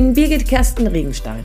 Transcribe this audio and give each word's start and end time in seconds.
bin 0.00 0.14
Birgit 0.14 0.48
Kersten 0.48 0.86
Regenstein. 0.86 1.44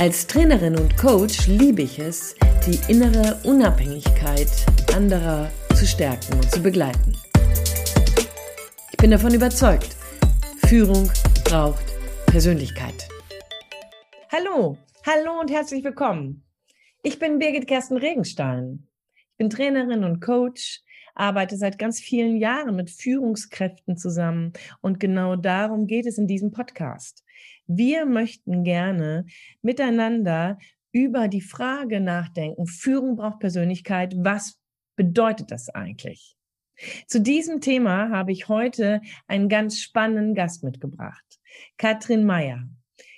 Als 0.00 0.26
Trainerin 0.26 0.76
und 0.76 0.96
Coach 0.96 1.46
liebe 1.46 1.82
ich 1.82 2.00
es, 2.00 2.34
die 2.66 2.80
innere 2.90 3.38
Unabhängigkeit 3.44 4.48
anderer 4.92 5.52
zu 5.76 5.86
stärken 5.86 6.34
und 6.34 6.50
zu 6.50 6.60
begleiten. 6.60 7.12
Ich 8.90 8.96
bin 8.96 9.12
davon 9.12 9.34
überzeugt, 9.34 9.94
Führung 10.66 11.08
braucht 11.44 11.84
Persönlichkeit. 12.26 13.08
Hallo, 14.32 14.76
hallo 15.06 15.38
und 15.40 15.52
herzlich 15.52 15.84
willkommen. 15.84 16.42
Ich 17.04 17.20
bin 17.20 17.38
Birgit 17.38 17.68
Kersten 17.68 17.98
Regenstein. 17.98 18.88
Ich 19.14 19.36
bin 19.36 19.48
Trainerin 19.48 20.02
und 20.02 20.20
Coach, 20.20 20.82
arbeite 21.14 21.56
seit 21.56 21.78
ganz 21.78 22.00
vielen 22.00 22.36
Jahren 22.36 22.74
mit 22.74 22.90
Führungskräften 22.90 23.96
zusammen 23.96 24.52
und 24.80 24.98
genau 24.98 25.36
darum 25.36 25.86
geht 25.86 26.06
es 26.06 26.18
in 26.18 26.26
diesem 26.26 26.50
Podcast. 26.50 27.24
Wir 27.66 28.06
möchten 28.06 28.64
gerne 28.64 29.26
miteinander 29.62 30.58
über 30.92 31.28
die 31.28 31.40
Frage 31.40 32.00
nachdenken, 32.00 32.66
Führung 32.66 33.16
braucht 33.16 33.40
Persönlichkeit, 33.40 34.14
was 34.16 34.60
bedeutet 34.96 35.50
das 35.50 35.68
eigentlich? 35.68 36.36
Zu 37.06 37.20
diesem 37.20 37.60
Thema 37.60 38.10
habe 38.10 38.32
ich 38.32 38.48
heute 38.48 39.00
einen 39.26 39.48
ganz 39.48 39.80
spannenden 39.80 40.34
Gast 40.34 40.62
mitgebracht, 40.62 41.24
Katrin 41.78 42.24
Meyer. 42.24 42.68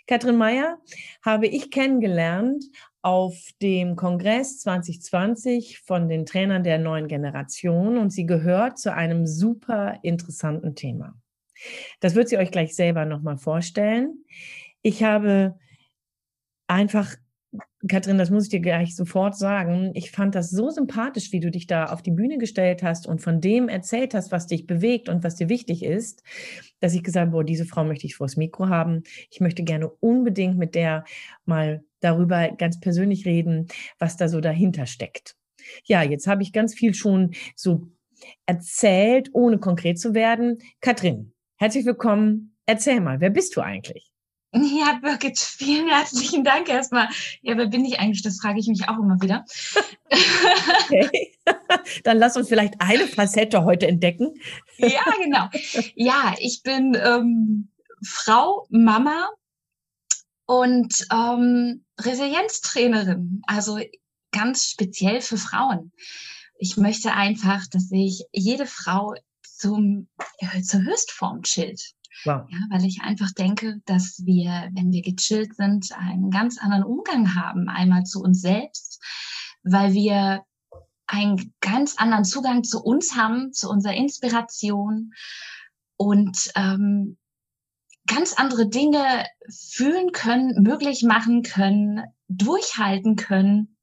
Katrin 0.06 0.36
Meyer 0.36 0.78
habe 1.24 1.48
ich 1.48 1.70
kennengelernt 1.70 2.64
auf 3.02 3.34
dem 3.60 3.96
Kongress 3.96 4.60
2020 4.60 5.80
von 5.80 6.08
den 6.08 6.26
Trainern 6.26 6.62
der 6.62 6.78
neuen 6.78 7.08
Generation 7.08 7.98
und 7.98 8.10
sie 8.10 8.26
gehört 8.26 8.78
zu 8.78 8.92
einem 8.92 9.26
super 9.26 9.98
interessanten 10.02 10.76
Thema. 10.76 11.14
Das 12.00 12.14
wird 12.14 12.28
sie 12.28 12.38
euch 12.38 12.50
gleich 12.50 12.74
selber 12.74 13.04
nochmal 13.04 13.38
vorstellen. 13.38 14.24
Ich 14.82 15.02
habe 15.02 15.58
einfach, 16.66 17.16
Katrin, 17.88 18.18
das 18.18 18.30
muss 18.30 18.44
ich 18.44 18.50
dir 18.50 18.60
gleich 18.60 18.96
sofort 18.96 19.36
sagen, 19.36 19.92
ich 19.94 20.10
fand 20.10 20.34
das 20.34 20.50
so 20.50 20.70
sympathisch, 20.70 21.32
wie 21.32 21.40
du 21.40 21.50
dich 21.50 21.66
da 21.66 21.86
auf 21.86 22.02
die 22.02 22.10
Bühne 22.10 22.38
gestellt 22.38 22.82
hast 22.82 23.06
und 23.06 23.20
von 23.20 23.40
dem 23.40 23.68
erzählt 23.68 24.14
hast, 24.14 24.32
was 24.32 24.46
dich 24.46 24.66
bewegt 24.66 25.08
und 25.08 25.24
was 25.24 25.36
dir 25.36 25.48
wichtig 25.48 25.82
ist, 25.84 26.22
dass 26.80 26.94
ich 26.94 27.02
gesagt 27.02 27.26
habe, 27.26 27.32
boah, 27.32 27.44
diese 27.44 27.64
Frau 27.64 27.84
möchte 27.84 28.06
ich 28.06 28.16
vors 28.16 28.36
Mikro 28.36 28.68
haben. 28.68 29.02
Ich 29.30 29.40
möchte 29.40 29.62
gerne 29.62 29.88
unbedingt 29.88 30.58
mit 30.58 30.74
der 30.74 31.04
mal 31.44 31.84
darüber 32.00 32.50
ganz 32.50 32.80
persönlich 32.80 33.24
reden, 33.26 33.68
was 33.98 34.16
da 34.16 34.28
so 34.28 34.40
dahinter 34.40 34.86
steckt. 34.86 35.36
Ja, 35.84 36.02
jetzt 36.02 36.26
habe 36.26 36.42
ich 36.42 36.52
ganz 36.52 36.74
viel 36.74 36.94
schon 36.94 37.32
so 37.54 37.88
erzählt, 38.46 39.30
ohne 39.32 39.58
konkret 39.58 39.98
zu 39.98 40.14
werden. 40.14 40.58
Katrin, 40.80 41.32
Herzlich 41.58 41.86
willkommen. 41.86 42.54
Erzähl 42.66 43.00
mal, 43.00 43.20
wer 43.20 43.30
bist 43.30 43.56
du 43.56 43.62
eigentlich? 43.62 44.12
Ja, 44.52 44.98
Birgit, 45.00 45.38
vielen 45.38 45.88
herzlichen 45.88 46.44
Dank 46.44 46.68
erstmal. 46.68 47.08
Ja, 47.40 47.56
wer 47.56 47.66
bin 47.66 47.84
ich 47.86 47.98
eigentlich? 47.98 48.22
Das 48.22 48.38
frage 48.40 48.60
ich 48.60 48.68
mich 48.68 48.88
auch 48.88 48.98
immer 48.98 49.20
wieder. 49.22 49.44
Okay. 50.10 51.34
Dann 52.04 52.18
lass 52.18 52.36
uns 52.36 52.48
vielleicht 52.48 52.74
eine 52.78 53.06
Facette 53.06 53.64
heute 53.64 53.86
entdecken. 53.86 54.34
Ja, 54.76 55.02
genau. 55.22 55.48
Ja, 55.94 56.34
ich 56.38 56.62
bin 56.62 56.96
ähm, 57.02 57.70
Frau, 58.04 58.66
Mama 58.68 59.30
und 60.44 61.06
ähm, 61.10 61.84
Resilienztrainerin, 61.98 63.40
also 63.46 63.78
ganz 64.30 64.66
speziell 64.66 65.22
für 65.22 65.38
Frauen. 65.38 65.92
Ich 66.58 66.76
möchte 66.76 67.14
einfach, 67.14 67.66
dass 67.66 67.88
sich 67.88 68.24
jede 68.32 68.66
Frau 68.66 69.14
zum, 69.56 70.08
zur 70.62 70.82
Höchstform 70.82 71.42
chillt. 71.42 71.94
Wow. 72.24 72.46
Ja, 72.48 72.58
weil 72.70 72.84
ich 72.84 73.02
einfach 73.02 73.30
denke, 73.32 73.80
dass 73.84 74.24
wir, 74.24 74.70
wenn 74.72 74.90
wir 74.90 75.02
gechillt 75.02 75.54
sind, 75.54 75.92
einen 75.92 76.30
ganz 76.30 76.58
anderen 76.58 76.84
Umgang 76.84 77.34
haben, 77.34 77.68
einmal 77.68 78.04
zu 78.04 78.22
uns 78.22 78.40
selbst, 78.40 79.02
weil 79.62 79.92
wir 79.92 80.42
einen 81.06 81.54
ganz 81.60 81.96
anderen 81.96 82.24
Zugang 82.24 82.64
zu 82.64 82.82
uns 82.82 83.16
haben, 83.16 83.52
zu 83.52 83.68
unserer 83.68 83.94
Inspiration 83.94 85.12
und 85.96 86.50
ähm, 86.56 87.16
ganz 88.06 88.34
andere 88.34 88.68
Dinge 88.68 89.26
fühlen 89.48 90.12
können, 90.12 90.62
möglich 90.62 91.02
machen 91.02 91.42
können, 91.42 92.02
durchhalten 92.28 93.16
können, 93.16 93.76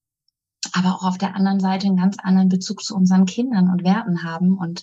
aber 0.73 0.95
auch 0.95 1.03
auf 1.03 1.17
der 1.17 1.35
anderen 1.35 1.59
Seite 1.59 1.87
einen 1.87 1.97
ganz 1.97 2.17
anderen 2.19 2.49
Bezug 2.49 2.83
zu 2.83 2.95
unseren 2.95 3.25
Kindern 3.25 3.69
und 3.69 3.83
Werten 3.83 4.23
haben 4.23 4.57
und 4.57 4.81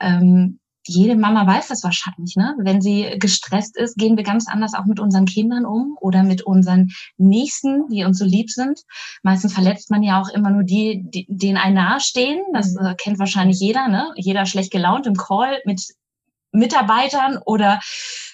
ähm, 0.00 0.58
jede 0.88 1.16
Mama 1.16 1.46
weiß 1.46 1.68
das 1.68 1.84
wahrscheinlich, 1.84 2.34
ne? 2.36 2.54
Wenn 2.58 2.80
sie 2.80 3.14
gestresst 3.18 3.76
ist, 3.76 3.96
gehen 3.96 4.16
wir 4.16 4.24
ganz 4.24 4.48
anders 4.48 4.74
auch 4.74 4.86
mit 4.86 5.00
unseren 5.00 5.26
Kindern 5.26 5.66
um 5.66 5.98
oder 6.00 6.22
mit 6.22 6.42
unseren 6.42 6.90
Nächsten, 7.18 7.88
die 7.88 8.04
uns 8.04 8.18
so 8.18 8.24
lieb 8.24 8.50
sind. 8.50 8.80
Meistens 9.22 9.52
verletzt 9.52 9.90
man 9.90 10.02
ja 10.02 10.20
auch 10.20 10.30
immer 10.30 10.50
nur 10.50 10.62
die, 10.62 11.04
die 11.04 11.26
denen 11.28 11.58
ein 11.58 11.74
nahestehen. 11.74 12.40
Das 12.54 12.72
mhm. 12.72 12.86
äh, 12.86 12.94
kennt 12.94 13.18
wahrscheinlich 13.18 13.60
jeder, 13.60 13.88
ne? 13.88 14.12
Jeder 14.16 14.46
schlecht 14.46 14.72
gelaunt 14.72 15.06
im 15.06 15.14
Call 15.14 15.60
mit 15.66 15.82
Mitarbeitern 16.52 17.38
oder 17.44 17.80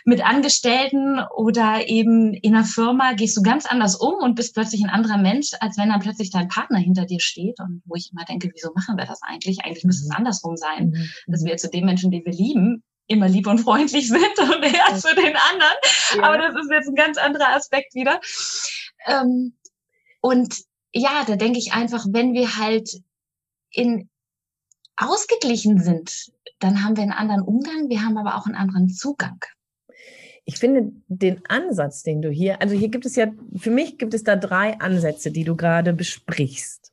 mit 0.05 0.25
Angestellten 0.25 1.19
oder 1.35 1.89
eben 1.89 2.35
in 2.35 2.55
einer 2.55 2.65
Firma 2.65 3.15
gehst 3.15 3.37
du 3.37 3.43
ganz 3.43 3.67
anders 3.67 3.97
um 3.97 4.15
und 4.15 4.35
bist 4.35 4.55
plötzlich 4.55 4.83
ein 4.83 4.91
anderer 4.91 5.19
Mensch, 5.19 5.51
als 5.61 5.79
wenn 5.79 5.89
dann 5.89 6.01
plötzlich 6.01 6.31
dein 6.31 6.49
Partner 6.49 6.79
hinter 6.79 7.07
dir 7.07 7.21
steht 7.21 7.59
und 7.61 7.83
wo 7.87 7.95
ich 7.97 8.11
immer 8.13 8.25
denke, 8.25 8.51
wieso 8.55 8.73
machen 8.75 8.97
wir 8.97 9.07
das 9.07 9.23
eigentlich? 9.23 9.65
Eigentlich 9.65 9.85
müsste 9.85 10.05
es 10.05 10.11
mhm. 10.11 10.17
andersrum 10.17 10.57
sein, 10.57 10.91
mhm. 10.91 11.11
dass 11.27 11.45
wir 11.45 11.57
zu 11.57 11.69
den 11.69 11.87
Menschen, 11.87 12.11
die 12.11 12.25
wir 12.25 12.33
lieben, 12.33 12.83
immer 13.07 13.29
lieb 13.29 13.47
und 13.47 13.59
freundlich 13.59 14.09
sind 14.09 14.39
und 14.39 14.63
eher 14.63 14.97
zu 14.97 15.15
den 15.15 15.37
anderen. 15.37 15.77
Ja. 16.17 16.23
Aber 16.23 16.39
das 16.39 16.55
ist 16.55 16.71
jetzt 16.71 16.89
ein 16.89 16.95
ganz 16.95 17.19
anderer 17.19 17.55
Aspekt 17.55 17.95
wieder. 17.95 18.21
Ähm, 19.07 19.57
und 20.21 20.63
ja, 20.93 21.25
da 21.27 21.37
denke 21.37 21.59
ich 21.59 21.73
einfach, 21.73 22.07
wenn 22.09 22.35
wir 22.35 22.57
halt 22.57 22.89
in 23.71 24.09
ausgeglichen 24.97 25.83
sind, 25.83 26.31
dann 26.59 26.85
haben 26.85 26.97
wir 26.97 27.03
einen 27.03 27.13
anderen 27.13 27.43
Umgang, 27.43 27.89
wir 27.89 28.03
haben 28.03 28.17
aber 28.17 28.37
auch 28.37 28.47
einen 28.47 28.55
anderen 28.55 28.89
Zugang. 28.89 29.39
Ich 30.47 30.59
finde 30.59 30.93
den 31.09 31.41
Ansatz, 31.49 32.03
den 32.03 32.21
du 32.21 32.29
hier, 32.29 32.61
also 32.61 32.75
hier 32.75 32.89
gibt 32.89 33.07
es 33.07 33.17
ja, 33.17 33.29
für 33.57 33.71
mich 33.71 33.97
gibt 33.97 34.13
es 34.13 34.25
da 34.25 34.37
drei 34.37 34.79
Ansätze, 34.79 35.31
die 35.31 35.45
du 35.45 35.57
gerade 35.57 35.95
besprichst. 35.95 36.93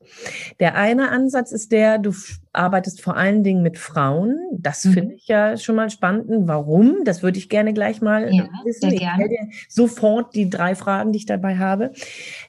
Der 0.59 0.75
eine 0.75 1.09
Ansatz 1.09 1.51
ist 1.51 1.71
der, 1.71 1.97
du 1.97 2.13
arbeitest 2.53 3.01
vor 3.01 3.17
allen 3.17 3.43
Dingen 3.43 3.61
mit 3.61 3.77
Frauen. 3.77 4.39
Das 4.51 4.85
mhm. 4.85 4.93
finde 4.93 5.15
ich 5.15 5.27
ja 5.27 5.57
schon 5.57 5.75
mal 5.75 5.89
spannend. 5.89 6.47
Warum? 6.47 7.03
Das 7.03 7.23
würde 7.23 7.37
ich 7.37 7.49
gerne 7.49 7.73
gleich 7.73 8.01
mal 8.01 8.33
ja, 8.33 8.47
wissen. 8.63 8.89
Sehr 8.89 8.99
gerne. 8.99 9.29
Sofort 9.69 10.35
die 10.35 10.49
drei 10.49 10.75
Fragen, 10.75 11.11
die 11.11 11.19
ich 11.19 11.25
dabei 11.25 11.57
habe. 11.57 11.91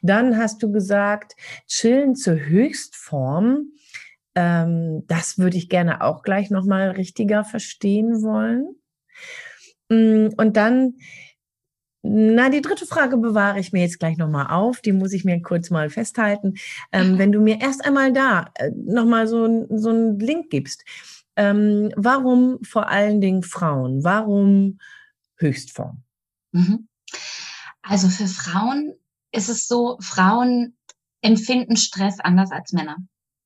Dann 0.03 0.39
hast 0.39 0.63
du 0.63 0.73
gesagt, 0.73 1.35
chillen 1.67 2.15
zur 2.17 2.35
Höchstform. 2.35 3.73
Ähm, 4.35 5.05
das 5.07 5.39
würde 5.39 5.57
ich 5.57 5.69
gerne 5.69 6.03
auch 6.03 6.23
gleich 6.23 6.51
nochmal 6.51 6.91
richtiger 6.91 7.45
verstehen 7.45 8.23
wollen. 8.23 8.77
Mm, 9.89 10.29
und 10.37 10.57
dann, 10.57 10.95
na, 12.03 12.49
die 12.49 12.63
dritte 12.63 12.87
Frage 12.87 13.17
bewahre 13.17 13.61
ich 13.61 13.73
mir 13.73 13.83
jetzt 13.83 13.99
gleich 13.99 14.17
nochmal 14.17 14.47
auf. 14.49 14.81
Die 14.81 14.93
muss 14.93 15.13
ich 15.13 15.25
mir 15.25 15.41
kurz 15.43 15.71
mal 15.71 15.91
festhalten. 15.91 16.55
Ähm, 16.93 17.19
wenn 17.19 17.33
du 17.33 17.41
mir 17.41 17.61
erst 17.61 17.85
einmal 17.85 18.13
da 18.13 18.51
äh, 18.55 18.71
nochmal 18.75 19.27
so, 19.27 19.67
so 19.71 19.91
einen 19.91 20.19
Link 20.19 20.51
gibst. 20.51 20.85
Ähm, 21.37 21.93
warum 21.97 22.59
vor 22.63 22.89
allen 22.89 23.21
Dingen 23.21 23.43
Frauen? 23.43 24.03
Warum 24.05 24.79
Höchstform? 25.37 26.03
Mhm. 26.53 26.89
Also 27.83 28.09
für 28.09 28.27
Frauen 28.27 28.95
ist 29.33 29.49
es 29.49 29.67
so, 29.67 29.99
Frauen 30.01 30.77
empfinden 31.23 31.77
Stress 31.77 32.21
anders 32.21 32.51
als 32.51 32.73
Männer 32.73 32.97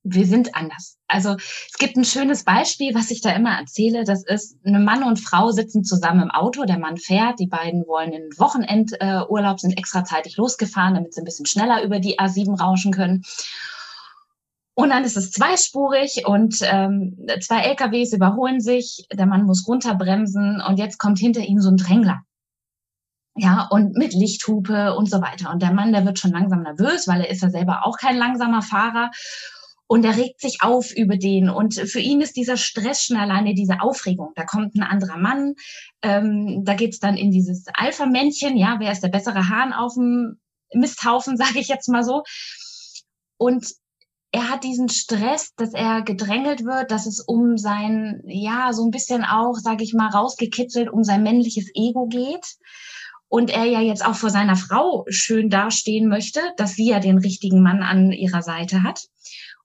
wir 0.09 0.27
sind 0.27 0.55
anders. 0.55 0.99
Also 1.09 1.37
es 1.37 1.79
gibt 1.79 1.97
ein 1.97 2.05
schönes 2.05 2.45
Beispiel, 2.45 2.95
was 2.95 3.11
ich 3.11 3.21
da 3.21 3.31
immer 3.31 3.59
erzähle. 3.59 4.05
Das 4.05 4.25
ist, 4.25 4.57
eine 4.65 4.79
Mann 4.79 5.03
und 5.03 5.19
Frau 5.19 5.51
sitzen 5.51 5.85
zusammen 5.85 6.23
im 6.23 6.31
Auto. 6.31 6.65
Der 6.65 6.79
Mann 6.79 6.97
fährt, 6.97 7.39
die 7.39 7.47
beiden 7.47 7.87
wollen 7.87 8.13
in 8.13 8.31
Wochenendurlaub, 8.39 9.61
sind 9.61 9.79
extra 9.79 10.05
zeitig 10.05 10.37
losgefahren, 10.37 10.95
damit 10.95 11.15
sie 11.15 11.23
ein 11.23 11.25
bisschen 11.25 11.47
schneller 11.47 11.83
über 11.83 11.99
die 11.99 12.19
A7 12.19 12.59
rauschen 12.59 12.93
können. 12.93 13.23
Und 14.75 14.91
dann 14.91 15.05
ist 15.05 15.17
es 15.17 15.33
zweispurig 15.33 16.27
und 16.27 16.59
ähm, 16.63 17.17
zwei 17.41 17.63
LKWs 17.63 18.13
überholen 18.13 18.61
sich. 18.61 19.07
Der 19.13 19.27
Mann 19.27 19.45
muss 19.45 19.67
runterbremsen 19.67 20.61
und 20.61 20.79
jetzt 20.79 20.99
kommt 20.99 21.19
hinter 21.19 21.41
ihm 21.41 21.61
so 21.61 21.71
ein 21.71 21.79
Drängler. 21.79 22.21
Ja, 23.39 23.69
und 23.71 23.97
mit 23.97 24.15
Lichthupe 24.15 24.95
und 24.95 25.11
so 25.11 25.21
weiter. 25.21 25.51
Und 25.51 25.63
der 25.63 25.73
Mann, 25.73 25.93
der 25.93 26.05
wird 26.05 26.19
schon 26.19 26.33
langsam 26.33 26.63
nervös, 26.63 27.07
weil 27.07 27.21
er 27.21 27.31
ist 27.31 27.43
ja 27.43 27.51
selber 27.51 27.87
auch 27.87 27.99
kein 27.99 28.17
langsamer 28.17 28.63
Fahrer 28.63 29.11
und 29.89 30.05
er 30.05 30.17
regt 30.17 30.41
sich 30.41 30.63
auf 30.63 30.93
über 30.95 31.17
den. 31.17 31.49
Und 31.49 31.75
für 31.75 32.01
ihn 32.01 32.21
ist 32.21 32.37
dieser 32.37 32.57
Stress 32.57 33.05
schon 33.05 33.17
alleine 33.17 33.55
diese 33.55 33.81
Aufregung. 33.81 34.33
Da 34.35 34.45
kommt 34.45 34.75
ein 34.75 34.83
anderer 34.83 35.17
Mann, 35.17 35.55
ähm, 36.03 36.65
da 36.65 36.75
geht's 36.75 36.99
dann 36.99 37.17
in 37.17 37.31
dieses 37.31 37.67
Alpha-Männchen, 37.73 38.57
ja, 38.57 38.77
wer 38.81 38.93
ist 38.93 39.03
der 39.03 39.09
bessere 39.09 39.49
Hahn 39.49 39.73
auf 39.73 39.95
dem 39.95 40.39
Misthaufen, 40.75 41.37
sage 41.37 41.61
ich 41.61 41.69
jetzt 41.69 41.89
mal 41.89 42.05
so. 42.05 42.23
Und 43.39 43.67
er 44.33 44.51
hat 44.51 44.65
diesen 44.65 44.89
Stress, 44.89 45.55
dass 45.57 45.73
er 45.73 46.03
gedrängelt 46.03 46.65
wird, 46.65 46.91
dass 46.91 47.07
es 47.07 47.21
um 47.21 47.57
sein, 47.57 48.23
ja, 48.27 48.73
so 48.73 48.85
ein 48.85 48.91
bisschen 48.91 49.25
auch, 49.25 49.55
sage 49.55 49.85
ich 49.85 49.95
mal, 49.95 50.09
rausgekitzelt, 50.09 50.91
um 50.91 51.05
sein 51.05 51.23
männliches 51.23 51.71
Ego 51.75 52.07
geht. 52.07 52.57
und 53.29 53.51
er 53.51 53.65
ja 53.65 53.81
jetzt 53.81 54.05
auch 54.05 54.15
vor 54.15 54.31
seiner 54.31 54.55
Frau 54.55 55.05
schön 55.09 55.51
dastehen 55.51 56.09
möchte, 56.09 56.41
dass 56.59 56.75
sie 56.75 56.91
ja 56.91 57.01
den 57.01 57.19
richtigen 57.19 57.61
Mann 57.61 57.83
an 57.83 58.13
ihrer 58.13 58.43
Seite 58.43 58.85
hat. 58.85 59.07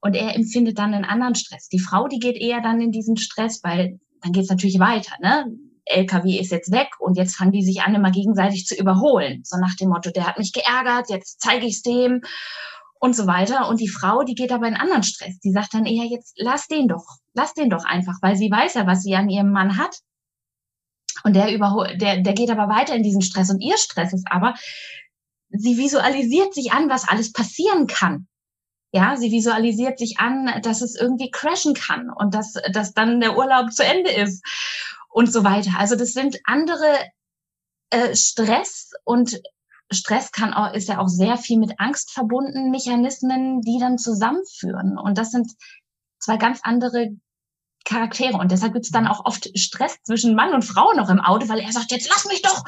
Und 0.01 0.15
er 0.15 0.36
empfindet 0.36 0.80
dann 0.80 0.94
einen 0.94 1.06
anderen 1.06 1.36
Stress. 1.36 1.68
Die 1.68 1.80
Frau, 1.80 2.07
die 2.07 2.19
geht 2.19 2.36
eher 2.36 2.62
dann 2.62 2.81
in 2.81 2.92
diesen 2.92 3.18
Stress, 3.18 3.63
weil 3.63 4.00
dann 4.21 4.31
geht 4.31 4.44
es 4.44 4.50
natürlich 4.50 4.80
weiter. 4.80 5.15
Ne? 5.21 5.45
LKW 5.86 6.39
ist 6.39 6.51
jetzt 6.51 6.71
weg 6.71 6.89
und 7.00 7.18
jetzt 7.18 7.36
fangen 7.36 7.51
die 7.51 7.63
sich 7.63 7.81
an, 7.81 7.95
immer 7.95 8.12
gegenseitig 8.12 8.65
zu 8.65 8.75
überholen. 8.75 9.42
So 9.44 9.57
nach 9.57 9.75
dem 9.75 9.89
Motto, 9.89 10.12
der 10.12 10.27
hat 10.27 10.38
mich 10.38 10.53
geärgert, 10.53 11.09
jetzt 11.09 11.42
zeige 11.42 11.65
ich 11.65 11.75
es 11.75 11.81
dem 11.81 12.21
und 13.00 13.15
so 13.15 13.27
weiter. 13.27 13.68
Und 13.68 13.80
die 13.80 13.89
Frau, 13.89 14.24
die 14.24 14.36
geht 14.36 14.51
aber 14.51 14.68
in 14.68 14.75
anderen 14.75 15.03
Stress. 15.03 15.39
Die 15.39 15.51
sagt 15.51 15.74
dann 15.74 15.86
eher, 15.86 16.06
jetzt 16.06 16.33
lass 16.38 16.68
den 16.68 16.88
doch, 16.88 17.06
lass 17.33 17.54
den 17.54 17.69
doch 17.69 17.83
einfach, 17.83 18.15
weil 18.21 18.36
sie 18.36 18.50
weiß 18.50 18.75
ja, 18.75 18.88
was 18.88 19.04
sie 19.04 19.15
an 19.15 19.30
ihrem 19.30 19.51
Mann 19.51 19.77
hat. 19.77 19.97
Und 21.24 21.36
der 21.36 21.54
überholt, 21.54 22.01
der, 22.01 22.21
der 22.21 22.33
geht 22.33 22.50
aber 22.50 22.74
weiter 22.74 22.95
in 22.95 23.04
diesen 23.04 23.21
Stress. 23.21 23.50
Und 23.50 23.59
ihr 23.59 23.77
Stress 23.77 24.13
ist 24.13 24.27
aber, 24.30 24.56
sie 25.50 25.77
visualisiert 25.77 26.54
sich 26.54 26.71
an, 26.71 26.89
was 26.89 27.07
alles 27.07 27.31
passieren 27.31 27.88
kann. 27.88 28.27
Ja, 28.94 29.16
sie 29.16 29.32
visualisiert 29.32 30.00
sich 30.00 30.20
an, 30.20 30.62
dass 30.64 30.82
es 30.82 30.96
irgendwie 30.96 31.32
crashen 31.32 31.74
kann 31.74 32.10
und 32.10 32.34
dass, 32.34 32.54
dass 32.74 32.94
dann 32.94 33.22
der 33.22 33.38
Urlaub 33.38 33.72
zu 33.72 33.86
Ende 33.86 34.12
ist 34.12 34.44
und 35.10 35.32
so 35.32 35.44
weiter. 35.44 35.72
Also 35.78 35.96
das 35.96 36.12
sind 36.12 36.40
andere 36.44 36.98
äh, 37.90 38.16
Stress 38.16 38.92
und 39.06 39.42
Stress 39.92 40.32
kann 40.32 40.54
auch, 40.54 40.74
ist 40.74 40.88
ja 40.88 41.00
auch 41.00 41.08
sehr 41.08 41.38
viel 41.38 41.58
mit 41.58 41.80
Angst 41.80 42.12
verbunden, 42.12 42.72
Mechanismen, 42.72 43.62
die 43.62 43.78
dann 43.80 43.98
zusammenführen. 43.98 44.98
Und 44.98 45.18
das 45.18 45.32
sind 45.32 45.52
zwei 46.20 46.38
ganz 46.38 46.60
andere 46.64 47.10
Charaktere. 47.86 48.38
Und 48.38 48.51
deshalb 48.51 48.74
gibt's 48.74 48.92
dann 48.92 49.07
auch 49.07 49.25
oft 49.25 49.57
Stress 49.57 49.98
zwischen 50.04 50.36
Mann 50.36 50.54
und 50.54 50.63
Frau 50.63 50.94
noch 50.94 51.10
im 51.10 51.19
Auto, 51.19 51.50
weil 51.50 51.60
er 51.60 51.72
sagt, 51.72 51.92
jetzt 51.92 52.10
lass 52.10 52.25
mich 52.25 52.42
doch. 52.42 52.63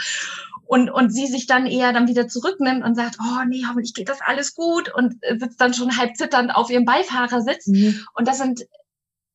Und, 0.66 0.90
und 0.90 1.12
sie 1.12 1.28
sich 1.28 1.46
dann 1.46 1.68
eher 1.68 1.94
dann 1.94 2.08
wieder 2.08 2.28
zurücknimmt 2.28 2.84
und 2.84 2.96
sagt, 2.96 3.18
oh 3.20 3.44
nee, 3.48 3.64
hoffentlich 3.68 3.94
geht 3.94 4.10
das 4.10 4.22
alles 4.22 4.56
gut 4.56 4.92
und 4.94 5.16
sitzt 5.38 5.60
dann 5.60 5.74
schon 5.74 5.98
halb 5.98 6.16
zitternd 6.16 6.56
auf 6.56 6.70
ihrem 6.70 6.86
Beifahrersitz. 6.86 7.68
Mhm. 7.68 8.06
Und 8.16 8.28
das 8.28 8.38
sind, 8.40 8.62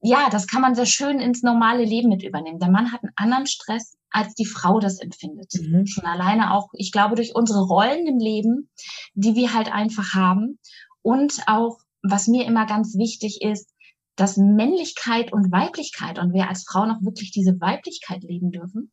ja, 0.01 0.31
das 0.31 0.47
kann 0.47 0.63
man 0.63 0.75
sehr 0.75 0.87
schön 0.87 1.21
ins 1.21 1.43
normale 1.43 1.85
Leben 1.85 2.09
mit 2.09 2.23
übernehmen. 2.23 2.59
Der 2.59 2.71
Mann 2.71 2.93
hat 2.93 3.03
einen 3.03 3.13
anderen 3.17 3.47
Stress, 3.47 3.97
als 4.11 4.35
die 4.35 4.47
Frau 4.47 4.81
das 4.81 5.01
empfindet. 5.01 5.53
Mhm. 5.61 5.87
Schon 5.87 6.07
alleine 6.07 6.55
auch, 6.55 6.69
ich 6.73 6.93
glaube, 6.93 7.15
durch 7.15 7.35
unsere 7.35 7.61
Rollen 7.61 8.07
im 8.07 8.19
Leben, 8.19 8.71
die 9.15 9.35
wir 9.35 9.55
halt 9.55 9.73
einfach 9.73 10.15
haben. 10.15 10.59
Und 11.03 11.35
auch, 11.47 11.79
was 12.03 12.27
mir 12.27 12.47
immer 12.47 12.67
ganz 12.67 12.97
wichtig 12.97 13.43
ist, 13.43 13.71
dass 14.19 14.37
Männlichkeit 14.37 15.33
und 15.33 15.53
Weiblichkeit 15.53 16.19
und 16.19 16.35
wir 16.35 16.49
als 16.49 16.65
Frauen 16.65 16.91
auch 16.91 17.03
wirklich 17.03 17.31
diese 17.31 17.61
Weiblichkeit 17.61 18.25
leben 18.25 18.51
dürfen, 18.51 18.91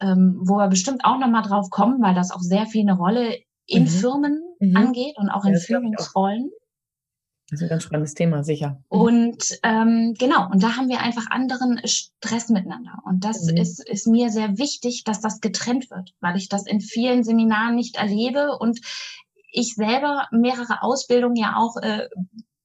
ähm, 0.00 0.40
wo 0.44 0.56
wir 0.56 0.68
bestimmt 0.68 1.04
auch 1.04 1.18
nochmal 1.18 1.42
drauf 1.42 1.70
kommen, 1.70 2.00
weil 2.00 2.14
das 2.14 2.30
auch 2.30 2.40
sehr 2.40 2.66
viel 2.66 2.82
eine 2.82 2.96
Rolle 2.96 3.38
in 3.66 3.82
mhm. 3.82 3.88
Firmen 3.88 4.42
mhm. 4.60 4.76
angeht 4.76 5.16
und 5.16 5.28
auch 5.28 5.44
in 5.44 5.54
ja, 5.54 5.58
Führungsrollen. 5.58 6.50
Das 7.50 7.60
ist 7.60 7.64
ein 7.64 7.68
ganz 7.68 7.82
spannendes 7.82 8.14
Thema, 8.14 8.44
sicher. 8.44 8.80
Mhm. 8.90 9.00
Und 9.00 9.58
ähm, 9.64 10.14
genau, 10.16 10.48
und 10.50 10.62
da 10.62 10.76
haben 10.76 10.88
wir 10.88 11.00
einfach 11.00 11.26
anderen 11.30 11.80
Stress 11.84 12.48
miteinander. 12.48 12.98
Und 13.04 13.24
das 13.24 13.50
mhm. 13.50 13.56
ist, 13.56 13.84
ist 13.86 14.06
mir 14.06 14.30
sehr 14.30 14.56
wichtig, 14.56 15.02
dass 15.02 15.20
das 15.20 15.40
getrennt 15.40 15.90
wird, 15.90 16.14
weil 16.20 16.36
ich 16.36 16.48
das 16.48 16.64
in 16.64 16.80
vielen 16.80 17.24
Seminaren 17.24 17.74
nicht 17.74 17.96
erlebe 17.96 18.56
und 18.56 18.80
ich 19.50 19.74
selber 19.74 20.28
mehrere 20.30 20.82
Ausbildungen 20.82 21.36
ja 21.36 21.56
auch 21.56 21.76
äh, 21.76 22.08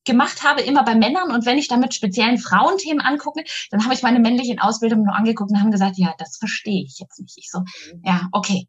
gemacht 0.07 0.43
habe, 0.43 0.61
immer 0.61 0.83
bei 0.83 0.95
Männern. 0.95 1.31
Und 1.31 1.45
wenn 1.45 1.59
ich 1.59 1.67
damit 1.67 1.93
speziellen 1.93 2.39
Frauenthemen 2.39 3.01
angucke, 3.01 3.43
dann 3.69 3.83
habe 3.83 3.93
ich 3.93 4.01
meine 4.01 4.19
männlichen 4.19 4.59
Ausbildungen 4.59 5.03
nur 5.03 5.15
angeguckt 5.15 5.51
und 5.51 5.61
haben 5.61 5.69
gesagt, 5.69 5.97
ja, 5.97 6.15
das 6.17 6.37
verstehe 6.37 6.83
ich 6.83 6.97
jetzt 6.97 7.19
nicht. 7.19 7.37
Ich 7.37 7.51
so, 7.51 7.59
mhm. 7.59 8.01
ja, 8.03 8.27
okay. 8.31 8.67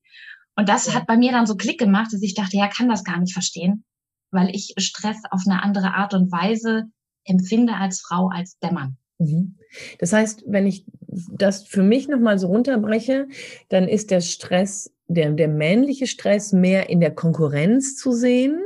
Und 0.56 0.68
das 0.68 0.94
hat 0.94 1.06
bei 1.06 1.16
mir 1.16 1.32
dann 1.32 1.46
so 1.46 1.56
Klick 1.56 1.78
gemacht, 1.78 2.12
dass 2.12 2.20
ich 2.20 2.34
dachte, 2.34 2.56
ja, 2.56 2.68
kann 2.68 2.88
das 2.88 3.04
gar 3.04 3.18
nicht 3.18 3.32
verstehen, 3.32 3.84
weil 4.30 4.54
ich 4.54 4.74
Stress 4.76 5.18
auf 5.30 5.42
eine 5.46 5.62
andere 5.62 5.94
Art 5.94 6.12
und 6.12 6.30
Weise 6.30 6.90
empfinde 7.24 7.74
als 7.74 8.00
Frau, 8.00 8.28
als 8.28 8.58
der 8.58 8.72
Mann. 8.72 8.96
Mhm. 9.18 9.56
Das 9.98 10.12
heißt, 10.12 10.44
wenn 10.46 10.66
ich 10.66 10.84
das 11.32 11.62
für 11.62 11.82
mich 11.82 12.08
nochmal 12.08 12.38
so 12.38 12.48
runterbreche, 12.48 13.28
dann 13.68 13.88
ist 13.88 14.10
der 14.10 14.20
Stress, 14.20 14.92
der, 15.06 15.30
der 15.32 15.48
männliche 15.48 16.06
Stress 16.06 16.52
mehr 16.52 16.88
in 16.88 17.00
der 17.00 17.14
Konkurrenz 17.14 17.96
zu 17.96 18.12
sehen 18.12 18.60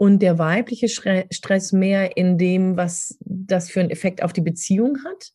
und 0.00 0.22
der 0.22 0.38
weibliche 0.38 0.88
Stress 0.88 1.72
mehr 1.72 2.16
in 2.16 2.38
dem, 2.38 2.78
was 2.78 3.18
das 3.20 3.70
für 3.70 3.80
einen 3.80 3.90
Effekt 3.90 4.22
auf 4.22 4.32
die 4.32 4.40
Beziehung 4.40 4.96
hat? 5.04 5.32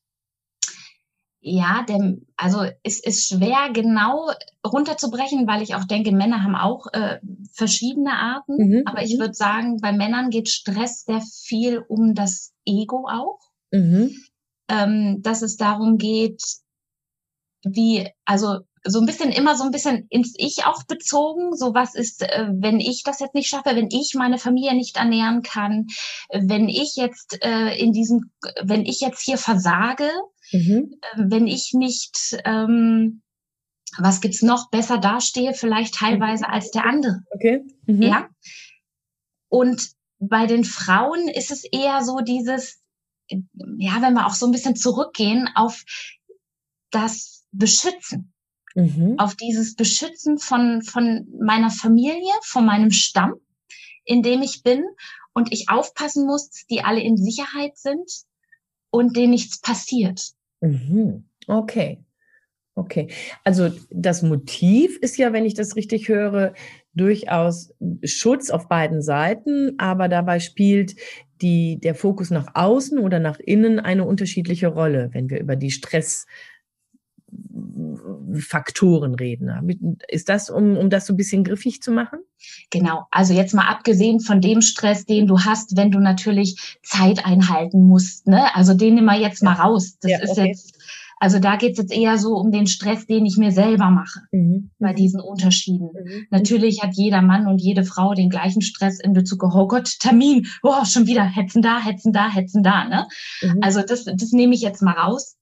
Ja, 1.40 1.86
dem, 1.88 2.26
also 2.36 2.66
es 2.82 3.00
ist 3.00 3.28
schwer 3.28 3.70
genau 3.74 4.32
runterzubrechen, 4.66 5.46
weil 5.46 5.62
ich 5.62 5.76
auch 5.76 5.84
denke, 5.84 6.12
Männer 6.12 6.42
haben 6.42 6.56
auch 6.56 6.88
äh, 6.94 7.20
verschiedene 7.54 8.14
Arten. 8.14 8.56
Mhm, 8.58 8.82
aber 8.86 9.04
ich 9.04 9.18
mhm. 9.18 9.20
würde 9.20 9.36
sagen, 9.36 9.78
bei 9.82 9.92
Männern 9.92 10.32
geht 10.32 10.50
Stress 10.50 11.04
sehr 11.06 11.22
viel 11.22 11.78
um 11.88 12.16
das 12.16 12.52
Ego 12.66 13.08
auch. 13.08 13.38
Mhm. 13.72 14.16
Ähm, 14.68 15.22
dass 15.22 15.44
es 15.44 15.58
darum 15.58 16.00
geht, 16.00 16.42
wie, 17.64 18.10
also 18.26 18.62
so 18.86 19.00
ein 19.00 19.06
bisschen 19.06 19.32
immer 19.32 19.56
so 19.56 19.64
ein 19.64 19.72
bisschen 19.72 20.08
ins 20.10 20.34
Ich 20.38 20.66
auch 20.66 20.84
bezogen. 20.84 21.56
So 21.56 21.74
was 21.74 21.96
ist, 21.96 22.22
äh, 22.22 22.48
wenn 22.52 22.80
ich 22.80 23.04
das 23.04 23.20
jetzt 23.20 23.34
nicht 23.34 23.50
schaffe, 23.50 23.76
wenn 23.76 23.90
ich 23.90 24.14
meine 24.16 24.38
Familie 24.38 24.76
nicht 24.76 24.98
ernähren 24.98 25.42
kann, 25.42 25.88
wenn 26.32 26.70
ich 26.70 26.96
jetzt 26.96 27.44
äh, 27.44 27.76
in 27.76 27.92
diesem, 27.92 28.32
wenn 28.64 28.86
ich 28.86 29.02
jetzt 29.02 29.22
hier 29.22 29.38
versage, 29.38 30.10
mhm. 30.52 30.92
äh, 31.02 31.18
wenn 31.18 31.48
ich 31.48 31.74
nicht, 31.74 32.38
ähm, 32.46 33.22
was 33.98 34.22
gibt's 34.22 34.44
noch, 34.44 34.70
besser 34.70 35.00
dastehe, 35.00 35.54
vielleicht 35.54 35.96
teilweise 35.96 36.48
als 36.48 36.70
der 36.72 36.86
andere. 36.86 37.22
Okay. 37.32 37.64
Mhm. 37.88 38.02
Ja. 38.04 38.30
Und 39.50 39.90
bei 40.20 40.46
den 40.46 40.64
Frauen 40.64 41.28
ist 41.28 41.52
es 41.52 41.64
eher 41.64 42.04
so 42.04 42.20
dieses, 42.20 42.82
ja, 43.30 44.02
wenn 44.02 44.14
wir 44.14 44.28
auch 44.28 44.36
so 44.36 44.46
ein 44.46 44.52
bisschen 44.52 44.76
zurückgehen 44.76 45.50
auf 45.56 45.84
das 46.92 47.46
Beschützen 47.52 48.35
mhm. 48.76 49.16
auf 49.18 49.36
dieses 49.36 49.76
Beschützen 49.76 50.38
von, 50.38 50.84
von 50.84 51.28
meiner 51.40 51.72
Familie, 51.72 52.32
von 52.44 52.66
meinem 52.66 52.92
Stamm, 52.92 53.34
in 54.04 54.22
dem 54.22 54.42
ich 54.42 54.62
bin 54.62 54.84
und 55.34 55.52
ich 55.52 55.70
aufpassen 55.70 56.26
muss, 56.26 56.50
dass 56.50 56.66
die 56.68 56.82
alle 56.82 57.02
in 57.02 57.18
Sicherheit 57.18 57.78
sind 57.78 58.10
und 58.92 59.16
denen 59.18 59.32
nichts 59.32 59.60
passiert. 59.60 60.22
Mhm. 60.62 61.26
Okay. 61.48 62.04
Okay. 62.78 63.08
Also 63.46 63.72
das 63.90 64.22
Motiv 64.22 64.98
ist 64.98 65.18
ja, 65.18 65.32
wenn 65.32 65.46
ich 65.46 65.54
das 65.54 65.78
richtig 65.78 66.10
höre, 66.10 66.54
durchaus 66.94 67.74
Schutz 68.04 68.50
auf 68.50 68.68
beiden 68.68 69.02
Seiten, 69.02 69.76
aber 69.78 70.10
dabei 70.10 70.40
spielt 70.42 70.96
die, 71.42 71.80
der 71.80 71.96
Fokus 71.96 72.32
nach 72.32 72.48
außen 72.54 73.00
oder 73.00 73.20
nach 73.20 73.40
innen 73.40 73.80
eine 73.80 74.06
unterschiedliche 74.06 74.68
Rolle, 74.68 75.10
wenn 75.14 75.30
wir 75.30 75.40
über 75.40 75.56
die 75.56 75.72
Stress 75.72 76.26
Faktoren 78.40 79.16
reden. 79.16 79.98
Ist 80.08 80.30
das, 80.30 80.50
um, 80.50 80.76
um 80.78 80.90
das 80.90 81.06
so 81.06 81.14
ein 81.14 81.18
bisschen 81.18 81.44
griffig 81.44 81.82
zu 81.82 81.92
machen? 81.92 82.20
Genau. 82.70 83.06
Also 83.12 83.34
jetzt 83.34 83.54
mal 83.54 83.68
abgesehen 83.68 84.20
von 84.20 84.42
dem 84.42 84.62
Stress, 84.62 85.06
den 85.06 85.28
du 85.28 85.40
hast, 85.40 85.78
wenn 85.78 85.92
du 85.92 86.00
natürlich 86.00 86.78
Zeit 86.84 87.26
einhalten 87.26 87.88
musst. 87.88 88.28
Ne? 88.28 88.54
Also 88.56 88.74
den 88.74 88.96
nehmen 88.96 89.08
wir 89.08 89.20
jetzt 89.20 89.42
mal 89.42 89.54
raus. 89.54 89.98
Das 90.02 90.12
ja, 90.12 90.20
ist 90.20 90.32
okay. 90.32 90.48
jetzt, 90.48 90.78
also 91.18 91.40
da 91.40 91.56
geht 91.56 91.74
es 91.74 91.78
jetzt 91.78 91.94
eher 91.94 92.18
so 92.18 92.36
um 92.36 92.52
den 92.52 92.68
Stress, 92.68 93.08
den 93.08 93.26
ich 93.26 93.38
mir 93.38 93.52
selber 93.52 93.90
mache 93.90 94.22
mhm. 94.32 94.72
bei 94.80 94.94
diesen 94.94 95.22
Unterschieden. 95.22 95.90
Mhm. 95.94 96.26
Natürlich 96.30 96.84
hat 96.84 96.96
jeder 96.96 97.22
Mann 97.22 97.48
und 97.48 97.62
jede 97.62 97.86
Frau 97.86 98.14
den 98.14 98.30
gleichen 98.30 98.62
Stress 98.62 99.00
in 99.00 99.14
Bezug 99.14 99.44
auf, 99.44 99.56
oh 99.56 99.68
Gott, 99.68 100.00
Termin, 100.00 100.48
oh, 100.62 100.84
schon 100.84 101.08
wieder, 101.08 101.24
hetzen 101.24 101.62
da, 101.62 101.80
hetzen 101.80 102.12
da, 102.12 102.30
hetzen 102.30 102.64
da. 102.64 102.86
Ne? 102.86 103.08
Mhm. 103.42 103.60
Also 103.62 103.82
das, 103.82 104.04
das 104.04 104.32
nehme 104.32 104.56
ich 104.56 104.62
jetzt 104.62 104.82
mal 104.82 104.94
raus. 104.94 105.38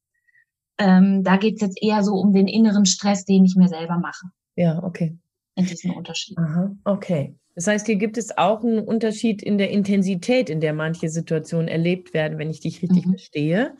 Ähm, 0.77 1.23
da 1.23 1.37
geht 1.37 1.55
es 1.55 1.61
jetzt 1.61 1.81
eher 1.81 2.03
so 2.03 2.13
um 2.15 2.33
den 2.33 2.47
inneren 2.47 2.85
Stress, 2.85 3.25
den 3.25 3.45
ich 3.45 3.55
mir 3.55 3.67
selber 3.67 3.97
mache. 3.97 4.27
Ja, 4.55 4.83
okay. 4.83 5.17
In 5.55 5.65
diesem 5.65 5.91
Unterschied. 5.91 6.37
Aha, 6.37 6.75
okay. 6.83 7.35
Das 7.55 7.67
heißt, 7.67 7.85
hier 7.85 7.97
gibt 7.97 8.17
es 8.17 8.35
auch 8.35 8.63
einen 8.63 8.79
Unterschied 8.79 9.43
in 9.43 9.59
der 9.59 9.69
Intensität, 9.69 10.49
in 10.49 10.59
der 10.59 10.73
manche 10.73 11.09
Situationen 11.09 11.67
erlebt 11.67 12.13
werden, 12.13 12.39
wenn 12.39 12.49
ich 12.49 12.61
dich 12.61 12.81
richtig 12.81 13.05
mhm. 13.05 13.11
verstehe. 13.11 13.75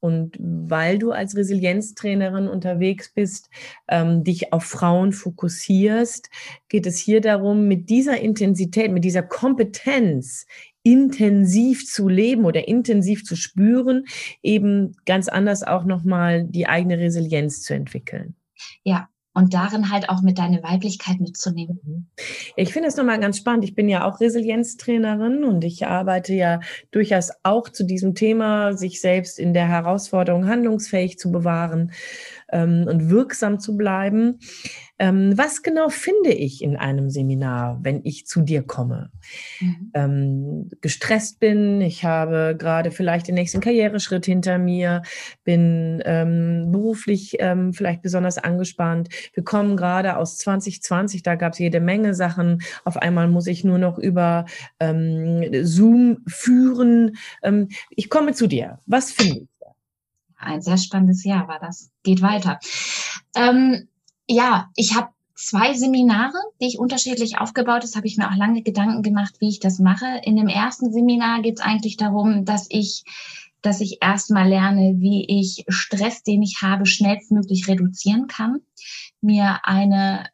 Und 0.00 0.36
weil 0.38 0.98
du 0.98 1.12
als 1.12 1.34
Resilienztrainerin 1.34 2.46
unterwegs 2.48 3.12
bist, 3.14 3.48
ähm, 3.88 4.22
dich 4.22 4.52
auf 4.52 4.64
Frauen 4.64 5.12
fokussierst, 5.12 6.28
geht 6.68 6.86
es 6.86 6.98
hier 6.98 7.22
darum, 7.22 7.66
mit 7.66 7.88
dieser 7.88 8.20
Intensität, 8.20 8.92
mit 8.92 9.04
dieser 9.04 9.22
Kompetenz 9.22 10.46
intensiv 10.86 11.84
zu 11.84 12.08
leben 12.08 12.44
oder 12.44 12.68
intensiv 12.68 13.24
zu 13.24 13.34
spüren, 13.34 14.04
eben 14.40 14.94
ganz 15.04 15.26
anders 15.26 15.64
auch 15.64 15.84
nochmal 15.84 16.44
die 16.44 16.68
eigene 16.68 16.96
Resilienz 16.96 17.62
zu 17.62 17.74
entwickeln. 17.74 18.36
Ja, 18.84 19.08
und 19.34 19.52
darin 19.52 19.90
halt 19.90 20.08
auch 20.08 20.22
mit 20.22 20.38
deiner 20.38 20.62
Weiblichkeit 20.62 21.18
mitzunehmen. 21.18 21.80
Mhm. 21.82 22.06
Ich 22.54 22.72
finde 22.72 22.86
das 22.86 22.96
nochmal 22.96 23.18
ganz 23.18 23.36
spannend. 23.36 23.64
Ich 23.64 23.74
bin 23.74 23.88
ja 23.88 24.06
auch 24.06 24.20
Resilienztrainerin 24.20 25.42
und 25.42 25.64
ich 25.64 25.88
arbeite 25.88 26.34
ja 26.34 26.60
durchaus 26.92 27.32
auch 27.42 27.68
zu 27.68 27.84
diesem 27.84 28.14
Thema, 28.14 28.74
sich 28.74 29.00
selbst 29.00 29.40
in 29.40 29.54
der 29.54 29.66
Herausforderung 29.66 30.46
handlungsfähig 30.46 31.18
zu 31.18 31.32
bewahren. 31.32 31.90
Ähm, 32.50 32.86
und 32.88 33.10
wirksam 33.10 33.58
zu 33.58 33.76
bleiben. 33.76 34.38
Ähm, 34.98 35.36
was 35.36 35.62
genau 35.62 35.90
finde 35.90 36.30
ich 36.30 36.62
in 36.62 36.76
einem 36.76 37.10
Seminar, 37.10 37.78
wenn 37.82 38.00
ich 38.04 38.26
zu 38.26 38.40
dir 38.40 38.62
komme? 38.62 39.10
Mhm. 39.60 39.90
Ähm, 39.94 40.70
gestresst 40.80 41.38
bin, 41.38 41.82
ich 41.82 42.04
habe 42.04 42.56
gerade 42.58 42.90
vielleicht 42.90 43.28
den 43.28 43.34
nächsten 43.34 43.60
Karriereschritt 43.60 44.24
hinter 44.24 44.58
mir, 44.58 45.02
bin 45.44 46.02
ähm, 46.06 46.72
beruflich 46.72 47.36
ähm, 47.40 47.74
vielleicht 47.74 48.00
besonders 48.00 48.38
angespannt. 48.38 49.08
Wir 49.34 49.44
kommen 49.44 49.76
gerade 49.76 50.16
aus 50.16 50.38
2020, 50.38 51.22
da 51.22 51.34
gab 51.34 51.52
es 51.52 51.58
jede 51.58 51.80
Menge 51.80 52.14
Sachen. 52.14 52.62
Auf 52.84 52.96
einmal 52.96 53.28
muss 53.28 53.46
ich 53.46 53.64
nur 53.64 53.78
noch 53.78 53.98
über 53.98 54.46
ähm, 54.80 55.44
Zoom 55.64 56.18
führen. 56.26 57.16
Ich 57.90 58.08
komme 58.10 58.32
zu 58.32 58.46
dir. 58.46 58.78
Was 58.86 59.12
finde 59.12 59.40
ich? 59.40 59.55
Ein 60.36 60.62
sehr 60.62 60.78
spannendes 60.78 61.24
Jahr 61.24 61.48
war 61.48 61.58
das. 61.58 61.90
Geht 62.02 62.22
weiter. 62.22 62.58
Ähm, 63.34 63.88
ja, 64.28 64.70
ich 64.74 64.94
habe 64.94 65.08
zwei 65.34 65.74
Seminare, 65.74 66.38
die 66.60 66.66
ich 66.66 66.78
unterschiedlich 66.78 67.38
aufgebaut 67.38 67.82
habe. 67.82 67.96
habe 67.96 68.06
ich 68.06 68.16
mir 68.16 68.28
auch 68.30 68.36
lange 68.36 68.62
Gedanken 68.62 69.02
gemacht, 69.02 69.34
wie 69.40 69.48
ich 69.48 69.60
das 69.60 69.78
mache. 69.78 70.20
In 70.24 70.36
dem 70.36 70.48
ersten 70.48 70.92
Seminar 70.92 71.42
geht 71.42 71.58
es 71.58 71.64
eigentlich 71.64 71.96
darum, 71.96 72.44
dass 72.44 72.66
ich 72.70 73.04
dass 73.62 73.80
ich 73.80 73.98
erstmal 74.00 74.48
lerne, 74.48 74.94
wie 74.98 75.26
ich 75.28 75.64
Stress, 75.68 76.22
den 76.22 76.42
ich 76.42 76.58
habe, 76.62 76.86
schnellstmöglich 76.86 77.66
reduzieren 77.66 78.28
kann, 78.28 78.60
mir 79.20 79.60
eine 79.64 80.28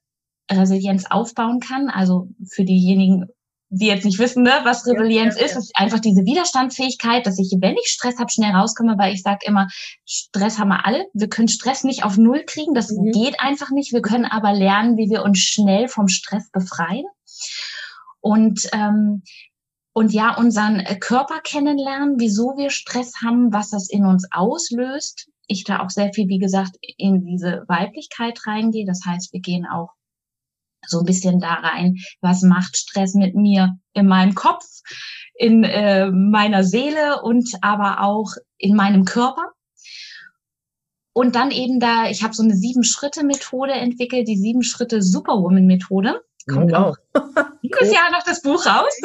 Resilienz 0.50 1.06
aufbauen 1.06 1.60
kann. 1.60 1.88
Also 1.88 2.28
für 2.46 2.64
diejenigen 2.64 3.28
die 3.74 3.86
jetzt 3.86 4.04
nicht 4.04 4.18
wissen, 4.18 4.42
ne, 4.42 4.52
was 4.64 4.86
Resilienz 4.86 5.34
ja, 5.34 5.40
ja, 5.40 5.46
ist, 5.46 5.56
ist 5.56 5.72
einfach 5.74 5.98
diese 5.98 6.26
Widerstandsfähigkeit, 6.26 7.26
dass 7.26 7.38
ich, 7.38 7.56
wenn 7.58 7.74
ich 7.74 7.86
Stress 7.86 8.18
habe, 8.18 8.30
schnell 8.30 8.52
rauskomme, 8.52 8.98
weil 8.98 9.14
ich 9.14 9.22
sage 9.22 9.46
immer, 9.46 9.68
Stress 10.04 10.58
haben 10.58 10.68
wir 10.68 10.84
alle. 10.84 11.06
Wir 11.14 11.30
können 11.30 11.48
Stress 11.48 11.82
nicht 11.82 12.04
auf 12.04 12.18
Null 12.18 12.44
kriegen, 12.46 12.74
das 12.74 12.90
mhm. 12.90 13.12
geht 13.12 13.40
einfach 13.40 13.70
nicht. 13.70 13.92
Wir 13.94 14.02
können 14.02 14.26
aber 14.26 14.52
lernen, 14.52 14.98
wie 14.98 15.08
wir 15.08 15.22
uns 15.22 15.38
schnell 15.38 15.88
vom 15.88 16.08
Stress 16.08 16.50
befreien. 16.50 17.06
Und 18.20 18.68
ähm, 18.72 19.22
und 19.94 20.12
ja, 20.12 20.36
unseren 20.36 20.82
Körper 21.00 21.40
kennenlernen, 21.42 22.14
wieso 22.18 22.56
wir 22.56 22.70
Stress 22.70 23.16
haben, 23.22 23.52
was 23.52 23.70
das 23.70 23.90
in 23.90 24.06
uns 24.06 24.26
auslöst. 24.30 25.28
Ich 25.46 25.64
da 25.64 25.80
auch 25.80 25.90
sehr 25.90 26.12
viel, 26.14 26.28
wie 26.28 26.38
gesagt, 26.38 26.76
in 26.96 27.26
diese 27.26 27.64
Weiblichkeit 27.68 28.46
reingehe. 28.46 28.86
Das 28.86 29.00
heißt, 29.04 29.34
wir 29.34 29.40
gehen 29.40 29.66
auch 29.66 29.90
so 30.86 31.00
ein 31.00 31.04
bisschen 31.04 31.40
da 31.40 31.54
rein, 31.54 31.96
was 32.20 32.42
macht 32.42 32.76
Stress 32.76 33.14
mit 33.14 33.34
mir 33.34 33.76
in 33.92 34.06
meinem 34.06 34.34
Kopf, 34.34 34.64
in 35.34 35.64
äh, 35.64 36.10
meiner 36.10 36.64
Seele 36.64 37.22
und 37.22 37.48
aber 37.60 38.00
auch 38.00 38.32
in 38.58 38.76
meinem 38.76 39.04
Körper. 39.04 39.52
Und 41.14 41.34
dann 41.34 41.50
eben 41.50 41.78
da, 41.78 42.08
ich 42.08 42.22
habe 42.22 42.34
so 42.34 42.42
eine 42.42 42.54
Sieben-Schritte-Methode 42.54 43.72
entwickelt, 43.72 44.28
die 44.28 44.38
Sieben-Schritte-Superwoman-Methode. 44.38 46.22
Kommt 46.48 46.72
wow. 46.72 46.96
auch 47.14 47.24
dieses 47.62 47.82
cool. 47.82 47.88
Jahr 47.94 48.10
noch 48.10 48.22
das 48.24 48.42
Buch 48.42 48.64
raus. 48.64 48.98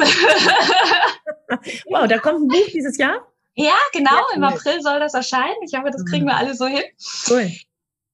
wow, 1.90 2.08
da 2.08 2.18
kommt 2.18 2.40
ein 2.40 2.48
Buch 2.48 2.66
dieses 2.72 2.96
Jahr? 2.96 3.20
Ja, 3.54 3.76
genau. 3.92 4.10
Ja, 4.10 4.36
Im 4.36 4.44
April 4.44 4.80
soll 4.80 5.00
das 5.00 5.14
erscheinen. 5.14 5.56
Ich 5.66 5.76
hoffe, 5.76 5.90
das 5.90 6.04
kriegen 6.04 6.26
wir 6.26 6.36
alle 6.36 6.54
so 6.54 6.66
hin. 6.66 6.84
Cool. 7.28 7.50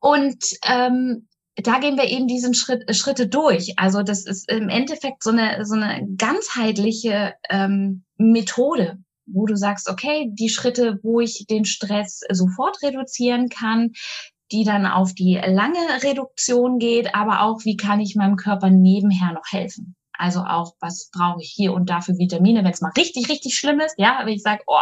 Und 0.01 0.43
ähm, 0.67 1.29
da 1.57 1.79
gehen 1.79 1.97
wir 1.97 2.05
eben 2.05 2.27
diesen 2.27 2.55
Schritt, 2.55 2.89
äh, 2.89 2.95
Schritte 2.95 3.29
durch. 3.29 3.75
Also 3.79 4.03
das 4.03 4.27
ist 4.27 4.51
im 4.51 4.69
Endeffekt 4.69 5.23
so 5.23 5.31
eine, 5.31 5.65
so 5.65 5.75
eine 5.75 6.07
ganzheitliche 6.17 7.35
ähm, 7.49 8.05
Methode, 8.17 8.99
wo 9.27 9.47
du 9.47 9.57
sagst, 9.57 9.89
okay, 9.89 10.31
die 10.33 10.49
Schritte, 10.49 10.99
wo 11.03 11.21
ich 11.21 11.47
den 11.49 11.65
Stress 11.65 12.21
sofort 12.31 12.83
reduzieren 12.83 13.49
kann, 13.49 13.93
die 14.53 14.65
dann 14.65 14.87
auf 14.87 15.15
die 15.15 15.35
lange 15.35 15.79
Reduktion 16.03 16.79
geht, 16.79 17.15
aber 17.15 17.43
auch, 17.43 17.65
wie 17.65 17.77
kann 17.77 18.01
ich 18.01 18.15
meinem 18.15 18.37
Körper 18.37 18.71
nebenher 18.71 19.33
noch 19.33 19.51
helfen? 19.51 19.97
Also 20.19 20.41
auch, 20.41 20.75
was 20.81 21.11
brauche 21.13 21.41
ich 21.43 21.53
hier 21.55 21.73
und 21.73 21.91
da 21.91 22.01
für 22.01 22.17
Vitamine, 22.19 22.65
wenn 22.65 22.73
es 22.73 22.81
mal 22.81 22.93
richtig, 22.97 23.29
richtig 23.29 23.57
schlimm 23.57 23.81
ist, 23.81 23.95
ja, 23.99 24.21
wenn 24.25 24.33
ich 24.33 24.43
sage, 24.43 24.63
oh, 24.67 24.79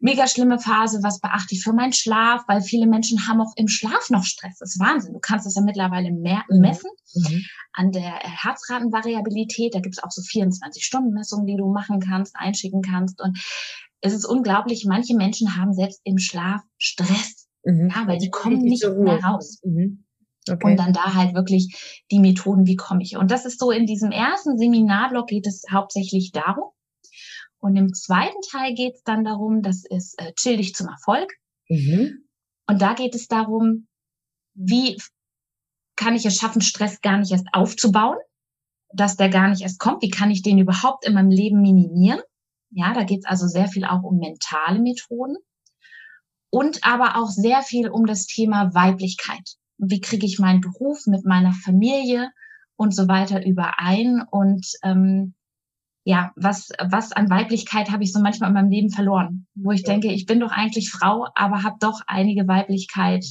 mega 0.00 0.26
schlimme 0.26 0.58
Phase, 0.58 1.02
was 1.02 1.20
beachte 1.20 1.54
ich 1.54 1.62
für 1.62 1.72
meinen 1.72 1.92
Schlaf, 1.92 2.42
weil 2.46 2.60
viele 2.60 2.86
Menschen 2.86 3.26
haben 3.26 3.40
auch 3.40 3.52
im 3.56 3.68
Schlaf 3.68 4.10
noch 4.10 4.24
Stress. 4.24 4.58
Das 4.58 4.74
ist 4.74 4.80
Wahnsinn. 4.80 5.14
Du 5.14 5.18
kannst 5.18 5.46
das 5.46 5.54
ja 5.54 5.62
mittlerweile 5.62 6.12
mehr 6.12 6.44
mhm. 6.48 6.60
messen 6.60 6.90
mhm. 7.14 7.44
an 7.72 7.90
der 7.92 8.12
Herzratenvariabilität. 8.12 9.74
Da 9.74 9.80
gibt 9.80 9.96
es 9.96 10.02
auch 10.02 10.10
so 10.10 10.20
24-Stunden-Messungen, 10.20 11.46
die 11.46 11.56
du 11.56 11.72
machen 11.72 12.00
kannst, 12.00 12.36
einschicken 12.36 12.82
kannst. 12.82 13.20
Und 13.20 13.38
es 14.00 14.12
ist 14.12 14.26
unglaublich, 14.26 14.84
manche 14.86 15.16
Menschen 15.16 15.56
haben 15.56 15.72
selbst 15.72 16.00
im 16.04 16.18
Schlaf 16.18 16.60
Stress, 16.76 17.48
mhm. 17.64 17.90
ja, 17.94 18.06
weil 18.06 18.18
die 18.18 18.30
kommen 18.30 18.60
nicht 18.60 18.86
mehr 18.86 19.20
raus. 19.24 19.60
Mhm. 19.64 20.04
Okay. 20.48 20.70
Und 20.70 20.76
dann 20.76 20.92
da 20.92 21.14
halt 21.14 21.34
wirklich 21.34 22.02
die 22.10 22.18
Methoden, 22.18 22.66
wie 22.66 22.76
komme 22.76 23.02
ich. 23.02 23.16
Und 23.16 23.30
das 23.30 23.46
ist 23.46 23.58
so 23.58 23.70
in 23.70 23.86
diesem 23.86 24.10
ersten 24.10 24.58
Seminarblock 24.58 25.26
geht 25.26 25.46
es 25.46 25.64
hauptsächlich 25.70 26.32
darum, 26.32 26.70
und 27.64 27.76
im 27.76 27.94
zweiten 27.94 28.42
Teil 28.50 28.74
geht 28.74 28.96
es 28.96 29.04
dann 29.04 29.24
darum, 29.24 29.62
das 29.62 29.86
ist 29.86 30.20
äh, 30.20 30.34
Chill 30.34 30.58
dich 30.58 30.74
zum 30.74 30.86
Erfolg. 30.86 31.32
Mhm. 31.70 32.26
Und 32.66 32.82
da 32.82 32.92
geht 32.92 33.14
es 33.14 33.26
darum, 33.26 33.88
wie 34.52 35.00
kann 35.96 36.14
ich 36.14 36.26
es 36.26 36.36
schaffen, 36.36 36.60
Stress 36.60 37.00
gar 37.00 37.16
nicht 37.16 37.32
erst 37.32 37.46
aufzubauen, 37.54 38.18
dass 38.92 39.16
der 39.16 39.30
gar 39.30 39.48
nicht 39.48 39.62
erst 39.62 39.78
kommt. 39.78 40.02
Wie 40.02 40.10
kann 40.10 40.30
ich 40.30 40.42
den 40.42 40.58
überhaupt 40.58 41.06
in 41.06 41.14
meinem 41.14 41.30
Leben 41.30 41.62
minimieren? 41.62 42.20
Ja, 42.68 42.92
da 42.92 43.02
geht 43.02 43.20
es 43.20 43.24
also 43.24 43.46
sehr 43.46 43.68
viel 43.68 43.86
auch 43.86 44.02
um 44.02 44.18
mentale 44.18 44.78
Methoden 44.78 45.38
und 46.50 46.84
aber 46.84 47.16
auch 47.16 47.30
sehr 47.30 47.62
viel 47.62 47.88
um 47.88 48.04
das 48.04 48.26
Thema 48.26 48.74
Weiblichkeit. 48.74 49.56
Wie 49.78 50.00
kriege 50.00 50.26
ich 50.26 50.38
meinen 50.38 50.60
Beruf 50.60 51.06
mit 51.06 51.24
meiner 51.24 51.52
Familie 51.52 52.30
und 52.76 52.94
so 52.94 53.08
weiter 53.08 53.44
überein 53.44 54.22
und 54.30 54.66
ähm, 54.82 55.34
ja, 56.04 56.32
was, 56.36 56.68
was 56.78 57.12
an 57.12 57.30
Weiblichkeit 57.30 57.90
habe 57.90 58.04
ich 58.04 58.12
so 58.12 58.20
manchmal 58.20 58.50
in 58.50 58.54
meinem 58.54 58.70
Leben 58.70 58.90
verloren, 58.90 59.46
wo 59.54 59.70
ich 59.72 59.84
denke, 59.84 60.12
ich 60.12 60.26
bin 60.26 60.38
doch 60.38 60.52
eigentlich 60.52 60.90
Frau, 60.90 61.26
aber 61.34 61.62
habe 61.62 61.76
doch 61.80 62.02
einige 62.06 62.46
Weiblichkeit 62.46 63.24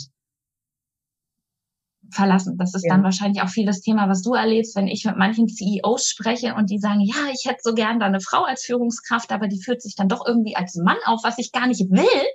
verlassen. 2.10 2.58
Das 2.58 2.74
ist 2.74 2.84
ja. 2.84 2.94
dann 2.94 3.04
wahrscheinlich 3.04 3.44
auch 3.44 3.50
viel 3.50 3.66
das 3.66 3.82
Thema, 3.82 4.10
was 4.10 4.24
du 4.24 4.34
erlebst, 4.34 4.76
wenn 4.76 4.88
ich 4.88 5.06
mit 5.06 5.18
manchen 5.18 5.48
CEOs 5.48 6.08
spreche 6.08 6.56
und 6.56 6.70
die 6.70 6.80
sagen, 6.80 7.02
ja, 7.02 7.16
ich 7.32 7.46
hätte 7.46 7.60
so 7.62 7.74
gern 7.74 8.00
da 8.00 8.08
eine 8.08 8.22
Frau 8.22 8.44
als 8.44 8.64
Führungskraft, 8.64 9.32
aber 9.32 9.48
die 9.48 9.62
führt 9.62 9.82
sich 9.82 9.96
dann 9.96 10.10
doch 10.10 10.26
irgendwie 10.26 10.56
als 10.56 10.76
Mann 10.76 10.98
auf, 11.06 11.24
was 11.24 11.38
ich 11.38 11.52
gar 11.52 11.68
nicht 11.68 11.90
will, 11.92 12.28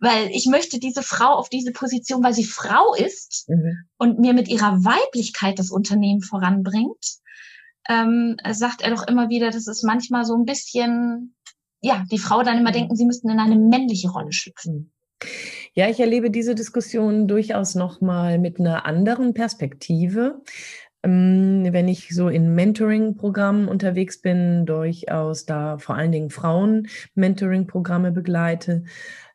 weil 0.00 0.30
ich 0.32 0.46
möchte 0.46 0.80
diese 0.80 1.02
Frau 1.02 1.34
auf 1.34 1.48
diese 1.48 1.72
Position, 1.72 2.22
weil 2.24 2.34
sie 2.34 2.44
Frau 2.44 2.94
ist 2.94 3.48
mhm. 3.48 3.84
und 3.98 4.18
mir 4.18 4.32
mit 4.34 4.48
ihrer 4.48 4.84
Weiblichkeit 4.84 5.58
das 5.58 5.70
Unternehmen 5.70 6.22
voranbringt 6.22 7.20
ähm, 7.90 8.36
sagt 8.50 8.82
er 8.82 8.90
doch 8.90 9.06
immer 9.06 9.28
wieder, 9.28 9.50
dass 9.50 9.66
es 9.66 9.82
manchmal 9.82 10.24
so 10.24 10.34
ein 10.34 10.44
bisschen, 10.44 11.34
ja, 11.80 12.04
die 12.10 12.18
Frau 12.18 12.42
dann 12.42 12.58
immer 12.58 12.72
denken, 12.72 12.96
sie 12.96 13.04
müssten 13.04 13.28
in 13.30 13.40
eine 13.40 13.56
männliche 13.56 14.10
Rolle 14.10 14.32
schlüpfen. 14.32 14.92
Ja, 15.74 15.88
ich 15.88 16.00
erlebe 16.00 16.30
diese 16.30 16.54
Diskussion 16.54 17.28
durchaus 17.28 17.74
nochmal 17.74 18.38
mit 18.38 18.58
einer 18.58 18.86
anderen 18.86 19.34
Perspektive. 19.34 20.42
Ähm, 21.02 21.68
wenn 21.70 21.88
ich 21.88 22.14
so 22.14 22.28
in 22.28 22.54
Mentoring-Programmen 22.54 23.68
unterwegs 23.68 24.20
bin, 24.20 24.66
durchaus 24.66 25.46
da 25.46 25.78
vor 25.78 25.96
allen 25.96 26.12
Dingen 26.12 26.30
Frauen-Mentoring-Programme 26.30 28.12
begleite, 28.12 28.84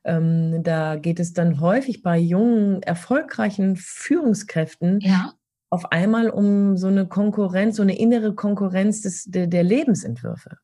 ähm, 0.03 0.63
da 0.63 0.95
geht 0.95 1.19
es 1.19 1.33
dann 1.33 1.59
häufig 1.59 2.03
bei 2.03 2.17
jungen, 2.17 2.83
erfolgreichen 2.83 3.75
Führungskräften 3.75 4.99
ja 5.01 5.33
auf 5.75 5.91
einmal 5.91 6.29
um 6.29 6.77
so 6.77 6.87
eine 6.87 7.05
Konkurrenz, 7.05 7.75
so 7.75 7.81
eine 7.81 7.97
innere 7.97 8.33
Konkurrenz 8.33 9.01
des, 9.01 9.25
der, 9.25 9.47
der 9.47 9.63
Lebensentwürfe. 9.63 10.57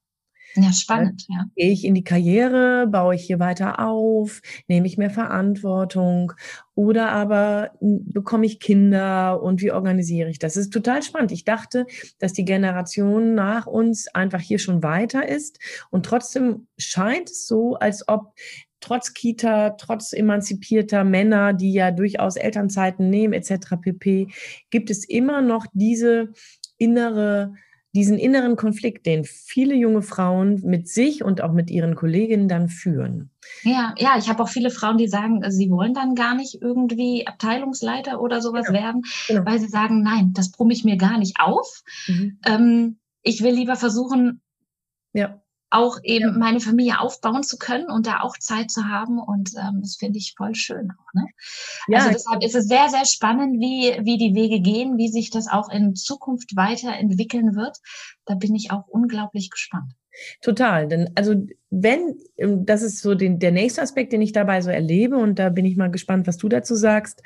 Ja, 0.56 0.74
spannend, 0.74 1.26
ja. 1.30 1.46
Gehe 1.56 1.72
ich 1.72 1.86
in 1.86 1.96
die 1.96 2.04
Karriere, 2.04 2.88
baue 2.88 3.16
ich 3.16 3.24
hier 3.24 3.40
weiter 3.40 3.80
auf, 3.80 4.42
nehme 4.68 4.88
ich 4.88 4.98
mehr 4.98 5.10
Verantwortung 5.10 6.34
oder 6.76 7.10
aber 7.10 7.72
bekomme 7.80 8.46
ich 8.46 8.60
Kinder 8.60 9.42
und 9.42 9.62
wie 9.62 9.72
organisiere 9.72 10.30
ich 10.30 10.40
das? 10.40 10.54
Das 10.54 10.64
ist 10.66 10.74
total 10.74 11.04
spannend. 11.04 11.32
Ich 11.32 11.46
dachte, 11.46 11.86
dass 12.20 12.34
die 12.34 12.46
Generation 12.46 13.36
nach 13.36 13.68
uns 13.68 14.08
einfach 14.14 14.42
hier 14.42 14.60
schon 14.60 14.84
weiter 14.84 15.28
ist 15.28 15.60
und 15.90 16.06
trotzdem 16.06 16.68
scheint 16.78 17.30
es 17.30 17.48
so, 17.48 17.76
als 17.76 18.08
ob 18.08 18.34
trotz 18.82 19.14
Kita, 19.14 19.72
trotz 19.72 20.12
emanzipierter 20.12 21.04
Männer, 21.04 21.54
die 21.54 21.72
ja 21.72 21.92
durchaus 21.92 22.36
Elternzeiten 22.36 23.10
nehmen, 23.10 23.34
etc. 23.34 23.78
pp, 23.82 24.28
gibt 24.70 24.90
es 24.90 25.08
immer 25.08 25.42
noch 25.42 25.66
diese 25.74 26.34
innere, 26.78 27.54
diesen 27.94 28.18
inneren 28.18 28.56
Konflikt, 28.56 29.06
den 29.06 29.26
viele 29.26 29.76
junge 29.76 30.02
Frauen 30.02 30.62
mit 30.64 30.88
sich 30.88 31.24
und 31.24 31.42
auch 31.42 31.52
mit 31.52 31.70
ihren 31.70 31.96
Kolleginnen 31.96 32.48
dann 32.48 32.70
führen. 32.70 33.30
Ja, 33.64 33.94
ja, 33.98 34.18
ich 34.18 34.30
habe 34.30 34.44
auch 34.44 34.50
viele 34.50 34.70
Frauen, 34.70 34.98
die 34.98 35.08
sagen, 35.08 35.44
sie 35.50 35.70
wollen 35.70 35.94
dann 35.94 36.16
gar 36.16 36.36
nicht 36.36 36.62
irgendwie 36.62 37.28
Abteilungsleiter 37.28 38.22
oder 38.22 38.42
sowas 38.42 38.68
genau. 38.68 38.80
werden, 38.80 39.02
genau. 39.28 39.46
weil 39.46 39.60
sie 39.60 39.68
sagen, 39.68 40.04
nein, 40.04 40.32
das 40.34 40.52
brumme 40.52 40.74
ich 40.74 40.86
mir 40.86 40.98
gar 40.98 41.18
nicht 41.18 41.38
auf. 41.40 41.84
Mhm. 42.08 42.40
Ähm, 42.46 42.98
ich 43.24 43.44
will 43.44 43.54
lieber 43.54 43.76
versuchen, 43.76 44.42
ja 45.14 45.42
auch 45.72 45.98
eben 46.04 46.34
ja. 46.34 46.38
meine 46.38 46.60
Familie 46.60 47.00
aufbauen 47.00 47.44
zu 47.44 47.58
können 47.58 47.90
und 47.90 48.06
da 48.06 48.22
auch 48.22 48.38
Zeit 48.38 48.70
zu 48.70 48.86
haben. 48.86 49.20
Und 49.20 49.52
ähm, 49.56 49.80
das 49.82 49.96
finde 49.96 50.20
ich 50.20 50.36
voll 50.38 50.54
schön 50.54 50.92
auch. 50.92 51.14
Ne? 51.14 51.26
Ja, 51.88 52.00
also 52.00 52.12
deshalb 52.12 52.44
ist 52.44 52.56
es 52.56 52.68
sehr, 52.68 52.90
sehr 52.90 53.06
spannend, 53.06 53.60
wie, 53.60 53.98
wie 54.04 54.18
die 54.18 54.36
Wege 54.36 54.60
gehen, 54.60 54.98
wie 54.98 55.08
sich 55.08 55.32
das 55.32 55.48
auch 55.48 55.70
in 55.70 55.96
Zukunft 55.96 56.56
weiterentwickeln 56.56 57.56
wird. 57.56 57.78
Da 58.26 58.36
bin 58.36 58.54
ich 58.54 58.72
auch 58.72 58.88
unglaublich 58.88 59.50
gespannt. 59.50 59.94
Total. 60.42 60.88
Denn 60.88 61.12
also 61.16 61.36
wenn, 61.72 62.18
ähm, 62.38 62.66
das 62.66 62.84
ist 62.84 63.02
so 63.02 63.16
den, 63.16 63.40
der 63.40 63.52
nächste 63.52 63.82
Aspekt, 63.82 64.14
den 64.14 64.22
ich 64.22 64.34
dabei 64.34 64.62
so 64.62 64.70
erlebe, 64.70 65.16
und 65.16 65.40
da 65.40 65.50
bin 65.50 65.66
ich 65.66 65.78
mal 65.78 65.90
gespannt, 65.90 66.28
was 66.28 66.38
du 66.38 66.50
dazu 66.50 66.76
sagst. 66.76 67.24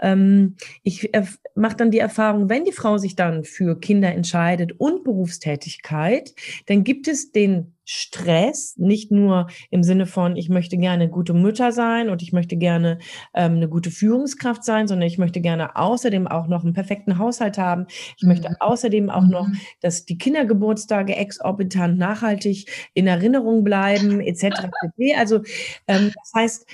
Ähm, 0.00 0.56
ich 0.82 1.10
mache 1.54 1.76
dann 1.76 1.92
die 1.92 2.00
Erfahrung, 2.00 2.48
wenn 2.48 2.64
die 2.64 2.72
Frau 2.72 2.98
sich 2.98 3.14
dann 3.14 3.44
für 3.44 3.78
Kinder 3.78 4.12
entscheidet 4.12 4.72
und 4.78 5.04
Berufstätigkeit, 5.04 6.34
dann 6.66 6.82
gibt 6.82 7.06
es 7.08 7.30
den 7.30 7.74
Stress, 7.84 8.76
nicht 8.78 9.10
nur 9.10 9.48
im 9.70 9.82
Sinne 9.82 10.06
von, 10.06 10.36
ich 10.36 10.48
möchte 10.48 10.78
gerne 10.78 11.08
gute 11.08 11.34
Mutter 11.34 11.70
sein 11.70 12.08
und 12.08 12.22
ich 12.22 12.32
möchte 12.32 12.56
gerne 12.56 12.98
ähm, 13.34 13.56
eine 13.56 13.68
gute 13.68 13.90
Führungskraft 13.90 14.64
sein, 14.64 14.88
sondern 14.88 15.06
ich 15.06 15.18
möchte 15.18 15.42
gerne 15.42 15.76
außerdem 15.76 16.26
auch 16.26 16.46
noch 16.46 16.64
einen 16.64 16.72
perfekten 16.72 17.18
Haushalt 17.18 17.58
haben. 17.58 17.86
Ich 18.16 18.22
mhm. 18.22 18.28
möchte 18.30 18.56
außerdem 18.60 19.10
auch 19.10 19.22
mhm. 19.22 19.30
noch, 19.30 19.48
dass 19.82 20.06
die 20.06 20.16
Kindergeburtstage 20.16 21.14
exorbitant 21.14 21.98
nachhaltig 21.98 22.70
in 22.94 23.06
Erinnerung 23.06 23.64
bleiben, 23.64 23.83
etc. 23.92 24.70
Also 25.16 25.42
ähm, 25.86 26.12
das 26.14 26.32
heißt, 26.34 26.66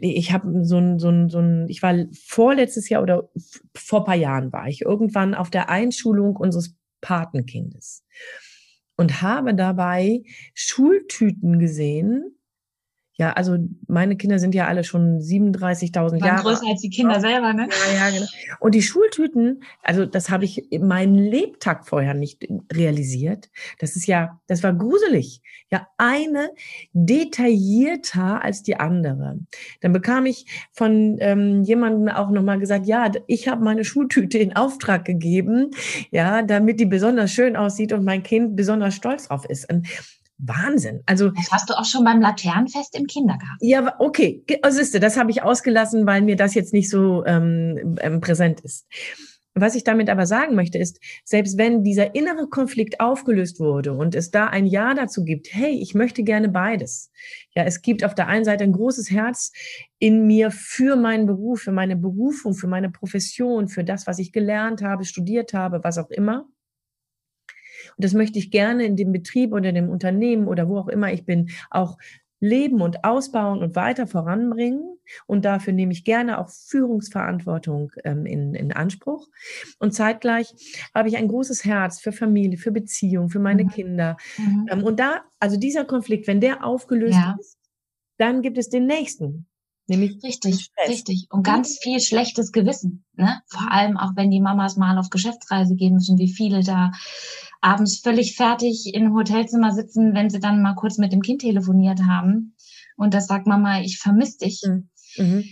ich 0.00 0.32
habe 0.32 0.64
so 0.64 0.78
ein, 0.78 0.98
so 0.98 1.08
ein, 1.08 1.28
so 1.28 1.38
ein, 1.40 1.68
ich 1.68 1.82
war 1.82 1.94
vorletztes 2.12 2.88
Jahr 2.88 3.02
oder 3.02 3.28
vor 3.74 4.04
paar 4.04 4.14
Jahren 4.14 4.52
war 4.52 4.68
ich 4.68 4.82
irgendwann 4.82 5.34
auf 5.34 5.50
der 5.50 5.68
Einschulung 5.68 6.36
unseres 6.36 6.76
Patenkindes 7.00 8.04
und 8.96 9.22
habe 9.22 9.54
dabei 9.54 10.22
Schultüten 10.54 11.58
gesehen, 11.58 12.36
ja, 13.20 13.34
also 13.34 13.58
meine 13.86 14.16
Kinder 14.16 14.38
sind 14.38 14.54
ja 14.54 14.66
alle 14.66 14.82
schon 14.82 15.20
37.000 15.20 16.24
Jahre. 16.24 16.42
größer 16.42 16.66
als 16.70 16.80
die 16.80 16.88
Kinder 16.88 17.20
selber, 17.20 17.52
ne? 17.52 17.68
Ja, 17.92 18.06
ja, 18.06 18.10
genau. 18.14 18.26
Und 18.60 18.74
die 18.74 18.80
Schultüten, 18.80 19.62
also 19.82 20.06
das 20.06 20.30
habe 20.30 20.46
ich 20.46 20.70
meinen 20.80 21.16
Lebtag 21.16 21.86
vorher 21.86 22.14
nicht 22.14 22.48
realisiert. 22.72 23.50
Das 23.78 23.94
ist 23.94 24.06
ja, 24.06 24.40
das 24.46 24.62
war 24.62 24.72
gruselig. 24.72 25.42
Ja, 25.70 25.86
eine 25.98 26.48
detaillierter 26.94 28.42
als 28.42 28.62
die 28.62 28.76
andere. 28.76 29.38
Dann 29.82 29.92
bekam 29.92 30.24
ich 30.24 30.46
von 30.72 31.18
ähm, 31.20 31.62
jemandem 31.62 32.08
auch 32.08 32.30
nochmal 32.30 32.58
gesagt, 32.58 32.86
ja, 32.86 33.12
ich 33.26 33.48
habe 33.48 33.62
meine 33.62 33.84
Schultüte 33.84 34.38
in 34.38 34.56
Auftrag 34.56 35.04
gegeben, 35.04 35.72
ja, 36.10 36.40
damit 36.40 36.80
die 36.80 36.86
besonders 36.86 37.32
schön 37.32 37.54
aussieht 37.54 37.92
und 37.92 38.02
mein 38.02 38.22
Kind 38.22 38.56
besonders 38.56 38.94
stolz 38.94 39.28
drauf 39.28 39.44
ist. 39.44 39.70
Und 39.70 39.86
Wahnsinn. 40.42 41.02
Also 41.06 41.30
das 41.30 41.50
hast 41.50 41.70
du 41.70 41.74
auch 41.74 41.84
schon 41.84 42.04
beim 42.04 42.20
Laternenfest 42.20 42.96
im 42.96 43.06
Kindergarten. 43.06 43.58
Ja, 43.60 43.94
okay. 43.98 44.42
Also 44.62 44.80
ist, 44.80 45.00
das 45.00 45.16
habe 45.16 45.30
ich 45.30 45.42
ausgelassen, 45.42 46.06
weil 46.06 46.22
mir 46.22 46.36
das 46.36 46.54
jetzt 46.54 46.72
nicht 46.72 46.90
so 46.90 47.24
ähm, 47.26 47.96
ähm, 48.00 48.20
präsent 48.20 48.60
ist. 48.60 48.86
Was 49.54 49.74
ich 49.74 49.82
damit 49.82 50.08
aber 50.08 50.26
sagen 50.26 50.54
möchte, 50.54 50.78
ist, 50.78 51.00
selbst 51.24 51.58
wenn 51.58 51.82
dieser 51.82 52.14
innere 52.14 52.48
Konflikt 52.48 53.00
aufgelöst 53.00 53.58
wurde 53.58 53.92
und 53.92 54.14
es 54.14 54.30
da 54.30 54.46
ein 54.46 54.64
Ja 54.64 54.94
dazu 54.94 55.24
gibt, 55.24 55.48
hey, 55.52 55.72
ich 55.72 55.92
möchte 55.94 56.22
gerne 56.22 56.48
beides. 56.48 57.10
Ja, 57.56 57.64
es 57.64 57.82
gibt 57.82 58.04
auf 58.04 58.14
der 58.14 58.28
einen 58.28 58.44
Seite 58.44 58.62
ein 58.62 58.72
großes 58.72 59.10
Herz 59.10 59.52
in 59.98 60.26
mir 60.26 60.52
für 60.52 60.94
meinen 60.94 61.26
Beruf, 61.26 61.62
für 61.62 61.72
meine 61.72 61.96
Berufung, 61.96 62.54
für 62.54 62.68
meine 62.68 62.90
Profession, 62.90 63.66
für 63.66 63.82
das, 63.82 64.06
was 64.06 64.20
ich 64.20 64.32
gelernt 64.32 64.82
habe, 64.82 65.04
studiert 65.04 65.52
habe, 65.52 65.80
was 65.82 65.98
auch 65.98 66.10
immer. 66.10 66.46
Das 68.00 68.14
möchte 68.14 68.38
ich 68.38 68.50
gerne 68.50 68.84
in 68.84 68.96
dem 68.96 69.12
Betrieb 69.12 69.52
oder 69.52 69.72
dem 69.72 69.88
Unternehmen 69.88 70.48
oder 70.48 70.68
wo 70.68 70.78
auch 70.78 70.88
immer 70.88 71.12
ich 71.12 71.24
bin, 71.24 71.50
auch 71.70 71.98
leben 72.40 72.80
und 72.80 73.04
ausbauen 73.04 73.62
und 73.62 73.76
weiter 73.76 74.06
voranbringen. 74.06 74.96
Und 75.26 75.44
dafür 75.44 75.72
nehme 75.72 75.92
ich 75.92 76.04
gerne 76.04 76.38
auch 76.38 76.48
Führungsverantwortung 76.48 77.92
ähm, 78.04 78.26
in, 78.26 78.54
in 78.54 78.72
Anspruch. 78.72 79.28
Und 79.78 79.92
zeitgleich 79.92 80.54
habe 80.94 81.08
ich 81.08 81.16
ein 81.16 81.28
großes 81.28 81.64
Herz 81.64 82.00
für 82.00 82.12
Familie, 82.12 82.58
für 82.58 82.72
Beziehung, 82.72 83.28
für 83.28 83.40
meine 83.40 83.64
mhm. 83.64 83.68
Kinder. 83.68 84.16
Mhm. 84.38 84.68
Ähm, 84.70 84.84
und 84.84 84.98
da, 84.98 85.22
also 85.38 85.56
dieser 85.56 85.84
Konflikt, 85.84 86.26
wenn 86.26 86.40
der 86.40 86.64
aufgelöst 86.64 87.14
ja. 87.14 87.36
ist, 87.38 87.58
dann 88.18 88.42
gibt 88.42 88.58
es 88.58 88.68
den 88.68 88.86
nächsten. 88.86 89.46
Nämlich 89.90 90.22
richtig, 90.22 90.70
richtig. 90.86 91.26
Und 91.30 91.42
ganz 91.42 91.78
viel 91.82 91.98
schlechtes 91.98 92.52
Gewissen. 92.52 93.04
Ne? 93.14 93.42
Vor 93.48 93.72
allem 93.72 93.96
auch, 93.96 94.12
wenn 94.14 94.30
die 94.30 94.40
Mamas 94.40 94.76
mal 94.76 94.96
auf 94.98 95.10
Geschäftsreise 95.10 95.74
gehen 95.74 95.94
müssen, 95.94 96.16
wie 96.16 96.32
viele 96.32 96.62
da 96.62 96.92
abends 97.60 98.00
völlig 98.00 98.36
fertig 98.36 98.92
im 98.94 99.14
Hotelzimmer 99.14 99.72
sitzen, 99.72 100.14
wenn 100.14 100.30
sie 100.30 100.40
dann 100.40 100.62
mal 100.62 100.74
kurz 100.74 100.98
mit 100.98 101.12
dem 101.12 101.22
Kind 101.22 101.42
telefoniert 101.42 102.00
haben. 102.02 102.54
Und 102.96 103.14
das 103.14 103.26
sagt 103.26 103.46
Mama, 103.46 103.80
ich 103.80 103.98
vermisse 103.98 104.38
dich. 104.38 104.62
Mhm. 104.66 104.88
mhm. 105.16 105.44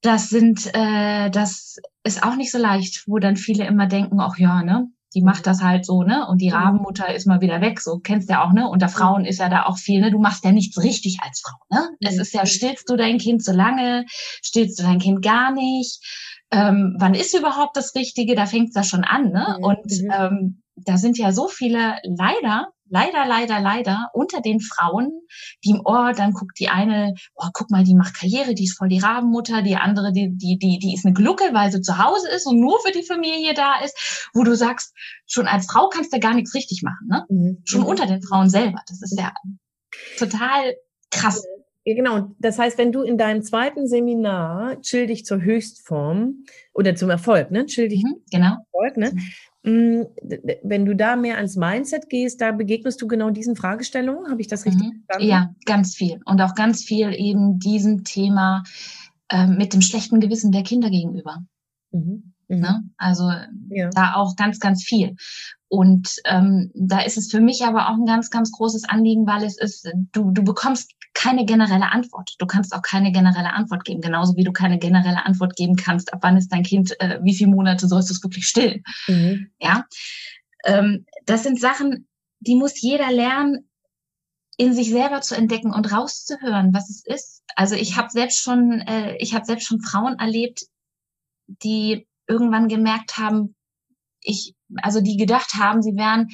Das 0.00 0.28
sind, 0.28 0.68
äh, 0.74 1.30
das 1.30 1.76
ist 2.02 2.22
auch 2.22 2.36
nicht 2.36 2.52
so 2.52 2.58
leicht, 2.58 3.04
wo 3.06 3.18
dann 3.18 3.36
viele 3.36 3.66
immer 3.66 3.86
denken, 3.86 4.20
ach 4.20 4.36
ja, 4.36 4.62
ne, 4.62 4.88
die 5.14 5.22
macht 5.22 5.46
das 5.46 5.62
halt 5.62 5.86
so, 5.86 6.02
ne? 6.02 6.26
Und 6.28 6.42
die 6.42 6.50
mhm. 6.50 6.56
Rabenmutter 6.56 7.14
ist 7.14 7.26
mal 7.26 7.40
wieder 7.40 7.60
weg, 7.60 7.80
so 7.80 7.98
kennst 7.98 8.28
du 8.28 8.34
ja 8.34 8.44
auch, 8.44 8.52
ne? 8.52 8.68
Unter 8.68 8.88
Frauen 8.88 9.22
mhm. 9.22 9.28
ist 9.28 9.38
ja 9.38 9.48
da 9.48 9.64
auch 9.64 9.78
viel, 9.78 10.00
ne? 10.00 10.10
Du 10.10 10.18
machst 10.18 10.44
ja 10.44 10.52
nichts 10.52 10.82
richtig 10.82 11.18
als 11.22 11.40
Frau, 11.40 11.56
ne? 11.70 11.88
Es 12.00 12.18
ist 12.18 12.34
ja, 12.34 12.44
stillst 12.46 12.90
du 12.90 12.96
dein 12.96 13.18
Kind 13.18 13.44
so 13.44 13.52
lange, 13.52 14.04
stillst 14.08 14.78
du 14.78 14.82
dein 14.82 14.98
Kind 14.98 15.22
gar 15.22 15.52
nicht? 15.52 16.00
Ähm, 16.50 16.96
wann 16.98 17.14
ist 17.14 17.34
überhaupt 17.34 17.76
das 17.76 17.94
Richtige? 17.94 18.34
Da 18.34 18.46
fängt's 18.46 18.74
da 18.74 18.82
schon 18.82 19.04
an, 19.04 19.30
ne? 19.30 19.58
Und 19.60 19.90
ähm, 20.12 20.62
da 20.76 20.96
sind 20.96 21.18
ja 21.18 21.32
so 21.32 21.48
viele 21.48 21.98
leider 22.04 22.74
leider, 22.88 23.26
leider, 23.26 23.60
leider 23.60 24.10
unter 24.12 24.40
den 24.40 24.60
Frauen, 24.60 25.10
die 25.64 25.70
im 25.70 25.80
Ohr, 25.84 26.12
dann 26.12 26.32
guckt 26.32 26.58
die 26.58 26.68
eine, 26.68 27.14
oh, 27.34 27.48
guck 27.52 27.70
mal, 27.70 27.84
die 27.84 27.94
macht 27.94 28.14
Karriere, 28.14 28.54
die 28.54 28.64
ist 28.64 28.78
voll 28.78 28.88
die 28.88 28.98
Rabenmutter, 28.98 29.62
die 29.62 29.76
andere, 29.76 30.12
die, 30.12 30.30
die, 30.36 30.58
die, 30.58 30.78
die 30.78 30.94
ist 30.94 31.04
eine 31.04 31.14
Glucke, 31.14 31.52
weil 31.52 31.72
sie 31.72 31.80
zu 31.80 31.98
Hause 31.98 32.28
ist 32.28 32.46
und 32.46 32.60
nur 32.60 32.78
für 32.84 32.92
die 32.92 33.02
Familie 33.02 33.54
da 33.54 33.80
ist, 33.84 34.30
wo 34.34 34.44
du 34.44 34.54
sagst, 34.54 34.94
schon 35.26 35.46
als 35.46 35.66
Frau 35.66 35.88
kannst 35.88 36.12
du 36.12 36.20
gar 36.20 36.34
nichts 36.34 36.54
richtig 36.54 36.82
machen, 36.82 37.08
ne? 37.08 37.24
Mhm. 37.28 37.62
Schon 37.64 37.80
mhm. 37.80 37.86
unter 37.86 38.06
den 38.06 38.22
Frauen 38.22 38.50
selber. 38.50 38.80
Das 38.86 39.02
ist 39.02 39.18
ja 39.18 39.32
total 40.18 40.74
krass. 41.10 41.42
Ja, 41.86 41.94
genau. 41.94 42.34
Das 42.38 42.58
heißt, 42.58 42.78
wenn 42.78 42.92
du 42.92 43.02
in 43.02 43.18
deinem 43.18 43.42
zweiten 43.42 43.86
Seminar 43.86 44.80
Chill 44.80 45.06
dich 45.06 45.26
zur 45.26 45.42
Höchstform 45.42 46.44
oder 46.72 46.94
zum 46.94 47.10
Erfolg, 47.10 47.50
ne? 47.50 47.66
Chill 47.66 47.88
dich 47.88 48.02
mhm, 48.02 48.22
genau. 48.30 48.56
Erfolg, 48.72 48.96
ne? 48.96 49.14
Mm, 49.64 50.02
wenn 50.62 50.84
du 50.84 50.94
da 50.94 51.16
mehr 51.16 51.36
ans 51.36 51.56
Mindset 51.56 52.10
gehst, 52.10 52.40
da 52.40 52.52
begegnest 52.52 53.00
du 53.00 53.08
genau 53.08 53.30
diesen 53.30 53.56
Fragestellungen. 53.56 54.30
Habe 54.30 54.42
ich 54.42 54.46
das 54.46 54.66
richtig 54.66 54.88
mhm. 54.88 55.02
verstanden? 55.06 55.30
Ja, 55.30 55.54
ganz 55.64 55.94
viel. 55.94 56.20
Und 56.26 56.40
auch 56.42 56.54
ganz 56.54 56.84
viel 56.84 57.14
eben 57.14 57.58
diesem 57.58 58.04
Thema 58.04 58.62
äh, 59.30 59.46
mit 59.46 59.72
dem 59.72 59.80
schlechten 59.80 60.20
Gewissen 60.20 60.52
der 60.52 60.64
Kinder 60.64 60.90
gegenüber. 60.90 61.44
Mhm. 61.92 62.34
Mhm. 62.48 62.60
Ne? 62.60 62.84
Also 62.98 63.30
ja. 63.70 63.88
da 63.90 64.14
auch 64.16 64.36
ganz, 64.36 64.60
ganz 64.60 64.84
viel. 64.84 65.16
Und 65.74 66.20
ähm, 66.24 66.70
da 66.72 67.00
ist 67.00 67.18
es 67.18 67.32
für 67.32 67.40
mich 67.40 67.64
aber 67.64 67.88
auch 67.88 67.94
ein 67.94 68.06
ganz, 68.06 68.30
ganz 68.30 68.52
großes 68.52 68.84
Anliegen, 68.84 69.26
weil 69.26 69.42
es 69.42 69.58
ist, 69.58 69.90
du, 70.12 70.30
du 70.30 70.44
bekommst 70.44 70.92
keine 71.14 71.44
generelle 71.44 71.90
Antwort. 71.90 72.36
Du 72.38 72.46
kannst 72.46 72.72
auch 72.72 72.82
keine 72.82 73.10
generelle 73.10 73.52
Antwort 73.52 73.84
geben, 73.84 74.00
genauso 74.00 74.36
wie 74.36 74.44
du 74.44 74.52
keine 74.52 74.78
generelle 74.78 75.26
Antwort 75.26 75.56
geben 75.56 75.74
kannst, 75.74 76.12
ab 76.12 76.20
wann 76.22 76.36
ist 76.36 76.52
dein 76.52 76.62
Kind, 76.62 76.94
äh, 77.00 77.18
wie 77.24 77.34
viele 77.34 77.50
Monate 77.50 77.88
sollst 77.88 78.08
du 78.08 78.14
es 78.14 78.22
wirklich 78.22 78.46
stillen. 78.46 78.84
Mhm. 79.08 79.50
Ja, 79.58 79.84
ähm, 80.64 81.06
das 81.26 81.42
sind 81.42 81.60
Sachen, 81.60 82.06
die 82.38 82.54
muss 82.54 82.80
jeder 82.80 83.10
lernen, 83.10 83.68
in 84.56 84.74
sich 84.74 84.90
selber 84.90 85.22
zu 85.22 85.34
entdecken 85.34 85.72
und 85.72 85.92
rauszuhören, 85.92 86.72
was 86.72 86.88
es 86.88 87.04
ist. 87.04 87.42
Also 87.56 87.74
ich 87.74 87.96
habe 87.96 88.10
selbst 88.10 88.38
schon, 88.38 88.80
äh, 88.82 89.16
ich 89.16 89.34
habe 89.34 89.44
selbst 89.44 89.66
schon 89.66 89.80
Frauen 89.80 90.20
erlebt, 90.20 90.66
die 91.48 92.06
irgendwann 92.28 92.68
gemerkt 92.68 93.18
haben, 93.18 93.56
ich, 94.24 94.54
also 94.82 95.00
die 95.00 95.16
gedacht 95.16 95.54
haben, 95.54 95.82
sie 95.82 95.96
wären, 95.96 96.28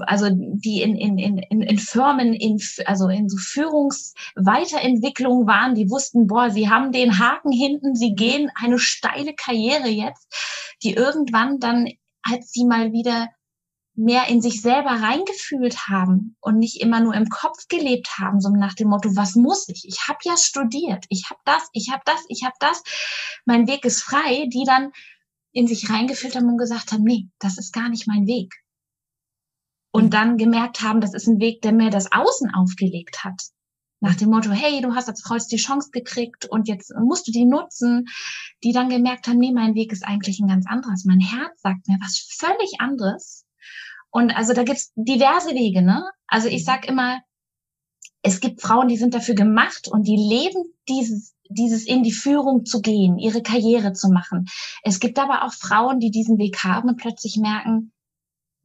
also 0.00 0.28
die 0.30 0.82
in, 0.82 0.96
in, 0.96 1.18
in, 1.18 1.62
in 1.62 1.78
Firmen, 1.78 2.34
in, 2.34 2.60
also 2.84 3.08
in 3.08 3.28
so 3.28 3.36
Führungsweiterentwicklung 3.36 5.46
waren, 5.46 5.74
die 5.74 5.90
wussten, 5.90 6.26
boah, 6.26 6.50
sie 6.50 6.68
haben 6.68 6.92
den 6.92 7.18
Haken 7.18 7.52
hinten, 7.52 7.94
sie 7.94 8.14
gehen 8.14 8.50
eine 8.54 8.78
steile 8.78 9.34
Karriere 9.34 9.88
jetzt, 9.88 10.26
die 10.82 10.94
irgendwann 10.94 11.58
dann, 11.58 11.88
als 12.22 12.52
sie 12.52 12.64
mal 12.64 12.92
wieder 12.92 13.28
mehr 13.96 14.28
in 14.28 14.42
sich 14.42 14.60
selber 14.60 14.90
reingefühlt 14.90 15.88
haben 15.88 16.36
und 16.40 16.58
nicht 16.58 16.82
immer 16.82 17.00
nur 17.00 17.14
im 17.14 17.30
Kopf 17.30 17.66
gelebt 17.68 18.18
haben, 18.18 18.40
so 18.40 18.50
nach 18.50 18.74
dem 18.74 18.88
Motto, 18.88 19.16
was 19.16 19.34
muss 19.34 19.68
ich? 19.68 19.86
Ich 19.88 20.06
habe 20.06 20.18
ja 20.24 20.36
studiert, 20.36 21.06
ich 21.08 21.30
habe 21.30 21.40
das, 21.46 21.68
ich 21.72 21.90
habe 21.90 22.02
das, 22.04 22.22
ich 22.28 22.44
habe 22.44 22.54
das, 22.60 22.82
mein 23.46 23.66
Weg 23.66 23.86
ist 23.86 24.02
frei, 24.02 24.48
die 24.52 24.64
dann 24.66 24.92
in 25.56 25.66
sich 25.66 25.88
reingefühlt 25.88 26.36
haben 26.36 26.50
und 26.50 26.58
gesagt 26.58 26.92
haben, 26.92 27.02
nee, 27.02 27.30
das 27.38 27.56
ist 27.56 27.72
gar 27.72 27.88
nicht 27.88 28.06
mein 28.06 28.26
Weg. 28.26 28.52
Und 29.90 30.06
mhm. 30.06 30.10
dann 30.10 30.36
gemerkt 30.36 30.82
haben, 30.82 31.00
das 31.00 31.14
ist 31.14 31.26
ein 31.26 31.40
Weg, 31.40 31.62
der 31.62 31.72
mir 31.72 31.88
das 31.88 32.12
Außen 32.12 32.52
aufgelegt 32.54 33.24
hat. 33.24 33.40
Nach 34.00 34.14
dem 34.14 34.28
Motto, 34.28 34.50
hey, 34.50 34.82
du 34.82 34.94
hast 34.94 35.08
als 35.08 35.24
jetzt 35.26 35.50
die 35.50 35.56
Chance 35.56 35.88
gekriegt 35.92 36.44
und 36.44 36.68
jetzt 36.68 36.92
musst 37.00 37.26
du 37.26 37.32
die 37.32 37.46
nutzen, 37.46 38.04
die 38.62 38.72
dann 38.72 38.90
gemerkt 38.90 39.28
haben, 39.28 39.38
nee, 39.38 39.50
mein 39.50 39.74
Weg 39.74 39.92
ist 39.92 40.06
eigentlich 40.06 40.40
ein 40.40 40.48
ganz 40.48 40.66
anderes. 40.66 41.06
Mein 41.06 41.20
Herz 41.20 41.62
sagt 41.62 41.88
mir 41.88 41.96
was 42.02 42.18
völlig 42.38 42.78
anderes 42.78 43.46
Und 44.10 44.36
also 44.36 44.52
da 44.52 44.62
gibt's 44.62 44.92
diverse 44.94 45.54
Wege, 45.54 45.80
ne? 45.80 46.04
Also 46.26 46.48
ich 46.48 46.60
mhm. 46.60 46.66
sag 46.66 46.86
immer, 46.86 47.22
es 48.20 48.40
gibt 48.40 48.60
Frauen, 48.60 48.88
die 48.88 48.98
sind 48.98 49.14
dafür 49.14 49.34
gemacht 49.34 49.88
und 49.88 50.06
die 50.06 50.16
leben 50.16 50.64
dieses, 50.86 51.35
dieses 51.50 51.86
in 51.86 52.02
die 52.02 52.12
Führung 52.12 52.64
zu 52.64 52.80
gehen, 52.80 53.18
ihre 53.18 53.42
Karriere 53.42 53.92
zu 53.92 54.08
machen. 54.08 54.46
Es 54.82 55.00
gibt 55.00 55.18
aber 55.18 55.44
auch 55.44 55.52
Frauen, 55.52 56.00
die 56.00 56.10
diesen 56.10 56.38
Weg 56.38 56.64
haben 56.64 56.88
und 56.88 56.96
plötzlich 56.96 57.36
merken, 57.36 57.92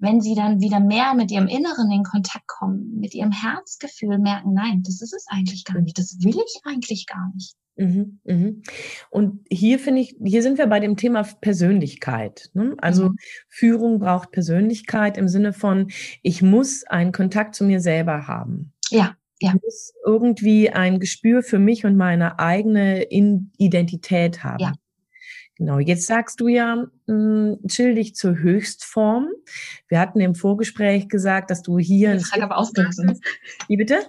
wenn 0.01 0.19
sie 0.19 0.33
dann 0.33 0.59
wieder 0.61 0.79
mehr 0.79 1.13
mit 1.13 1.31
ihrem 1.31 1.47
Inneren 1.47 1.91
in 1.91 2.03
Kontakt 2.03 2.47
kommen, 2.47 2.99
mit 2.99 3.13
ihrem 3.13 3.31
Herzgefühl 3.31 4.17
merken, 4.17 4.53
nein, 4.53 4.81
das 4.83 5.01
ist 5.01 5.13
es 5.13 5.25
eigentlich 5.27 5.63
gar 5.63 5.79
nicht, 5.79 5.97
das 5.97 6.17
will 6.21 6.35
ich 6.35 6.61
eigentlich 6.65 7.05
gar 7.05 7.31
nicht. 7.35 7.55
Mhm, 7.77 8.19
mhm. 8.23 8.63
Und 9.09 9.45
hier 9.49 9.79
finde 9.79 10.01
ich, 10.01 10.15
hier 10.23 10.43
sind 10.43 10.57
wir 10.57 10.67
bei 10.67 10.79
dem 10.79 10.97
Thema 10.97 11.23
Persönlichkeit. 11.23 12.49
Ne? 12.53 12.75
Also 12.79 13.09
mhm. 13.09 13.15
Führung 13.47 13.99
braucht 13.99 14.31
Persönlichkeit 14.31 15.17
im 15.17 15.27
Sinne 15.27 15.53
von, 15.53 15.91
ich 16.21 16.41
muss 16.41 16.83
einen 16.85 17.11
Kontakt 17.11 17.55
zu 17.55 17.63
mir 17.63 17.79
selber 17.79 18.27
haben. 18.27 18.73
Ja. 18.89 19.15
Ja. 19.41 19.53
Muss 19.61 19.93
irgendwie 20.05 20.69
ein 20.69 20.99
Gespür 20.99 21.43
für 21.43 21.59
mich 21.59 21.85
und 21.85 21.97
meine 21.97 22.39
eigene 22.39 23.05
Identität 23.09 24.43
haben. 24.43 24.61
Ja. 24.61 24.73
Genau, 25.61 25.77
jetzt 25.77 26.07
sagst 26.07 26.39
du 26.39 26.47
ja, 26.47 26.75
mh, 26.75 26.87
hm, 27.07 27.59
chill 27.67 27.95
dich 27.95 28.15
zur 28.15 28.37
Höchstform. 28.37 29.27
Wir 29.87 29.99
hatten 29.99 30.19
im 30.19 30.33
Vorgespräch 30.33 31.07
gesagt, 31.07 31.51
dass 31.51 31.61
du 31.61 31.77
hier. 31.77 32.15
Die 32.15 32.23
Frage 32.23 32.43
aber 32.43 32.57
ausgelassen. 32.57 33.19
Wie 33.67 33.77
bitte? 33.77 33.99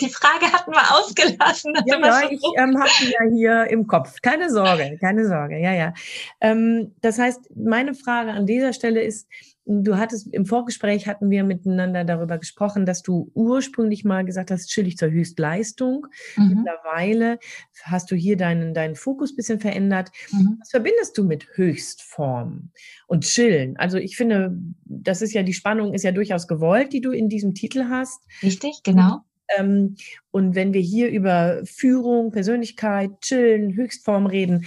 Die 0.00 0.08
Frage 0.08 0.52
hatten 0.52 0.72
wir 0.72 0.96
ausgelassen. 0.96 1.74
Ja, 1.86 1.98
ja 2.22 2.30
ich 2.30 2.40
ähm, 2.56 2.78
habe 2.78 2.90
die 3.00 3.12
ja 3.12 3.30
hier 3.30 3.70
im 3.70 3.86
Kopf. 3.86 4.22
Keine 4.22 4.50
Sorge, 4.50 4.96
keine 5.00 5.26
Sorge. 5.28 5.58
Ja, 5.58 5.72
ja. 5.74 5.92
Ähm, 6.40 6.94
das 7.02 7.18
heißt, 7.18 7.50
meine 7.54 7.94
Frage 7.94 8.30
an 8.30 8.46
dieser 8.46 8.72
Stelle 8.72 9.02
ist, 9.02 9.28
Du 9.64 9.96
hattest 9.96 10.26
im 10.32 10.44
Vorgespräch 10.44 11.06
hatten 11.06 11.30
wir 11.30 11.44
miteinander 11.44 12.04
darüber 12.04 12.38
gesprochen, 12.38 12.84
dass 12.84 13.02
du 13.02 13.30
ursprünglich 13.34 14.04
mal 14.04 14.24
gesagt 14.24 14.50
hast, 14.50 14.68
chillig 14.68 14.96
zur 14.96 15.10
Höchstleistung. 15.10 16.08
Mhm. 16.36 16.64
Mittlerweile 16.64 17.38
hast 17.84 18.10
du 18.10 18.16
hier 18.16 18.36
deinen, 18.36 18.74
deinen 18.74 18.96
Fokus 18.96 19.36
bisschen 19.36 19.60
verändert. 19.60 20.10
Mhm. 20.32 20.56
Was 20.58 20.70
verbindest 20.70 21.16
du 21.16 21.22
mit 21.24 21.46
Höchstform 21.54 22.70
und 23.06 23.24
Chillen? 23.24 23.76
Also 23.76 23.98
ich 23.98 24.16
finde, 24.16 24.58
das 24.84 25.22
ist 25.22 25.32
ja 25.32 25.44
die 25.44 25.54
Spannung 25.54 25.94
ist 25.94 26.02
ja 26.02 26.12
durchaus 26.12 26.48
gewollt, 26.48 26.92
die 26.92 27.00
du 27.00 27.12
in 27.12 27.28
diesem 27.28 27.54
Titel 27.54 27.84
hast. 27.88 28.20
Richtig, 28.42 28.80
genau. 28.82 29.20
Ähm, 29.56 29.94
und 30.32 30.56
wenn 30.56 30.72
wir 30.72 30.80
hier 30.80 31.08
über 31.10 31.60
Führung, 31.64 32.32
Persönlichkeit, 32.32 33.10
Chillen, 33.20 33.74
Höchstform 33.74 34.26
reden, 34.26 34.64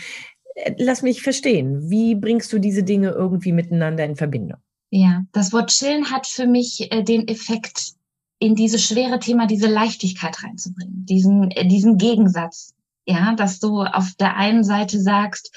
äh, 0.56 0.74
lass 0.78 1.02
mich 1.02 1.22
verstehen, 1.22 1.90
wie 1.90 2.16
bringst 2.16 2.54
du 2.54 2.60
diese 2.60 2.84
Dinge 2.84 3.10
irgendwie 3.10 3.52
miteinander 3.52 4.06
in 4.06 4.16
Verbindung? 4.16 4.60
Ja, 4.98 5.26
das 5.34 5.52
Wort 5.52 5.72
chillen 5.72 6.10
hat 6.10 6.26
für 6.26 6.48
mich 6.48 6.90
äh, 6.90 7.04
den 7.04 7.28
Effekt, 7.28 7.96
in 8.40 8.56
dieses 8.56 8.82
schwere 8.82 9.20
Thema 9.20 9.46
diese 9.46 9.68
Leichtigkeit 9.68 10.42
reinzubringen, 10.42 11.06
diesen, 11.06 11.52
äh, 11.52 11.68
diesen 11.68 11.98
Gegensatz. 11.98 12.74
Ja, 13.06 13.36
dass 13.36 13.60
du 13.60 13.82
auf 13.82 14.14
der 14.18 14.38
einen 14.38 14.64
Seite 14.64 15.02
sagst, 15.02 15.54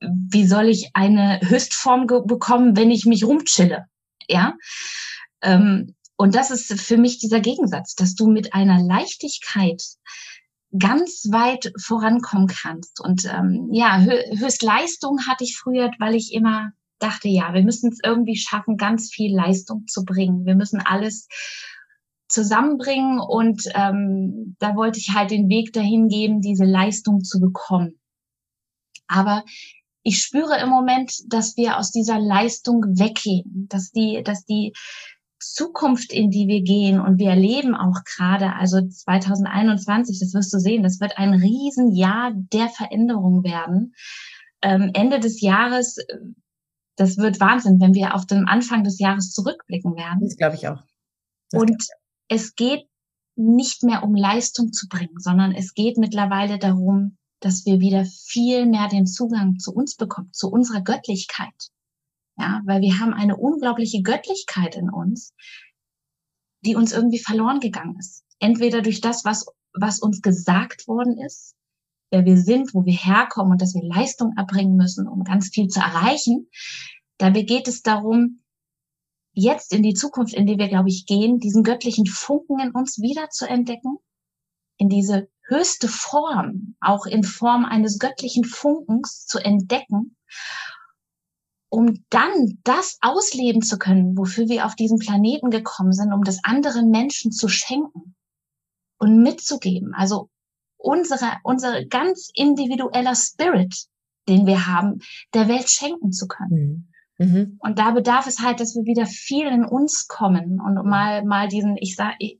wie 0.00 0.44
soll 0.44 0.68
ich 0.68 0.90
eine 0.94 1.40
Höchstform 1.40 2.08
bekommen, 2.08 2.76
wenn 2.76 2.90
ich 2.90 3.06
mich 3.06 3.22
rumchille? 3.22 3.86
Ja. 4.26 4.56
Ähm, 5.40 5.94
und 6.16 6.34
das 6.34 6.50
ist 6.50 6.72
für 6.80 6.96
mich 6.96 7.18
dieser 7.18 7.38
Gegensatz, 7.38 7.94
dass 7.94 8.16
du 8.16 8.26
mit 8.26 8.54
einer 8.54 8.82
Leichtigkeit 8.82 9.84
ganz 10.76 11.28
weit 11.30 11.72
vorankommen 11.80 12.48
kannst. 12.48 13.00
Und 13.00 13.24
ähm, 13.24 13.68
ja, 13.70 14.00
Höchstleistung 14.00 15.28
hatte 15.28 15.44
ich 15.44 15.56
früher, 15.56 15.92
weil 16.00 16.16
ich 16.16 16.32
immer 16.32 16.72
dachte, 17.00 17.28
ja, 17.28 17.52
wir 17.54 17.62
müssen 17.62 17.90
es 17.90 17.98
irgendwie 18.04 18.36
schaffen, 18.36 18.76
ganz 18.76 19.10
viel 19.10 19.34
Leistung 19.34 19.86
zu 19.86 20.04
bringen. 20.04 20.46
Wir 20.46 20.54
müssen 20.54 20.80
alles 20.80 21.28
zusammenbringen 22.28 23.18
und 23.18 23.64
ähm, 23.74 24.56
da 24.60 24.76
wollte 24.76 24.98
ich 24.98 25.14
halt 25.14 25.32
den 25.32 25.48
Weg 25.48 25.72
dahin 25.72 26.08
geben, 26.08 26.40
diese 26.40 26.64
Leistung 26.64 27.22
zu 27.22 27.40
bekommen. 27.40 27.98
Aber 29.08 29.44
ich 30.02 30.18
spüre 30.18 30.58
im 30.60 30.68
Moment, 30.68 31.12
dass 31.26 31.56
wir 31.56 31.76
aus 31.76 31.90
dieser 31.90 32.18
Leistung 32.18 32.84
weggehen, 32.98 33.66
dass 33.68 33.90
die, 33.90 34.22
dass 34.22 34.44
die 34.44 34.72
Zukunft, 35.40 36.12
in 36.12 36.30
die 36.30 36.46
wir 36.46 36.62
gehen 36.62 37.00
und 37.00 37.18
wir 37.18 37.30
erleben 37.30 37.74
auch 37.74 38.04
gerade, 38.04 38.54
also 38.54 38.86
2021, 38.86 40.20
das 40.20 40.34
wirst 40.34 40.52
du 40.52 40.58
sehen, 40.58 40.82
das 40.82 41.00
wird 41.00 41.18
ein 41.18 41.34
Riesenjahr 41.34 42.32
der 42.34 42.68
Veränderung 42.68 43.42
werden. 43.42 43.94
Ähm, 44.62 44.90
Ende 44.94 45.18
des 45.18 45.40
Jahres 45.40 45.96
das 47.00 47.16
wird 47.16 47.40
Wahnsinn, 47.40 47.80
wenn 47.80 47.94
wir 47.94 48.14
auf 48.14 48.26
den 48.26 48.46
Anfang 48.46 48.84
des 48.84 48.98
Jahres 48.98 49.32
zurückblicken 49.32 49.96
werden. 49.96 50.20
Das 50.20 50.36
glaube 50.36 50.56
ich 50.56 50.68
auch. 50.68 50.82
Das 51.50 51.62
und 51.62 51.88
es 52.28 52.54
geht 52.54 52.86
nicht 53.36 53.82
mehr 53.82 54.02
um 54.02 54.14
Leistung 54.14 54.70
zu 54.72 54.86
bringen, 54.86 55.18
sondern 55.18 55.52
es 55.52 55.72
geht 55.72 55.96
mittlerweile 55.96 56.58
darum, 56.58 57.16
dass 57.40 57.64
wir 57.64 57.80
wieder 57.80 58.04
viel 58.04 58.66
mehr 58.66 58.88
den 58.88 59.06
Zugang 59.06 59.58
zu 59.58 59.72
uns 59.72 59.96
bekommen, 59.96 60.30
zu 60.34 60.50
unserer 60.50 60.82
Göttlichkeit. 60.82 61.70
Ja, 62.36 62.60
weil 62.66 62.82
wir 62.82 63.00
haben 63.00 63.14
eine 63.14 63.38
unglaubliche 63.38 64.02
Göttlichkeit 64.02 64.76
in 64.76 64.90
uns, 64.90 65.32
die 66.66 66.76
uns 66.76 66.92
irgendwie 66.92 67.18
verloren 67.18 67.60
gegangen 67.60 67.96
ist. 67.98 68.24
Entweder 68.40 68.82
durch 68.82 69.00
das, 69.00 69.24
was, 69.24 69.46
was 69.72 70.00
uns 70.00 70.20
gesagt 70.20 70.86
worden 70.86 71.16
ist, 71.18 71.54
wer 72.10 72.24
wir 72.24 72.36
sind, 72.36 72.74
wo 72.74 72.84
wir 72.84 72.92
herkommen 72.92 73.52
und 73.52 73.62
dass 73.62 73.74
wir 73.74 73.82
Leistung 73.82 74.34
erbringen 74.36 74.76
müssen, 74.76 75.08
um 75.08 75.24
ganz 75.24 75.48
viel 75.48 75.68
zu 75.68 75.80
erreichen. 75.80 76.48
Dabei 77.18 77.42
geht 77.42 77.68
es 77.68 77.82
darum, 77.82 78.42
jetzt 79.32 79.72
in 79.72 79.82
die 79.82 79.94
Zukunft, 79.94 80.34
in 80.34 80.46
die 80.46 80.58
wir, 80.58 80.68
glaube 80.68 80.88
ich, 80.88 81.06
gehen, 81.06 81.38
diesen 81.38 81.62
göttlichen 81.62 82.06
Funken 82.06 82.60
in 82.60 82.72
uns 82.72 83.00
wieder 83.00 83.30
zu 83.30 83.48
entdecken, 83.48 83.98
in 84.76 84.88
diese 84.88 85.28
höchste 85.46 85.88
Form, 85.88 86.76
auch 86.80 87.06
in 87.06 87.22
Form 87.22 87.64
eines 87.64 87.98
göttlichen 87.98 88.44
Funkens 88.44 89.26
zu 89.26 89.38
entdecken, 89.38 90.16
um 91.68 92.04
dann 92.08 92.58
das 92.64 92.98
ausleben 93.00 93.62
zu 93.62 93.78
können, 93.78 94.16
wofür 94.16 94.48
wir 94.48 94.66
auf 94.66 94.74
diesen 94.74 94.98
Planeten 94.98 95.50
gekommen 95.50 95.92
sind, 95.92 96.12
um 96.12 96.24
das 96.24 96.42
anderen 96.42 96.90
Menschen 96.90 97.30
zu 97.30 97.48
schenken 97.48 98.16
und 98.98 99.22
mitzugeben. 99.22 99.94
Also 99.94 100.30
unsere, 100.80 101.38
unsere 101.42 101.86
ganz 101.86 102.30
individueller 102.34 103.14
Spirit, 103.14 103.86
den 104.28 104.46
wir 104.46 104.66
haben, 104.66 105.00
der 105.34 105.48
Welt 105.48 105.70
schenken 105.70 106.12
zu 106.12 106.26
können. 106.26 106.90
Mhm. 107.18 107.26
mhm. 107.26 107.58
Und 107.60 107.78
da 107.78 107.90
bedarf 107.90 108.26
es 108.26 108.40
halt, 108.40 108.60
dass 108.60 108.74
wir 108.74 108.84
wieder 108.84 109.06
viel 109.06 109.46
in 109.46 109.64
uns 109.64 110.08
kommen 110.08 110.60
und 110.60 110.86
mal, 110.86 111.24
mal 111.24 111.48
diesen, 111.48 111.76
ich 111.78 111.96
sag, 111.96 112.14
ich, 112.18 112.38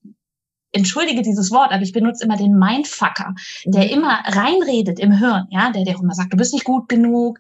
entschuldige 0.73 1.23
dieses 1.23 1.51
Wort, 1.51 1.73
aber 1.73 1.83
ich 1.83 1.93
benutze 1.93 2.25
immer 2.25 2.37
den 2.37 2.57
Mindfucker, 2.57 3.35
der 3.65 3.85
mhm. 3.87 3.91
immer 3.91 4.23
reinredet 4.25 5.01
im 5.01 5.13
Hirn, 5.13 5.47
ja, 5.51 5.71
der 5.73 5.85
dir 5.85 5.99
immer 5.99 6.15
sagt, 6.15 6.33
du 6.33 6.37
bist 6.37 6.55
nicht 6.55 6.65
gut 6.65 6.89
genug 6.89 7.39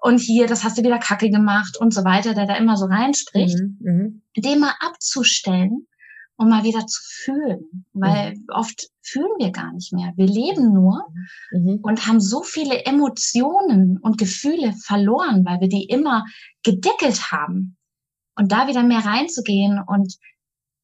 und 0.00 0.18
hier, 0.18 0.46
das 0.46 0.64
hast 0.64 0.76
du 0.78 0.82
wieder 0.82 0.98
Kacke 0.98 1.30
gemacht 1.30 1.76
und 1.78 1.94
so 1.94 2.04
weiter, 2.04 2.34
der 2.34 2.46
da 2.46 2.56
immer 2.56 2.76
so 2.76 2.86
reinspricht, 2.86 3.58
mhm. 3.58 3.76
mhm. 3.80 4.22
den 4.36 4.60
mal 4.60 4.74
abzustellen 4.80 5.86
um 6.36 6.48
mal 6.48 6.64
wieder 6.64 6.86
zu 6.86 7.00
fühlen, 7.02 7.86
weil 7.92 8.34
mhm. 8.34 8.44
oft 8.52 8.90
fühlen 9.02 9.32
wir 9.38 9.50
gar 9.50 9.72
nicht 9.72 9.92
mehr. 9.92 10.12
Wir 10.16 10.26
leben 10.26 10.72
nur 10.72 11.06
mhm. 11.50 11.80
und 11.82 12.06
haben 12.06 12.20
so 12.20 12.42
viele 12.42 12.84
Emotionen 12.84 13.98
und 13.98 14.18
Gefühle 14.18 14.74
verloren, 14.84 15.44
weil 15.44 15.60
wir 15.60 15.68
die 15.68 15.84
immer 15.84 16.24
gedeckelt 16.62 17.32
haben. 17.32 17.76
Und 18.38 18.52
da 18.52 18.68
wieder 18.68 18.82
mehr 18.82 19.04
reinzugehen 19.04 19.80
und 19.86 20.16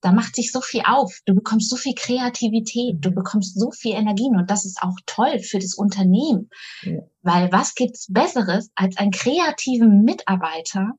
da 0.00 0.10
macht 0.10 0.34
sich 0.34 0.52
so 0.52 0.60
viel 0.62 0.82
auf. 0.86 1.20
Du 1.26 1.34
bekommst 1.34 1.68
so 1.68 1.76
viel 1.76 1.94
Kreativität, 1.94 2.96
du 3.04 3.10
mhm. 3.10 3.14
bekommst 3.14 3.58
so 3.58 3.70
viel 3.70 3.94
Energien 3.94 4.36
und 4.36 4.50
das 4.50 4.64
ist 4.64 4.82
auch 4.82 4.96
toll 5.06 5.38
für 5.38 5.58
das 5.58 5.74
Unternehmen. 5.74 6.48
Ja. 6.82 7.00
Weil 7.20 7.52
was 7.52 7.74
gibt's 7.74 8.06
Besseres 8.10 8.70
als 8.74 8.96
einen 8.96 9.12
kreativen 9.12 10.02
Mitarbeiter, 10.02 10.92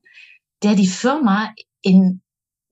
der 0.62 0.74
die 0.76 0.86
Firma 0.86 1.52
in 1.82 2.22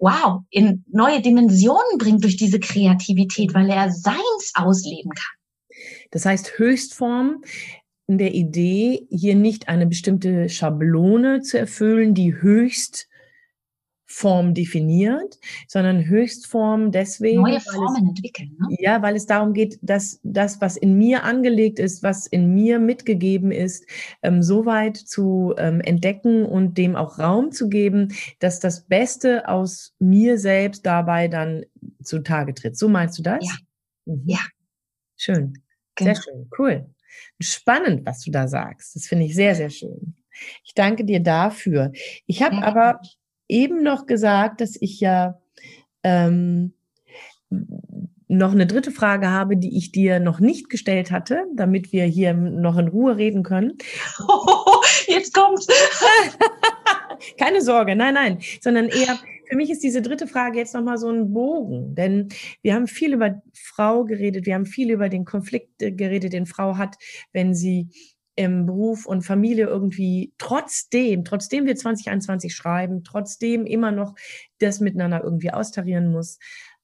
wow, 0.03 0.43
in 0.51 0.85
neue 0.88 1.23
Dimensionen 1.23 1.97
bringt 1.97 2.25
durch 2.25 2.37
diese 2.37 2.59
Kreativität, 2.59 3.55
weil 3.55 3.71
er 3.71 3.91
seins 3.93 4.53
ausleben 4.55 5.12
kann. 5.12 5.79
Das 6.11 6.27
heißt, 6.27 6.59
Höchstform 6.59 7.45
in 8.09 8.19
der 8.19 8.35
Idee, 8.35 9.07
hier 9.11 9.37
nicht 9.37 9.69
eine 9.69 9.87
bestimmte 9.87 10.49
Schablone 10.49 11.41
zu 11.43 11.57
erfüllen, 11.57 12.15
die 12.15 12.35
höchst 12.35 13.09
Form 14.12 14.53
definiert, 14.53 15.38
sondern 15.66 16.05
Höchstform 16.05 16.92
deswegen. 16.92 17.40
Neue 17.40 17.61
Formen 17.61 18.05
es, 18.05 18.09
entwickeln. 18.09 18.57
Ne? 18.61 18.77
Ja, 18.79 19.01
weil 19.01 19.16
es 19.16 19.25
darum 19.25 19.55
geht, 19.55 19.79
dass 19.81 20.20
das, 20.22 20.61
was 20.61 20.77
in 20.77 20.98
mir 20.98 21.25
angelegt 21.25 21.79
ist, 21.79 22.03
was 22.03 22.27
in 22.27 22.55
mir 22.55 22.79
mitgegeben 22.79 23.51
ist, 23.51 23.87
ähm, 24.22 24.42
so 24.42 24.66
weit 24.66 24.98
zu 24.98 25.55
ähm, 25.57 25.81
entdecken 25.81 26.44
und 26.44 26.77
dem 26.77 26.94
auch 26.94 27.18
Raum 27.18 27.53
zu 27.53 27.70
geben, 27.70 28.12
dass 28.38 28.61
das 28.61 28.83
Beste 28.83 29.48
aus 29.48 29.94
mir 29.98 30.38
selbst 30.38 30.85
dabei 30.85 31.29
dann 31.29 31.64
zutage 32.03 32.53
tritt. 32.53 32.77
So 32.77 32.90
meinst 32.90 33.18
du 33.18 33.22
das? 33.22 33.42
Ja. 33.42 34.12
Mhm. 34.12 34.22
Ja. 34.27 34.40
Schön. 35.16 35.55
Genau. 35.94 36.12
Sehr 36.12 36.22
schön. 36.22 36.51
Cool. 36.59 36.87
Spannend, 37.40 38.05
was 38.05 38.22
du 38.25 38.31
da 38.31 38.46
sagst. 38.46 38.94
Das 38.94 39.07
finde 39.07 39.25
ich 39.25 39.35
sehr, 39.35 39.55
sehr 39.55 39.70
schön. 39.70 40.16
Ich 40.64 40.75
danke 40.75 41.05
dir 41.05 41.20
dafür. 41.20 41.92
Ich 42.27 42.42
habe 42.42 42.57
aber 42.62 43.01
eben 43.53 43.83
noch 43.83 44.07
gesagt, 44.07 44.61
dass 44.61 44.77
ich 44.81 44.99
ja 44.99 45.38
ähm, 46.03 46.73
noch 48.29 48.53
eine 48.53 48.67
dritte 48.67 48.91
Frage 48.91 49.29
habe, 49.29 49.59
die 49.59 49.77
ich 49.77 49.93
dir 49.93 50.19
noch 50.19 50.41
nicht 50.41 50.71
gestellt 50.71 51.11
hatte, 51.11 51.45
damit 51.55 51.93
wir 51.93 52.05
hier 52.05 52.33
noch 52.33 52.79
in 52.79 52.88
Ruhe 52.88 53.19
reden 53.19 53.43
können. 53.43 53.77
Oh, 54.27 54.81
jetzt 55.07 55.35
kommt's. 55.35 55.67
Keine 57.38 57.61
Sorge, 57.61 57.95
nein, 57.95 58.15
nein, 58.15 58.38
sondern 58.61 58.87
eher, 58.87 59.19
für 59.49 59.57
mich 59.57 59.71
ist 59.71 59.83
diese 59.83 60.03
dritte 60.03 60.27
Frage 60.27 60.59
jetzt 60.59 60.75
nochmal 60.75 60.97
so 60.97 61.11
ein 61.11 61.33
Bogen, 61.33 61.95
denn 61.95 62.31
wir 62.62 62.75
haben 62.75 62.88
viel 62.88 63.12
über 63.12 63.43
Frau 63.53 64.05
geredet, 64.05 64.47
wir 64.47 64.55
haben 64.55 64.67
viel 64.67 64.91
über 64.91 65.09
den 65.09 65.25
Konflikt 65.25 65.79
geredet, 65.79 66.33
den 66.33 66.47
Frau 66.47 66.79
hat, 66.79 66.97
wenn 67.33 67.55
sie 67.55 67.88
im 68.35 68.66
Beruf 68.66 69.07
und 69.07 69.23
Familie 69.23 69.66
irgendwie 69.66 70.33
trotzdem, 70.38 71.25
trotzdem 71.25 71.66
wir 71.66 71.77
2021 71.77 72.55
schreiben, 72.55 73.05
trotzdem 73.05 73.66
immer 73.66 73.92
noch 73.92 74.14
das 74.59 74.81
miteinander 74.81 75.23
irgendwie 75.23 75.51
austarieren 75.51 76.11
muss, 76.11 76.38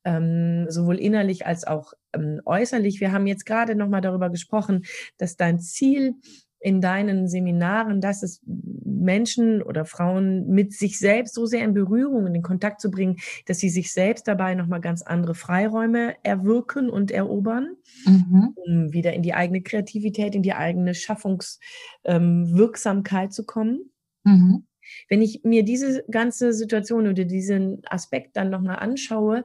ähm, 0.04 0.66
sowohl 0.68 0.98
innerlich 0.98 1.46
als 1.46 1.66
auch 1.66 1.92
ähm, 2.12 2.40
äußerlich. 2.44 3.00
Wir 3.00 3.12
haben 3.12 3.26
jetzt 3.26 3.46
gerade 3.46 3.74
nochmal 3.74 4.00
darüber 4.00 4.30
gesprochen, 4.30 4.84
dass 5.16 5.36
dein 5.36 5.58
Ziel 5.60 6.14
in 6.60 6.80
deinen 6.80 7.28
Seminaren, 7.28 8.00
dass 8.00 8.22
es 8.22 8.40
Menschen 8.44 9.62
oder 9.62 9.84
Frauen 9.84 10.48
mit 10.48 10.72
sich 10.72 10.98
selbst 10.98 11.34
so 11.34 11.44
sehr 11.46 11.64
in 11.64 11.74
Berührung, 11.74 12.26
in 12.26 12.32
den 12.32 12.42
Kontakt 12.42 12.80
zu 12.80 12.90
bringen, 12.90 13.18
dass 13.46 13.58
sie 13.58 13.68
sich 13.68 13.92
selbst 13.92 14.26
dabei 14.26 14.54
nochmal 14.54 14.80
ganz 14.80 15.02
andere 15.02 15.34
Freiräume 15.34 16.14
erwirken 16.22 16.88
und 16.90 17.10
erobern, 17.10 17.76
mhm. 18.04 18.54
um 18.56 18.90
wieder 18.92 19.12
in 19.12 19.22
die 19.22 19.34
eigene 19.34 19.60
Kreativität, 19.62 20.34
in 20.34 20.42
die 20.42 20.54
eigene 20.54 20.94
Schaffungswirksamkeit 20.94 23.28
ähm, 23.28 23.32
zu 23.32 23.46
kommen. 23.46 23.92
Mhm. 24.24 24.64
Wenn 25.08 25.22
ich 25.22 25.42
mir 25.44 25.64
diese 25.64 26.04
ganze 26.10 26.52
Situation 26.52 27.06
oder 27.06 27.24
diesen 27.24 27.82
Aspekt 27.86 28.36
dann 28.36 28.50
nochmal 28.50 28.76
anschaue, 28.76 29.44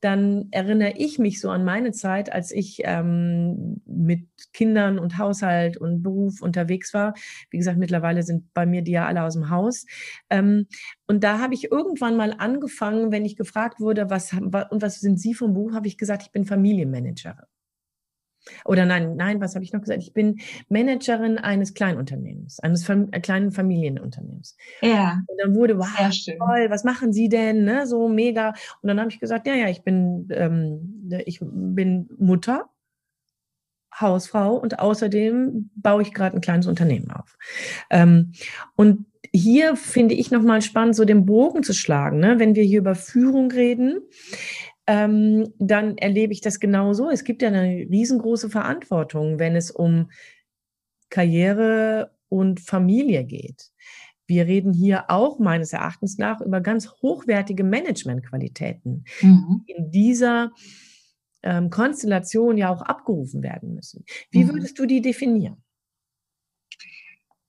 dann 0.00 0.48
erinnere 0.50 0.94
ich 0.96 1.18
mich 1.18 1.40
so 1.40 1.50
an 1.50 1.64
meine 1.64 1.92
Zeit, 1.92 2.32
als 2.32 2.50
ich 2.50 2.80
ähm, 2.84 3.82
mit 3.86 4.26
Kindern 4.52 4.98
und 4.98 5.18
Haushalt 5.18 5.76
und 5.76 6.02
Beruf 6.02 6.42
unterwegs 6.42 6.94
war. 6.94 7.14
Wie 7.50 7.58
gesagt, 7.58 7.78
mittlerweile 7.78 8.22
sind 8.22 8.52
bei 8.54 8.66
mir 8.66 8.82
die 8.82 8.92
ja 8.92 9.06
alle 9.06 9.22
aus 9.22 9.34
dem 9.34 9.50
Haus. 9.50 9.86
Ähm, 10.30 10.66
und 11.06 11.24
da 11.24 11.38
habe 11.40 11.54
ich 11.54 11.70
irgendwann 11.70 12.16
mal 12.16 12.34
angefangen, 12.38 13.12
wenn 13.12 13.24
ich 13.24 13.36
gefragt 13.36 13.80
wurde, 13.80 14.10
was 14.10 14.32
und 14.32 14.82
was 14.82 15.00
sind 15.00 15.20
Sie 15.20 15.34
vom 15.34 15.54
Beruf, 15.54 15.72
habe 15.74 15.88
ich 15.88 15.98
gesagt, 15.98 16.22
ich 16.22 16.32
bin 16.32 16.44
Familienmanagerin. 16.44 17.49
Oder 18.64 18.86
nein, 18.86 19.16
nein, 19.16 19.40
was 19.40 19.54
habe 19.54 19.64
ich 19.64 19.72
noch 19.72 19.80
gesagt? 19.80 20.02
Ich 20.02 20.12
bin 20.12 20.40
Managerin 20.68 21.38
eines 21.38 21.74
Kleinunternehmens, 21.74 22.60
eines 22.60 22.84
Fam 22.84 23.08
äh, 23.12 23.20
kleinen 23.20 23.52
Familienunternehmens. 23.52 24.56
Ja. 24.82 25.22
Und 25.26 25.40
dann 25.40 25.54
wurde, 25.54 25.78
wow, 25.78 25.88
toll, 25.98 26.66
was 26.70 26.84
machen 26.84 27.12
Sie 27.12 27.28
denn? 27.28 27.64
Ne? 27.64 27.86
So 27.86 28.08
mega. 28.08 28.54
Und 28.82 28.88
dann 28.88 29.00
habe 29.00 29.10
ich 29.10 29.20
gesagt, 29.20 29.46
ja, 29.46 29.54
ja, 29.54 29.68
ich 29.68 29.82
bin, 29.82 30.28
ähm, 30.30 31.10
ich 31.26 31.40
bin 31.42 32.08
Mutter, 32.18 32.70
Hausfrau 33.98 34.54
und 34.54 34.78
außerdem 34.78 35.70
baue 35.74 36.02
ich 36.02 36.14
gerade 36.14 36.36
ein 36.36 36.40
kleines 36.40 36.66
Unternehmen 36.66 37.10
auf. 37.10 37.36
Ähm, 37.90 38.32
und 38.76 39.06
hier 39.32 39.76
finde 39.76 40.14
ich 40.14 40.30
nochmal 40.30 40.62
spannend, 40.62 40.96
so 40.96 41.04
den 41.04 41.26
Bogen 41.26 41.62
zu 41.62 41.72
schlagen, 41.72 42.18
ne? 42.18 42.38
wenn 42.38 42.54
wir 42.54 42.64
hier 42.64 42.80
über 42.80 42.94
Führung 42.94 43.50
reden 43.50 44.00
ähm, 44.86 45.52
dann 45.58 45.98
erlebe 45.98 46.32
ich 46.32 46.40
das 46.40 46.60
genauso. 46.60 47.10
Es 47.10 47.24
gibt 47.24 47.42
ja 47.42 47.48
eine 47.48 47.86
riesengroße 47.90 48.50
Verantwortung, 48.50 49.38
wenn 49.38 49.56
es 49.56 49.70
um 49.70 50.10
Karriere 51.10 52.16
und 52.28 52.60
Familie 52.60 53.24
geht. 53.24 53.70
Wir 54.26 54.46
reden 54.46 54.72
hier 54.72 55.10
auch 55.10 55.40
meines 55.40 55.72
Erachtens 55.72 56.16
nach 56.16 56.40
über 56.40 56.60
ganz 56.60 56.88
hochwertige 57.02 57.64
Managementqualitäten, 57.64 59.04
mhm. 59.20 59.64
die 59.66 59.72
in 59.72 59.90
dieser 59.90 60.52
ähm, 61.42 61.68
Konstellation 61.70 62.56
ja 62.56 62.72
auch 62.72 62.82
abgerufen 62.82 63.42
werden 63.42 63.74
müssen. 63.74 64.04
Wie 64.30 64.44
mhm. 64.44 64.52
würdest 64.52 64.78
du 64.78 64.86
die 64.86 65.00
definieren? 65.00 65.62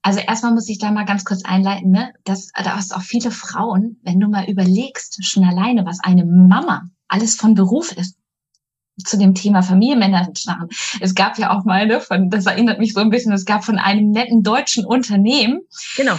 Also 0.01 0.19
erstmal 0.19 0.53
muss 0.53 0.69
ich 0.69 0.79
da 0.79 0.91
mal 0.91 1.05
ganz 1.05 1.23
kurz 1.25 1.45
einleiten, 1.45 1.91
ne? 1.91 2.13
dass 2.23 2.51
da 2.55 2.75
auch 2.77 3.01
viele 3.03 3.29
Frauen, 3.29 3.99
wenn 4.01 4.19
du 4.19 4.27
mal 4.27 4.49
überlegst, 4.49 5.23
schon 5.23 5.43
alleine, 5.43 5.85
was 5.85 5.99
eine 6.01 6.25
Mama 6.25 6.89
alles 7.11 7.35
von 7.35 7.53
Beruf 7.53 7.91
ist. 7.91 8.15
Zu 9.05 9.17
dem 9.17 9.33
Thema 9.33 9.63
Familienmanagement. 9.63 10.73
Es 10.99 11.15
gab 11.15 11.37
ja 11.39 11.57
auch 11.57 11.63
mal, 11.65 11.87
ne, 11.87 12.01
von, 12.01 12.29
das 12.29 12.45
erinnert 12.45 12.79
mich 12.79 12.93
so 12.93 12.99
ein 12.99 13.09
bisschen, 13.09 13.31
es 13.31 13.45
gab 13.45 13.63
von 13.63 13.79
einem 13.79 14.11
netten 14.11 14.43
deutschen 14.43 14.85
Unternehmen. 14.85 15.61
Genau. 15.95 16.15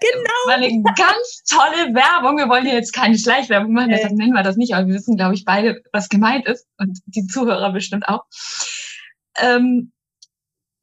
Genau. 0.00 0.46
War 0.46 0.54
eine 0.54 0.82
ganz 0.82 1.44
tolle 1.48 1.94
Werbung. 1.94 2.36
Wir 2.36 2.48
wollen 2.48 2.64
hier 2.64 2.74
jetzt 2.74 2.92
keine 2.92 3.16
Schleichwerbung 3.18 3.72
machen, 3.72 3.90
deshalb 3.90 4.14
nennen 4.14 4.32
wir 4.32 4.42
das 4.42 4.56
nicht, 4.56 4.74
aber 4.74 4.88
wir 4.88 4.94
wissen, 4.94 5.16
glaube 5.16 5.34
ich, 5.34 5.44
beide, 5.44 5.80
was 5.92 6.08
gemeint 6.08 6.46
ist 6.46 6.66
und 6.78 6.98
die 7.06 7.26
Zuhörer 7.26 7.72
bestimmt 7.72 8.08
auch. 8.08 8.24
Ähm, 9.36 9.92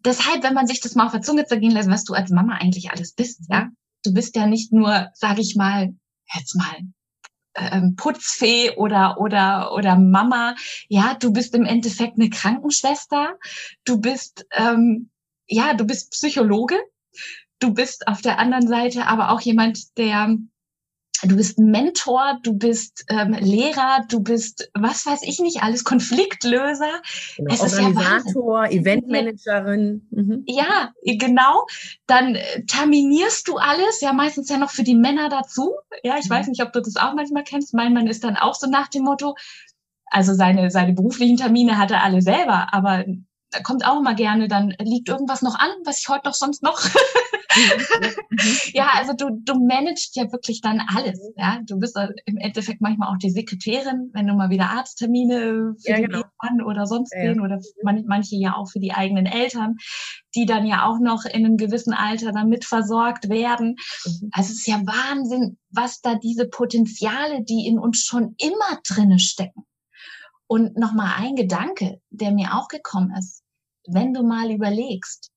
deshalb, 0.06 0.44
wenn 0.44 0.54
man 0.54 0.68
sich 0.68 0.80
das 0.80 0.96
mal 0.96 1.06
auf 1.06 1.12
der 1.12 1.22
Zunge 1.22 1.46
zergehen 1.46 1.72
lässt, 1.72 1.90
was 1.90 2.06
du 2.06 2.14
als 2.14 2.30
Mama 2.30 2.56
eigentlich 2.56 2.92
alles 2.92 3.14
bist, 3.14 3.42
ja. 3.50 3.68
Du 4.06 4.14
bist 4.14 4.38
ja 4.38 4.48
nicht 4.48 4.72
nur, 4.72 5.10
sage 5.14 5.42
ich 5.42 5.58
mal, 5.58 5.94
jetzt 6.34 6.56
mal 6.56 6.78
ähm, 7.56 7.96
Putzfee 7.96 8.72
oder 8.76 9.20
oder 9.20 9.72
oder 9.74 9.96
Mama. 9.96 10.56
Ja, 10.88 11.16
du 11.20 11.32
bist 11.32 11.56
im 11.56 11.66
Endeffekt 11.66 12.18
eine 12.18 12.30
Krankenschwester. 12.30 13.38
Du 13.86 14.00
bist 14.00 14.46
ähm, 14.52 15.10
ja, 15.48 15.74
du 15.74 15.86
bist 15.86 16.12
Psychologe. 16.12 16.78
Du 17.60 17.74
bist 17.74 18.08
auf 18.08 18.22
der 18.22 18.40
anderen 18.40 18.68
Seite 18.68 19.08
aber 19.08 19.32
auch 19.32 19.42
jemand, 19.42 19.98
der 19.98 20.38
du 21.24 21.36
bist 21.36 21.60
Mentor, 21.60 22.40
du 22.44 22.54
bist 22.54 23.06
ähm, 23.10 23.34
Lehrer, 23.34 24.06
du 24.10 24.22
bist, 24.22 24.70
was 24.74 25.06
weiß 25.06 25.24
ich 25.24 25.40
nicht, 25.40 25.64
alles 25.64 25.84
Konfliktlöser. 25.84 27.02
Genau, 27.38 27.54
es 27.54 27.62
Organisator, 27.62 28.66
ja 28.66 28.72
Eventmanagerin. 28.72 30.08
Mhm. 30.12 30.44
Ja, 30.48 30.94
genau. 31.04 31.66
Dann 32.08 32.36
äh, 32.36 32.66
terminierst 32.66 33.48
du 33.48 33.58
alles, 33.58 34.02
ja 34.02 34.14
meistens 34.14 34.50
ja 34.50 34.58
noch 34.58 34.72
für 34.72 34.84
die 34.84 34.96
Männer 34.96 35.30
dazu. 35.30 35.74
Ja, 36.04 36.18
ich 36.18 36.30
mhm. 36.30 36.34
weiß 36.34 36.48
nicht, 36.48 36.64
ob 36.64 36.74
du 36.74 36.82
das 36.82 36.96
auch 36.96 37.14
manchmal 37.14 37.44
kennst. 37.44 37.74
Mein 37.74 37.94
Mann 37.94 38.08
ist 38.08 38.24
dann 38.24 38.38
auch 38.38 38.56
so 38.56 38.68
nach 38.68 38.88
dem 38.88 39.04
Motto, 39.04 39.36
also 40.06 40.34
seine, 40.34 40.72
seine 40.72 40.94
beruflichen 40.94 41.38
Termine 41.38 41.78
hat 41.78 41.92
er 41.92 42.04
alle 42.04 42.22
selber, 42.22 42.74
aber 42.74 43.06
da 43.52 43.62
kommt 43.62 43.86
auch 43.86 44.00
immer 44.00 44.14
gerne, 44.14 44.48
dann 44.48 44.76
liegt 44.80 45.10
irgendwas 45.10 45.42
noch 45.42 45.58
an, 45.58 45.70
was 45.84 46.00
ich 46.00 46.10
heute 46.10 46.28
noch 46.28 46.36
sonst 46.36 46.64
noch. 46.64 46.82
ja, 48.74 48.90
also 48.94 49.14
du, 49.14 49.30
du 49.44 49.66
managst 49.66 50.16
ja 50.16 50.32
wirklich 50.32 50.62
dann 50.62 50.82
alles. 50.82 51.20
Ja, 51.36 51.60
du 51.66 51.80
bist 51.80 51.98
im 52.26 52.38
Endeffekt 52.38 52.82
manchmal 52.82 53.10
auch 53.10 53.18
die 53.18 53.32
Sekretärin, 53.32 54.12
wenn 54.14 54.28
du 54.28 54.34
mal 54.34 54.50
wieder 54.50 54.70
Arzttermine 54.70 55.74
für 55.84 55.90
ja, 55.90 55.98
den 55.98 56.10
genau. 56.10 56.24
Oder 56.66 56.86
sonst 56.86 57.14
ja. 57.14 57.24
wen 57.24 57.42
oder 57.42 57.60
manche 57.84 58.36
ja 58.36 58.56
auch 58.56 58.70
für 58.70 58.80
die 58.80 58.94
eigenen 58.94 59.26
Eltern, 59.26 59.78
die 60.36 60.46
dann 60.46 60.66
ja 60.66 60.86
auch 60.86 61.00
noch 61.00 61.26
in 61.26 61.46
einem 61.46 61.58
gewissen 61.58 61.94
Alter 61.94 62.32
dann 62.32 62.50
mitversorgt 62.50 63.30
werden. 63.30 63.76
Mhm. 64.06 64.30
Also 64.32 64.52
es 64.52 64.60
ist 64.60 64.68
ja 64.68 64.82
Wahnsinn, 64.86 65.58
was 65.70 66.02
da 66.02 66.16
diese 66.16 66.48
Potenziale, 66.48 67.44
die 67.44 67.68
in 67.68 67.80
uns 67.80 68.04
schon 68.04 68.36
immer 68.38 68.80
drinne 68.88 69.20
stecken. 69.20 69.66
Und 70.48 70.78
nochmal 70.78 71.14
ein 71.18 71.36
Gedanke, 71.36 72.02
der 72.10 72.32
mir 72.32 72.56
auch 72.56 72.68
gekommen 72.70 73.14
ist. 73.18 73.44
Wenn 73.88 74.14
du 74.14 74.24
mal 74.24 74.52
überlegst, 74.52 75.30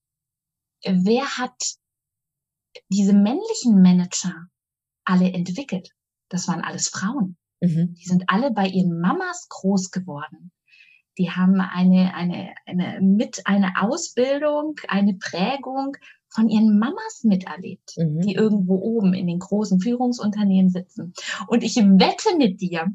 wer 0.84 1.24
hat 1.36 1.54
diese 2.88 3.12
männlichen 3.12 3.80
Manager 3.82 4.46
alle 5.04 5.32
entwickelt? 5.32 5.90
Das 6.28 6.48
waren 6.48 6.62
alles 6.62 6.88
Frauen. 6.88 7.36
Mhm. 7.60 7.94
Die 7.94 8.04
sind 8.04 8.24
alle 8.26 8.50
bei 8.50 8.66
ihren 8.66 9.00
Mamas 9.00 9.48
groß 9.48 9.90
geworden. 9.90 10.52
Die 11.18 11.30
haben 11.30 11.60
eine, 11.60 12.14
eine, 12.14 12.54
eine, 12.66 13.00
mit 13.02 13.46
eine 13.46 13.82
Ausbildung, 13.82 14.76
eine 14.88 15.14
Prägung 15.14 15.96
von 16.30 16.48
ihren 16.48 16.78
Mamas 16.78 17.22
miterlebt, 17.24 17.94
mhm. 17.96 18.20
die 18.20 18.34
irgendwo 18.34 18.76
oben 18.76 19.12
in 19.12 19.26
den 19.26 19.38
großen 19.38 19.80
Führungsunternehmen 19.80 20.70
sitzen. 20.70 21.12
Und 21.48 21.62
ich 21.62 21.76
wette 21.76 22.36
mit 22.38 22.60
dir, 22.60 22.86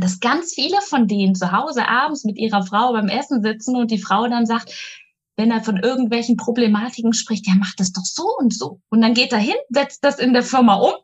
dass 0.00 0.18
ganz 0.18 0.54
viele 0.54 0.80
von 0.80 1.06
denen 1.06 1.36
zu 1.36 1.52
Hause 1.52 1.86
abends 1.88 2.24
mit 2.24 2.36
ihrer 2.36 2.64
Frau 2.64 2.92
beim 2.92 3.08
Essen 3.08 3.42
sitzen 3.42 3.76
und 3.76 3.92
die 3.92 3.98
Frau 3.98 4.26
dann 4.26 4.46
sagt, 4.46 5.03
wenn 5.36 5.50
er 5.50 5.62
von 5.62 5.78
irgendwelchen 5.78 6.36
Problematiken 6.36 7.12
spricht, 7.12 7.46
ja, 7.46 7.54
macht 7.54 7.80
das 7.80 7.92
doch 7.92 8.04
so 8.04 8.24
und 8.38 8.54
so. 8.54 8.80
Und 8.88 9.00
dann 9.00 9.14
geht 9.14 9.32
er 9.32 9.38
hin, 9.38 9.56
setzt 9.70 10.04
das 10.04 10.18
in 10.18 10.32
der 10.32 10.42
Firma 10.42 10.74
um 10.74 10.94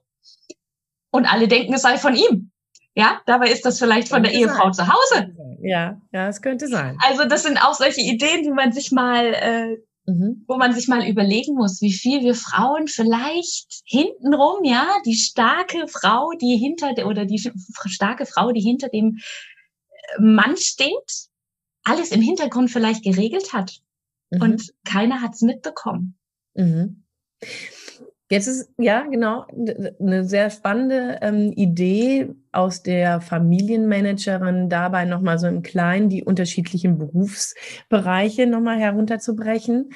und 1.10 1.26
alle 1.26 1.48
denken, 1.48 1.74
es 1.74 1.82
sei 1.82 1.98
von 1.98 2.14
ihm. 2.14 2.50
Ja, 2.94 3.20
dabei 3.26 3.50
ist 3.50 3.64
das 3.64 3.78
vielleicht 3.78 4.08
von 4.08 4.22
der 4.22 4.32
Ehefrau 4.32 4.72
sein. 4.72 4.86
zu 4.86 4.92
Hause. 4.92 5.36
Ja, 5.62 6.00
ja, 6.12 6.28
es 6.28 6.42
könnte 6.42 6.66
sein. 6.66 6.96
Also 7.06 7.24
das 7.24 7.44
sind 7.44 7.58
auch 7.58 7.74
solche 7.74 8.00
Ideen, 8.00 8.42
die 8.42 8.50
man 8.50 8.72
sich 8.72 8.90
mal 8.90 9.26
äh, 9.34 9.76
Mhm. 10.06 10.44
wo 10.48 10.56
man 10.56 10.72
sich 10.72 10.88
mal 10.88 11.06
überlegen 11.06 11.54
muss, 11.54 11.80
wie 11.82 11.92
viel 11.92 12.22
wir 12.22 12.34
Frauen 12.34 12.88
vielleicht 12.88 13.82
hintenrum, 13.84 14.64
ja, 14.64 14.88
die 15.04 15.14
starke 15.14 15.86
Frau, 15.88 16.32
die 16.40 16.56
hinter 16.56 16.94
der, 16.94 17.06
oder 17.06 17.26
die 17.26 17.38
starke 17.86 18.26
Frau, 18.26 18.50
die 18.50 18.60
hinter 18.60 18.88
dem 18.88 19.18
äh, 19.90 20.20
Mann 20.20 20.56
steht, 20.56 21.28
alles 21.84 22.10
im 22.10 22.22
Hintergrund 22.22 22.70
vielleicht 22.70 23.04
geregelt 23.04 23.52
hat. 23.52 23.80
Mhm. 24.30 24.42
Und 24.42 24.72
keiner 24.84 25.22
hat's 25.22 25.42
mitbekommen. 25.42 26.16
Mhm. 26.54 27.04
Jetzt 28.30 28.46
ist, 28.46 28.70
ja, 28.78 29.06
genau, 29.06 29.44
eine 29.98 30.24
sehr 30.24 30.50
spannende 30.50 31.18
ähm, 31.20 31.52
Idee 31.56 32.32
aus 32.52 32.80
der 32.84 33.20
Familienmanagerin, 33.20 34.68
dabei 34.68 35.04
nochmal 35.04 35.40
so 35.40 35.48
im 35.48 35.62
Kleinen 35.62 36.08
die 36.08 36.22
unterschiedlichen 36.22 36.96
Berufsbereiche 36.96 38.46
nochmal 38.46 38.78
herunterzubrechen. 38.78 39.90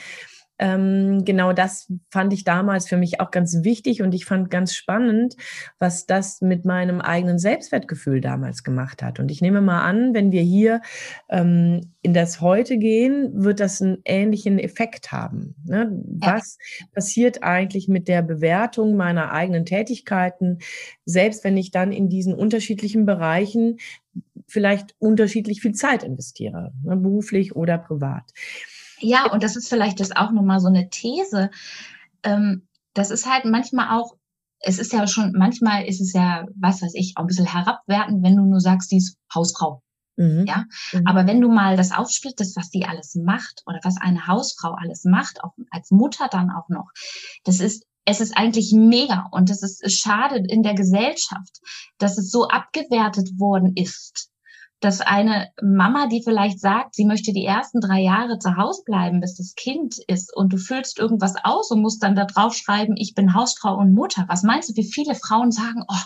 Ähm, 0.59 1.25
genau 1.25 1.53
das 1.53 1.93
fand 2.11 2.33
ich 2.33 2.45
damals 2.45 2.89
für 2.89 2.97
mich 2.97 3.21
auch 3.21 3.31
ganz 3.31 3.65
wichtig 3.65 4.03
und 4.03 4.15
ich 4.15 4.25
fand 4.25 4.51
ganz 4.51 4.75
spannend, 4.75 5.35
was 5.79 6.07
das 6.07 6.41
mit 6.41 6.65
meinem 6.65 7.01
eigenen 7.01 7.39
Selbstwertgefühl 7.39 8.21
damals 8.21 8.63
gemacht 8.63 9.03
hat. 9.03 9.19
Und 9.19 9.31
ich 9.31 9.41
nehme 9.41 9.61
mal 9.61 9.83
an, 9.83 10.15
wenn 10.15 10.31
wir 10.31 10.43
hier 10.43 10.81
ähm, 11.29 11.93
in 12.03 12.15
das 12.15 12.41
Heute 12.41 12.79
gehen, 12.79 13.43
wird 13.43 13.59
das 13.61 13.83
einen 13.83 13.99
ähnlichen 14.05 14.59
Effekt 14.59 15.11
haben. 15.11 15.57
Ne? 15.65 15.91
Was 16.21 16.59
passiert 16.93 17.43
eigentlich 17.43 17.89
mit 17.89 18.07
der 18.07 18.23
Bewertung 18.23 18.97
meiner 18.97 19.33
eigenen 19.33 19.65
Tätigkeiten, 19.65 20.59
selbst 21.05 21.43
wenn 21.43 21.57
ich 21.57 21.71
dann 21.73 21.91
in 21.91 22.09
diesen 22.09 22.35
unterschiedlichen 22.35 23.07
Bereichen 23.07 23.79
vielleicht 24.47 24.95
unterschiedlich 24.99 25.61
viel 25.61 25.73
Zeit 25.73 26.03
investiere, 26.03 26.73
ne? 26.83 26.97
beruflich 26.97 27.57
oder 27.57 27.79
privat. 27.79 28.31
Ja, 29.05 29.31
und 29.31 29.43
das 29.43 29.57
ist 29.57 29.69
vielleicht 29.69 30.01
das 30.01 30.13
auch 30.13 30.31
nochmal 30.31 30.61
so 30.61 30.69
eine 30.69 30.89
These. 30.89 31.51
Ähm, 32.23 32.67
das 32.95 33.11
ist 33.11 33.31
halt 33.31 33.45
manchmal 33.45 33.99
auch, 33.99 34.17
es 34.61 34.79
ist 34.79 34.93
ja 34.93 35.07
schon, 35.07 35.33
manchmal 35.37 35.85
ist 35.85 36.01
es 36.01 36.13
ja, 36.13 36.47
was 36.57 36.81
weiß 36.81 36.95
ich, 36.95 37.15
auch 37.17 37.23
ein 37.23 37.27
bisschen 37.27 37.47
herabwertend, 37.47 38.23
wenn 38.23 38.37
du 38.37 38.45
nur 38.45 38.61
sagst, 38.61 38.91
die 38.91 38.97
ist 38.97 39.19
Hausfrau. 39.35 39.83
Mhm. 40.17 40.45
Ja, 40.47 40.65
mhm. 40.93 41.07
aber 41.07 41.27
wenn 41.27 41.41
du 41.41 41.49
mal 41.49 41.77
das 41.77 41.93
aufsplittest, 41.93 42.57
was 42.57 42.71
die 42.71 42.87
alles 42.87 43.17
macht 43.17 43.63
oder 43.67 43.81
was 43.83 43.97
eine 44.01 44.27
Hausfrau 44.27 44.73
alles 44.73 45.05
macht, 45.05 45.43
auch 45.43 45.53
als 45.71 45.91
Mutter 45.91 46.29
dann 46.31 46.51
auch 46.51 46.69
noch, 46.69 46.91
das 47.45 47.61
ist 47.61 47.85
es 48.07 48.21
ist 48.21 48.37
eigentlich 48.37 48.73
mega 48.73 49.29
und 49.33 49.49
es 49.49 49.63
ist 49.63 49.99
schade 49.99 50.37
in 50.37 50.63
der 50.63 50.75
Gesellschaft, 50.75 51.61
dass 51.99 52.19
es 52.19 52.31
so 52.31 52.49
abgewertet 52.49 53.39
worden 53.39 53.73
ist 53.77 54.31
dass 54.85 55.01
eine 55.01 55.51
Mama, 55.63 56.09
die 56.09 56.23
vielleicht 56.23 56.61
sagt, 56.61 56.95
sie 56.95 57.07
möchte 57.07 57.33
die 57.33 57.47
ersten 57.47 57.81
drei 57.81 58.01
Jahre 58.01 58.39
zu 58.39 58.57
Hause 58.57 58.83
bleiben, 58.85 59.21
bis 59.21 59.35
das 59.35 59.55
Kind 59.55 59.99
ist 60.09 60.37
und 60.37 60.53
du 60.53 60.59
füllst 60.59 60.99
irgendwas 60.99 61.35
aus 61.43 61.71
und 61.71 61.81
musst 61.81 62.03
dann 62.03 62.15
da 62.15 62.27
drauf 62.27 62.55
schreiben, 62.55 62.95
ich 62.97 63.15
bin 63.15 63.35
Hausfrau 63.35 63.77
und 63.77 63.95
Mutter. 63.95 64.27
Was 64.29 64.43
meinst 64.43 64.69
du, 64.69 64.77
wie 64.77 64.91
viele 64.91 65.15
Frauen 65.15 65.53
sagen, 65.53 65.85
oh, 65.89 66.03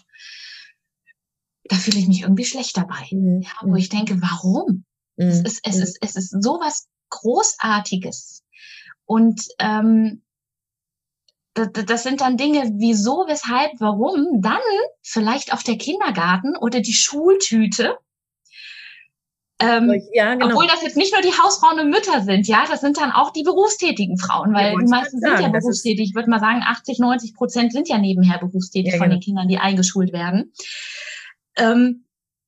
da 1.65 1.77
fühle 1.77 1.99
ich 1.99 2.07
mich 2.07 2.23
irgendwie 2.23 2.45
schlecht 2.45 2.77
dabei. 2.77 3.07
Mhm. 3.11 3.43
Ja, 3.43 3.51
wo 3.63 3.75
ich 3.75 3.89
denke, 3.89 4.21
warum? 4.23 4.85
Mhm. 5.17 5.27
Es, 5.27 5.41
ist, 5.41 5.61
es, 5.65 5.77
ist, 5.77 5.99
es 6.01 6.17
ist 6.17 6.43
sowas 6.43 6.89
Großartiges. 7.11 8.45
Und 9.05 9.43
ähm, 9.59 10.23
das, 11.55 11.71
das 11.73 12.03
sind 12.05 12.21
dann 12.21 12.37
Dinge, 12.37 12.71
wieso, 12.77 13.25
weshalb, 13.27 13.73
warum, 13.81 14.41
dann 14.41 14.61
vielleicht 15.03 15.53
auch 15.53 15.63
der 15.63 15.79
Kindergarten 15.79 16.57
oder 16.57 16.81
die 16.81 16.93
Schultüte, 16.93 17.99
ähm, 19.61 20.01
ja, 20.13 20.35
genau. 20.35 20.47
Obwohl 20.47 20.67
das 20.69 20.83
jetzt 20.83 20.97
nicht 20.97 21.13
nur 21.13 21.21
die 21.21 21.37
Hausfrauen 21.37 21.81
und 21.81 21.91
Mütter 21.91 22.23
sind, 22.23 22.47
ja, 22.47 22.65
das 22.69 22.81
sind 22.81 22.97
dann 22.97 23.11
auch 23.11 23.33
die 23.33 23.43
berufstätigen 23.43 24.17
Frauen, 24.17 24.55
weil 24.55 24.73
ja, 24.73 24.79
die 24.79 24.87
meisten 24.87 25.19
sind 25.19 25.41
ja 25.41 25.49
berufstätig. 25.49 26.11
Ich 26.11 26.15
würde 26.15 26.31
mal 26.31 26.39
sagen, 26.39 26.63
80, 26.65 27.01
90 27.01 27.35
Prozent 27.35 27.73
sind 27.73 27.89
ja 27.89 27.99
nebenher 27.99 28.39
berufstätig 28.39 28.93
ja, 28.93 28.99
von 28.99 29.09
genau. 29.09 29.17
den 29.17 29.25
Kindern, 29.25 29.49
die 29.49 29.59
eingeschult 29.59 30.13
werden. 30.13 30.53
Ähm, 31.57 32.05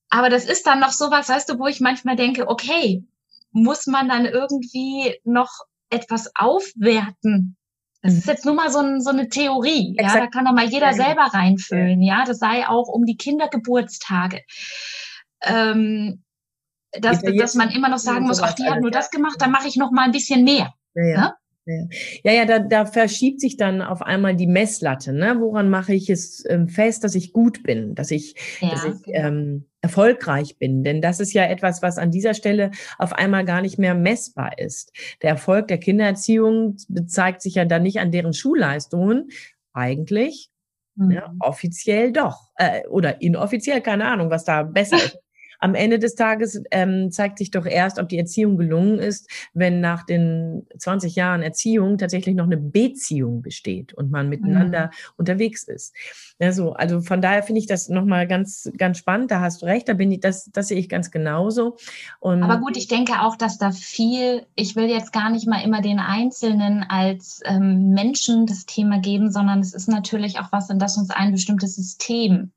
aber 0.08 0.28
das 0.28 0.44
ist 0.44 0.66
dann 0.66 0.78
noch 0.78 0.92
sowas, 0.92 1.28
weißt 1.28 1.48
du, 1.48 1.58
wo 1.58 1.66
ich 1.66 1.80
manchmal 1.80 2.14
denke, 2.14 2.48
okay, 2.48 3.04
muss 3.50 3.86
man 3.86 4.08
dann 4.08 4.26
irgendwie 4.26 5.16
noch 5.24 5.50
etwas 5.90 6.30
aufwerten? 6.36 7.56
Das 8.02 8.14
ist 8.14 8.26
mhm. 8.26 8.30
jetzt 8.30 8.44
nur 8.44 8.54
mal 8.54 8.70
so, 8.70 8.78
ein, 8.78 9.00
so 9.00 9.10
eine 9.10 9.28
Theorie, 9.28 9.96
Exakt. 9.96 10.14
ja, 10.14 10.20
da 10.20 10.26
kann 10.28 10.44
doch 10.44 10.52
mal 10.52 10.68
jeder 10.68 10.94
selber 10.94 11.22
reinfüllen, 11.22 12.02
ja, 12.02 12.24
das 12.24 12.38
sei 12.38 12.68
auch 12.68 12.88
um 12.88 13.04
die 13.04 13.16
Kindergeburtstage. 13.16 14.42
Ähm, 15.42 16.22
dass, 16.98 17.22
dass 17.22 17.54
man 17.54 17.70
immer 17.70 17.88
noch 17.88 17.98
sagen 17.98 18.26
muss, 18.26 18.42
ach, 18.42 18.54
die 18.54 18.64
hat 18.64 18.80
nur 18.80 18.90
das 18.90 19.10
gemacht, 19.10 19.36
dann 19.38 19.50
mache 19.50 19.68
ich 19.68 19.76
noch 19.76 19.90
mal 19.90 20.04
ein 20.04 20.12
bisschen 20.12 20.44
mehr. 20.44 20.72
Ja, 20.94 21.04
ja. 21.04 21.20
Ne? 21.20 21.88
Ja, 22.24 22.32
ja, 22.32 22.44
da, 22.46 22.58
da 22.58 22.86
verschiebt 22.86 23.40
sich 23.40 23.56
dann 23.56 23.82
auf 23.82 24.02
einmal 24.02 24.34
die 24.34 24.46
Messlatte. 24.46 25.12
Ne? 25.12 25.36
Woran 25.38 25.70
mache 25.70 25.94
ich 25.94 26.10
es 26.10 26.44
ähm, 26.48 26.68
fest, 26.68 27.04
dass 27.04 27.14
ich 27.14 27.32
gut 27.32 27.62
bin, 27.62 27.94
dass 27.94 28.10
ich, 28.10 28.34
ja, 28.60 28.70
dass 28.70 28.84
ich 28.84 29.02
genau. 29.02 29.28
ähm, 29.28 29.64
erfolgreich 29.80 30.58
bin? 30.58 30.82
Denn 30.82 31.00
das 31.00 31.20
ist 31.20 31.32
ja 31.32 31.44
etwas, 31.44 31.82
was 31.82 31.98
an 31.98 32.10
dieser 32.10 32.34
Stelle 32.34 32.70
auf 32.98 33.12
einmal 33.12 33.44
gar 33.44 33.60
nicht 33.60 33.78
mehr 33.78 33.94
messbar 33.94 34.58
ist. 34.58 34.92
Der 35.22 35.30
Erfolg 35.30 35.68
der 35.68 35.78
Kindererziehung 35.78 36.76
zeigt 37.06 37.42
sich 37.42 37.54
ja 37.54 37.64
dann 37.64 37.82
nicht 37.82 38.00
an 38.00 38.10
deren 38.10 38.32
Schulleistungen, 38.32 39.28
eigentlich. 39.72 40.50
Mhm. 40.96 41.10
Ja, 41.10 41.34
offiziell 41.40 42.12
doch. 42.12 42.50
Äh, 42.56 42.86
oder 42.88 43.22
inoffiziell, 43.22 43.80
keine 43.80 44.06
Ahnung, 44.06 44.30
was 44.30 44.44
da 44.44 44.62
besser 44.62 44.96
ist. 44.96 45.18
Am 45.60 45.74
Ende 45.74 45.98
des 45.98 46.14
Tages 46.14 46.62
ähm, 46.70 47.10
zeigt 47.10 47.38
sich 47.38 47.50
doch 47.50 47.66
erst, 47.66 47.98
ob 47.98 48.08
die 48.08 48.18
Erziehung 48.18 48.56
gelungen 48.56 48.98
ist, 48.98 49.30
wenn 49.52 49.80
nach 49.80 50.04
den 50.04 50.66
20 50.78 51.14
Jahren 51.14 51.42
Erziehung 51.42 51.98
tatsächlich 51.98 52.34
noch 52.34 52.46
eine 52.46 52.56
Beziehung 52.56 53.42
besteht 53.42 53.92
und 53.92 54.10
man 54.10 54.28
miteinander 54.28 54.86
mhm. 54.86 55.12
unterwegs 55.18 55.64
ist. 55.64 55.94
Ja, 56.38 56.52
so, 56.52 56.72
also 56.72 57.02
von 57.02 57.20
daher 57.20 57.42
finde 57.42 57.60
ich 57.60 57.66
das 57.66 57.88
nochmal 57.88 58.26
ganz, 58.26 58.70
ganz 58.78 58.98
spannend. 58.98 59.30
Da 59.30 59.40
hast 59.40 59.60
du 59.60 59.66
recht, 59.66 59.88
da 59.88 59.92
bin 59.92 60.10
ich, 60.10 60.20
das, 60.20 60.50
das 60.52 60.68
sehe 60.68 60.78
ich 60.78 60.88
ganz 60.88 61.10
genauso. 61.10 61.76
Und 62.18 62.42
Aber 62.42 62.58
gut, 62.58 62.76
ich 62.76 62.88
denke 62.88 63.20
auch, 63.20 63.36
dass 63.36 63.58
da 63.58 63.70
viel, 63.70 64.46
ich 64.56 64.76
will 64.76 64.88
jetzt 64.88 65.12
gar 65.12 65.30
nicht 65.30 65.46
mal 65.46 65.62
immer 65.62 65.82
den 65.82 65.98
Einzelnen 65.98 66.82
als 66.88 67.40
ähm, 67.44 67.90
Menschen 67.90 68.46
das 68.46 68.64
Thema 68.64 68.98
geben, 69.00 69.30
sondern 69.30 69.60
es 69.60 69.74
ist 69.74 69.88
natürlich 69.88 70.38
auch 70.38 70.50
was, 70.52 70.70
in 70.70 70.78
das 70.78 70.96
uns 70.96 71.10
ein 71.10 71.32
bestimmtes 71.32 71.76
System 71.76 72.52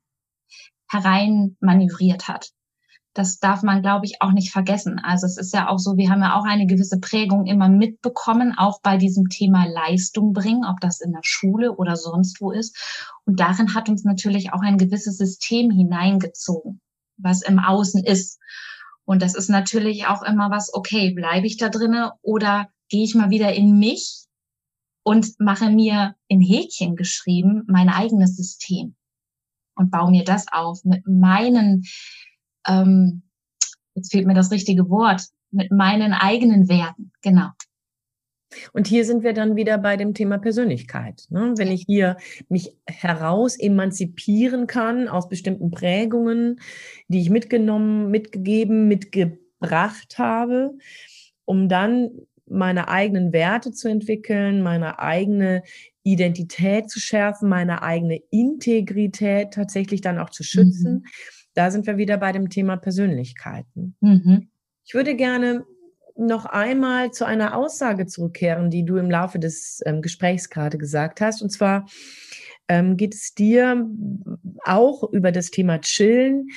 herein 0.88 1.56
manövriert 1.60 2.28
hat 2.28 2.52
das 3.14 3.38
darf 3.38 3.62
man, 3.62 3.80
glaube 3.80 4.06
ich, 4.06 4.20
auch 4.20 4.32
nicht 4.32 4.50
vergessen. 4.50 5.00
Also 5.02 5.26
es 5.26 5.38
ist 5.38 5.54
ja 5.54 5.68
auch 5.68 5.78
so, 5.78 5.96
wir 5.96 6.10
haben 6.10 6.20
ja 6.20 6.36
auch 6.36 6.44
eine 6.44 6.66
gewisse 6.66 6.98
Prägung 6.98 7.46
immer 7.46 7.68
mitbekommen, 7.68 8.52
auch 8.56 8.80
bei 8.82 8.96
diesem 8.96 9.28
Thema 9.28 9.66
Leistung 9.66 10.32
bringen, 10.32 10.64
ob 10.64 10.80
das 10.80 11.00
in 11.00 11.12
der 11.12 11.22
Schule 11.22 11.76
oder 11.76 11.96
sonst 11.96 12.40
wo 12.40 12.50
ist. 12.50 12.76
Und 13.24 13.38
darin 13.38 13.74
hat 13.74 13.88
uns 13.88 14.02
natürlich 14.02 14.52
auch 14.52 14.62
ein 14.62 14.78
gewisses 14.78 15.16
System 15.16 15.70
hineingezogen, 15.70 16.80
was 17.16 17.42
im 17.42 17.60
Außen 17.60 18.02
ist. 18.04 18.40
Und 19.04 19.22
das 19.22 19.36
ist 19.36 19.48
natürlich 19.48 20.06
auch 20.06 20.22
immer 20.22 20.50
was, 20.50 20.74
okay, 20.74 21.10
bleibe 21.14 21.46
ich 21.46 21.56
da 21.56 21.68
drinne 21.68 22.12
oder 22.20 22.68
gehe 22.88 23.04
ich 23.04 23.14
mal 23.14 23.30
wieder 23.30 23.52
in 23.52 23.78
mich 23.78 24.24
und 25.04 25.38
mache 25.38 25.70
mir 25.70 26.16
in 26.26 26.40
Häkchen 26.40 26.96
geschrieben 26.96 27.62
mein 27.68 27.88
eigenes 27.88 28.36
System 28.36 28.96
und 29.76 29.90
baue 29.90 30.10
mir 30.10 30.24
das 30.24 30.46
auf 30.50 30.84
mit 30.84 31.06
meinen 31.06 31.84
ähm, 32.66 33.22
jetzt 33.94 34.12
fehlt 34.12 34.26
mir 34.26 34.34
das 34.34 34.50
richtige 34.50 34.88
Wort, 34.90 35.22
mit 35.50 35.70
meinen 35.70 36.12
eigenen 36.12 36.68
Werten, 36.68 37.12
genau. 37.22 37.50
Und 38.72 38.86
hier 38.86 39.04
sind 39.04 39.24
wir 39.24 39.32
dann 39.32 39.56
wieder 39.56 39.78
bei 39.78 39.96
dem 39.96 40.14
Thema 40.14 40.38
Persönlichkeit. 40.38 41.24
Ne? 41.30 41.54
Wenn 41.56 41.72
ich 41.72 41.84
hier 41.86 42.16
mich 42.48 42.76
heraus 42.86 43.58
emanzipieren 43.58 44.66
kann 44.66 45.08
aus 45.08 45.28
bestimmten 45.28 45.70
Prägungen, 45.70 46.60
die 47.08 47.20
ich 47.20 47.30
mitgenommen, 47.30 48.10
mitgegeben, 48.10 48.86
mitgebracht 48.86 50.18
habe, 50.18 50.72
um 51.44 51.68
dann 51.68 52.10
meine 52.46 52.88
eigenen 52.88 53.32
Werte 53.32 53.72
zu 53.72 53.88
entwickeln, 53.88 54.62
meine 54.62 54.98
eigene 54.98 55.62
Identität 56.04 56.90
zu 56.90 57.00
schärfen, 57.00 57.48
meine 57.48 57.82
eigene 57.82 58.20
Integrität 58.30 59.52
tatsächlich 59.52 60.00
dann 60.00 60.18
auch 60.18 60.30
zu 60.30 60.44
schützen. 60.44 60.92
Mhm 60.92 61.06
da 61.54 61.70
sind 61.70 61.86
wir 61.86 61.96
wieder 61.96 62.16
bei 62.16 62.32
dem 62.32 62.50
Thema 62.50 62.76
Persönlichkeiten. 62.76 63.96
Mhm. 64.00 64.48
Ich 64.84 64.94
würde 64.94 65.14
gerne 65.14 65.64
noch 66.16 66.44
einmal 66.44 67.10
zu 67.10 67.24
einer 67.24 67.56
Aussage 67.56 68.06
zurückkehren, 68.06 68.70
die 68.70 68.84
du 68.84 68.96
im 68.96 69.10
Laufe 69.10 69.38
des 69.38 69.80
ähm, 69.86 70.02
Gesprächs 70.02 70.50
gerade 70.50 70.78
gesagt 70.78 71.20
hast. 71.20 71.42
Und 71.42 71.50
zwar 71.50 71.86
ähm, 72.68 72.96
geht 72.96 73.14
es 73.14 73.34
dir 73.34 73.88
auch 74.64 75.02
über 75.12 75.32
das 75.32 75.50
Thema 75.50 75.80
Chillen, 75.80 76.48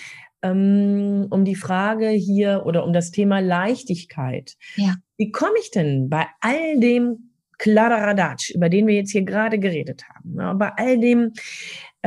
ähm, 0.42 1.28
um 1.30 1.44
die 1.44 1.56
Frage 1.56 2.10
hier 2.10 2.64
oder 2.66 2.84
um 2.86 2.93
das 2.93 3.12
Thema 3.12 3.39
Leichtigkeit. 3.39 4.56
Ja. 4.76 4.95
Wie 5.18 5.32
komme 5.32 5.56
ich 5.60 5.72
denn 5.72 6.10
bei 6.10 6.28
all 6.41 6.80
dem 6.80 7.32
Kladderadatsch, 7.58 8.52
über 8.52 8.70
den 8.70 8.86
wir 8.86 8.93
jetzt 8.93 9.12
hier 9.12 9.24
gerade 9.24 9.58
geredet 9.58 10.04
haben, 10.08 10.36
ja, 10.38 10.54
bei 10.54 10.72
all 10.78 11.00
dem 11.00 11.34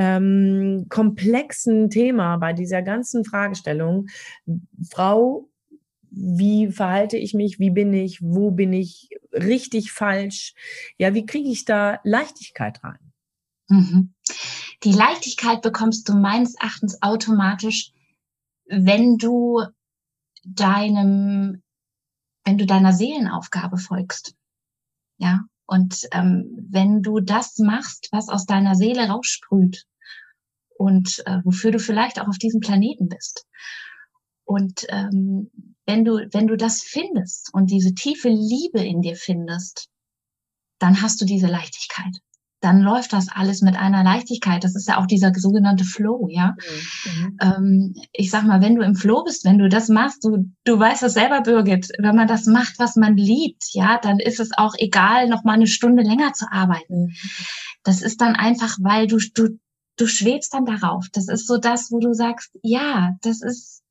ähm, 0.01 0.87
komplexen 0.89 1.91
Thema, 1.91 2.39
bei 2.39 2.55
dieser 2.55 2.81
ganzen 2.81 3.23
Fragestellung, 3.23 4.07
Frau, 4.89 5.51
wie 6.11 6.73
verhalte 6.73 7.19
ich 7.19 7.35
mich, 7.35 7.59
wie 7.59 7.69
bin 7.69 7.93
ich, 7.93 8.23
wo 8.23 8.51
bin 8.51 8.73
ich 8.73 9.11
richtig 9.35 9.93
falsch, 9.93 10.55
ja, 10.97 11.13
wie 11.13 11.27
kriege 11.27 11.51
ich 11.51 11.67
da 11.67 12.01
Leichtigkeit 12.03 12.83
rein? 12.83 13.13
Mhm. 13.69 14.15
Die 14.85 14.93
Leichtigkeit 14.93 15.61
bekommst 15.61 16.09
du 16.09 16.15
meines 16.15 16.55
Erachtens 16.55 17.03
automatisch, 17.03 17.93
wenn 18.69 19.19
du 19.19 19.63
deinem, 20.45 21.63
wenn 22.47 22.57
du 22.57 22.65
deiner 22.65 22.95
Seelenaufgabe 22.95 23.77
folgst. 23.77 24.35
Ja, 25.19 25.45
Und 25.67 26.09
ähm, 26.13 26.67
wenn 26.71 27.03
du 27.03 27.21
das 27.21 27.59
machst, 27.59 28.09
was 28.13 28.31
aus 28.31 28.47
deiner 28.47 28.77
Seele 28.77 29.07
raussprüht 29.09 29.85
und 30.81 31.23
äh, 31.27 31.41
wofür 31.45 31.73
du 31.73 31.79
vielleicht 31.79 32.19
auch 32.19 32.29
auf 32.29 32.39
diesem 32.39 32.61
Planeten 32.61 33.09
bist. 33.09 33.45
Und 34.45 34.87
ähm, 34.89 35.51
wenn 35.85 36.07
du, 36.07 36.27
wenn 36.33 36.47
du 36.47 36.57
das 36.57 36.81
findest 36.83 37.53
und 37.53 37.71
diese 37.71 37.95
tiefe 37.95 38.31
Liebe 38.31 38.83
in 38.83 39.03
dir 39.03 39.17
findest, 39.17 39.89
dann 40.79 41.03
hast 41.03 41.21
du 41.21 41.27
diese 41.27 41.49
Leichtigkeit 41.49 42.15
dann 42.61 42.81
läuft 42.81 43.13
das 43.15 43.29
alles 43.29 43.63
mit 43.63 43.77
einer 43.77 44.05
Leichtigkeit. 44.05 44.63
Das 44.65 44.77
ist 44.77 44.87
ja 44.87 44.99
auch 44.99 45.07
dieser 45.07 45.33
sogenannte 45.35 45.85
Flow, 45.85 46.29
ja. 46.31 46.57
Mhm. 47.07 47.39
Ähm, 47.41 47.95
ich 48.13 48.31
sag 48.31 48.45
mal, 48.45 48.61
wenn 48.61 48.75
du 48.75 48.83
im 48.83 48.95
Flow 48.95 49.25
bist, 49.25 49.45
wenn 49.47 49.59
du 49.59 49.69
das 49.69 49.89
machst, 49.89 50.25
du, 50.25 50.53
du 50.65 50.79
weißt 50.79 51.03
das 51.03 51.15
selber, 51.15 51.41
Birgit, 51.41 51.89
wenn 51.99 52.15
man 52.15 52.29
das 52.29 52.45
macht, 52.45 52.79
was 52.79 52.97
man 52.97 53.17
liebt, 53.17 53.65
ja, 53.73 53.99
dann 53.99 54.19
ist 54.19 54.41
es 54.41 54.51
auch 54.57 54.75
egal, 54.77 55.29
noch 55.29 55.43
mal 55.43 55.55
eine 55.55 55.67
Stunde 55.67 56.03
länger 56.03 56.35
zu 56.35 56.47
arbeiten. 56.51 57.07
Mhm. 57.07 57.15
Das 57.83 58.03
ist 58.03 58.21
dann 58.21 58.37
einfach, 58.37 58.77
weil 58.83 59.07
du, 59.07 59.17
du, 59.35 59.59
du 60.01 60.07
schwebst 60.07 60.55
dann 60.55 60.65
darauf. 60.65 61.07
Das 61.13 61.29
ist 61.29 61.47
so 61.47 61.59
das, 61.59 61.91
wo 61.91 61.99
du 61.99 62.13
sagst, 62.15 62.51
ja, 62.63 63.17
das 63.23 63.43
ist, 63.43 63.83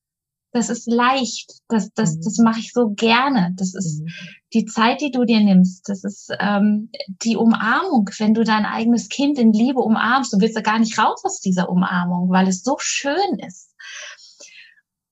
das 0.51 0.70
ist 0.70 0.88
leicht, 0.88 1.62
das, 1.68 1.93
das, 1.93 2.16
mhm. 2.16 2.22
das 2.24 2.38
mache 2.39 2.60
ich 2.60 2.74
so 2.74 2.89
gerne. 2.89 3.53
Das 3.55 3.76
ist 3.76 4.01
mhm. 4.01 4.07
die 4.53 4.66
Zeit, 4.66 5.01
die 5.01 5.12
du 5.12 5.26
dir 5.26 5.39
nimmst. 5.41 5.88
Das 5.88 6.03
ist 6.03 6.32
ähm, 6.39 6.89
die 7.24 7.36
Umarmung, 7.36 8.10
wenn 8.18 8.34
du 8.34 8.43
dein 8.43 8.66
eigenes 8.66 9.10
Kind 9.10 9.38
in 9.38 9.53
Liebe 9.53 9.80
umarmst. 9.80 10.34
Du 10.34 10.39
willst 10.39 10.55
ja 10.55 10.62
gar 10.62 10.80
nicht 10.80 10.97
raus 10.97 11.24
aus 11.24 11.39
dieser 11.39 11.70
Umarmung, 11.70 12.30
weil 12.30 12.47
es 12.47 12.64
so 12.64 12.78
schön 12.80 13.39
ist. 13.45 13.70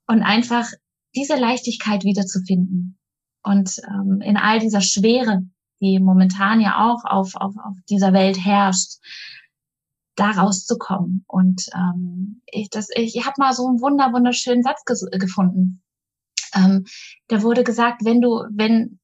Und 0.07 0.23
einfach 0.23 0.67
diese 1.15 1.35
Leichtigkeit 1.35 2.03
wiederzufinden. 2.03 2.97
Und 3.43 3.79
ähm, 3.87 4.21
in 4.21 4.37
all 4.37 4.59
dieser 4.59 4.81
Schwere, 4.81 5.43
die 5.79 5.99
momentan 5.99 6.59
ja 6.59 6.89
auch 6.89 7.05
auf, 7.05 7.35
auf, 7.35 7.53
auf 7.57 7.77
dieser 7.89 8.13
Welt 8.13 8.43
herrscht, 8.43 8.99
da 10.17 10.31
rauszukommen. 10.31 11.23
Und 11.27 11.67
ähm, 11.73 12.41
ich, 12.45 12.69
das, 12.69 12.89
ich, 12.93 13.15
ich 13.15 13.25
habe 13.25 13.35
mal 13.37 13.53
so 13.53 13.67
einen 13.67 13.81
wunder 13.81 14.11
wunderschönen 14.11 14.63
Satz 14.63 14.83
ge 14.83 14.95
gefunden. 15.17 15.81
Ähm, 16.53 16.85
da 17.27 17.43
wurde 17.43 17.63
gesagt, 17.63 18.03
wenn 18.03 18.19
du, 18.19 18.43
wenn 18.51 18.99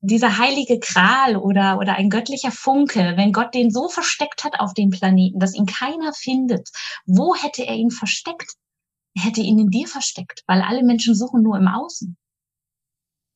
dieser 0.00 0.38
heilige 0.38 0.78
Kral 0.78 1.36
oder, 1.36 1.78
oder 1.78 1.94
ein 1.94 2.10
göttlicher 2.10 2.50
Funke, 2.50 3.14
wenn 3.16 3.32
Gott 3.32 3.54
den 3.54 3.70
so 3.70 3.88
versteckt 3.88 4.44
hat 4.44 4.60
auf 4.60 4.74
dem 4.74 4.90
Planeten, 4.90 5.38
dass 5.40 5.54
ihn 5.54 5.66
keiner 5.66 6.12
findet, 6.12 6.68
wo 7.06 7.34
hätte 7.34 7.64
er 7.64 7.74
ihn 7.74 7.90
versteckt? 7.90 8.54
Er 9.16 9.24
hätte 9.24 9.40
ihn 9.40 9.58
in 9.58 9.70
dir 9.70 9.88
versteckt, 9.88 10.42
weil 10.46 10.62
alle 10.62 10.84
Menschen 10.84 11.14
suchen 11.14 11.42
nur 11.42 11.56
im 11.56 11.68
Außen. 11.68 12.16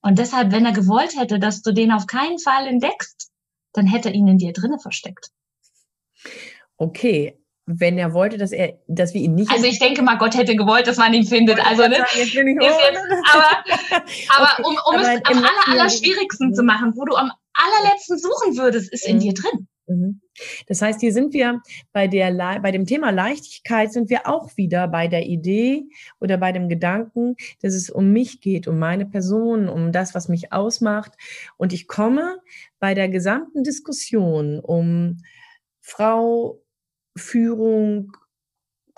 Und 0.03 0.19
deshalb, 0.19 0.53
wenn 0.53 0.67
er 0.67 0.73
gewollt 0.73 1.17
hätte, 1.17 1.39
dass 1.39 1.63
du 1.63 1.73
den 1.73 1.93
auf 1.93 2.07
keinen 2.07 2.39
Fall 2.39 2.67
entdeckst, 2.67 3.31
dann 3.73 3.87
hätte 3.87 4.09
er 4.09 4.15
ihn 4.15 4.29
in 4.29 4.39
dir 4.39 4.53
drinnen 4.53 4.81
versteckt 4.81 5.31
okay, 6.83 7.39
wenn 7.67 7.97
er 7.97 8.13
wollte, 8.13 8.39
dass 8.39 8.51
er, 8.51 8.79
dass 8.89 9.15
wir 9.15 9.21
ihn 9.21 9.35
nicht. 9.35 9.51
Also 9.51 9.67
ich 9.67 9.79
denke 9.79 10.03
mal, 10.03 10.19
Gott 10.19 10.37
hätte 10.37 10.57
gewollt, 10.57 10.87
dass 10.87 10.97
man 10.97 11.15
ihn 11.15 11.25
findet. 11.25 11.65
Also 11.65 11.83
ne, 11.87 12.05
jetzt 12.17 12.35
bin 12.35 12.49
ich 12.49 12.57
ist 12.57 12.77
jetzt, 12.91 13.01
aber, 13.33 14.05
aber 14.37 14.49
okay, 14.59 14.63
um, 14.65 14.77
um 14.87 15.01
aber 15.01 15.15
es 15.15 15.25
am 15.25 15.39
aller, 15.39 15.69
aller 15.69 15.91
schwierigsten 15.91 16.55
zu 16.55 16.63
machen, 16.63 16.93
wo 16.97 17.05
du 17.05 17.15
am 17.15 17.31
allerletzten 17.55 18.19
suchen 18.19 18.57
würdest, 18.57 18.93
ist 18.93 19.07
in 19.07 19.17
mhm. 19.17 19.21
dir 19.21 19.35
drin. 19.35 19.69
Mhm. 19.87 20.21
Das 20.67 20.83
heißt, 20.83 21.01
hier 21.01 21.13
sind 21.13 21.35
wir 21.35 21.61
bei 21.93 22.09
der 22.09 22.33
bei 22.61 22.73
dem 22.73 22.87
Thema 22.87 23.11
Leichtigkeit 23.11 23.93
sind 23.93 24.11
wir 24.11 24.27
auch 24.27 24.57
wieder 24.57 24.89
bei 24.89 25.07
der 25.07 25.27
Idee 25.27 25.85
oder 26.21 26.39
bei 26.39 26.51
dem 26.51 26.69
Gedanken, 26.69 27.37
dass 27.61 27.75
es 27.75 27.91
um 27.91 28.13
mich 28.13 28.41
geht, 28.41 28.67
um 28.67 28.79
meine 28.79 29.07
Person, 29.07 29.69
um 29.69 29.93
das, 29.93 30.15
was 30.15 30.29
mich 30.29 30.53
ausmacht. 30.53 31.13
Und 31.59 31.73
ich 31.73 31.87
komme 31.87 32.39
bei 32.81 32.95
der 32.95 33.09
gesamten 33.09 33.63
Diskussion 33.63 34.59
um 34.59 35.19
Frau, 35.81 36.62
Führung, 37.17 38.13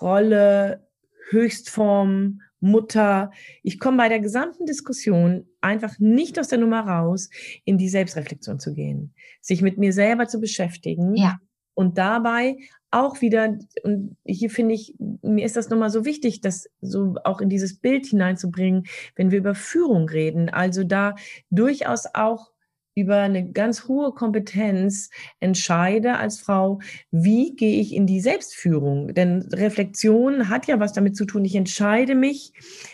Rolle, 0.01 0.87
Höchstform, 1.31 2.41
Mutter. 2.61 3.31
Ich 3.63 3.79
komme 3.79 3.99
bei 3.99 4.09
der 4.09 4.21
gesamten 4.21 4.67
Diskussion 4.67 5.47
einfach 5.61 5.99
nicht 5.99 6.39
aus 6.39 6.49
der 6.49 6.59
Nummer 6.59 6.81
raus, 6.81 7.29
in 7.65 7.79
die 7.79 7.89
Selbstreflexion 7.89 8.59
zu 8.59 8.73
gehen, 8.73 9.15
sich 9.41 9.63
mit 9.63 9.79
mir 9.79 9.93
selber 9.93 10.27
zu 10.27 10.41
beschäftigen 10.41 11.15
ja. 11.15 11.39
und 11.75 11.99
dabei 11.99 12.57
auch 12.91 13.21
wieder, 13.21 13.59
und 13.83 14.17
hier 14.25 14.51
finde 14.51 14.75
ich, 14.75 14.95
mir 15.21 15.45
ist 15.45 15.57
das 15.57 15.69
nochmal 15.69 15.91
so 15.91 16.05
wichtig, 16.05 16.41
das 16.41 16.69
so 16.81 17.17
auch 17.25 17.41
in 17.41 17.49
dieses 17.49 17.81
Bild 17.81 18.07
hineinzubringen, 18.07 18.87
wenn 19.17 19.33
wir 19.33 19.39
über 19.39 19.57
Führung 19.57 20.09
reden. 20.09 20.49
Also 20.49 20.85
da 20.85 21.17
durchaus 21.51 22.07
auch 22.15 22.54
über 22.95 23.19
eine 23.19 23.51
ganz 23.51 23.89
hohe 23.89 24.13
Kompetenz 24.13 25.11
entscheide 25.41 26.17
als 26.17 26.41
Frau, 26.41 26.81
wie 27.11 27.55
gehe 27.57 27.81
ich 27.81 27.93
in 27.93 28.07
die 28.07 28.21
Selbstführung? 28.21 29.15
Denn 29.15 29.43
Reflexion 29.53 30.49
hat 30.49 30.67
ja 30.67 30.79
was 30.79 30.93
damit 30.93 31.17
zu 31.17 31.25
tun. 31.25 31.45
Ich 31.45 31.57
entscheide 31.57 32.15
mich 32.15 32.53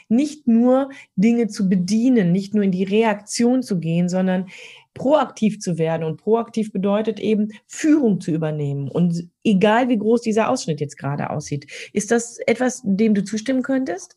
nicht 0.08 0.48
nur 0.48 0.90
Dinge 1.16 1.48
zu 1.48 1.68
bedienen, 1.68 2.32
nicht 2.32 2.54
nur 2.54 2.64
in 2.64 2.72
die 2.72 2.84
Reaktion 2.84 3.62
zu 3.62 3.78
gehen, 3.78 4.08
sondern 4.08 4.46
proaktiv 4.94 5.60
zu 5.60 5.78
werden. 5.78 6.04
Und 6.04 6.16
proaktiv 6.16 6.72
bedeutet 6.72 7.20
eben 7.20 7.52
Führung 7.66 8.20
zu 8.20 8.30
übernehmen. 8.30 8.88
Und 8.88 9.28
egal 9.44 9.88
wie 9.88 9.98
groß 9.98 10.22
dieser 10.22 10.48
Ausschnitt 10.48 10.80
jetzt 10.80 10.96
gerade 10.96 11.30
aussieht, 11.30 11.66
ist 11.92 12.10
das 12.10 12.38
etwas, 12.46 12.82
dem 12.84 13.14
du 13.14 13.22
zustimmen 13.24 13.62
könntest? 13.62 14.16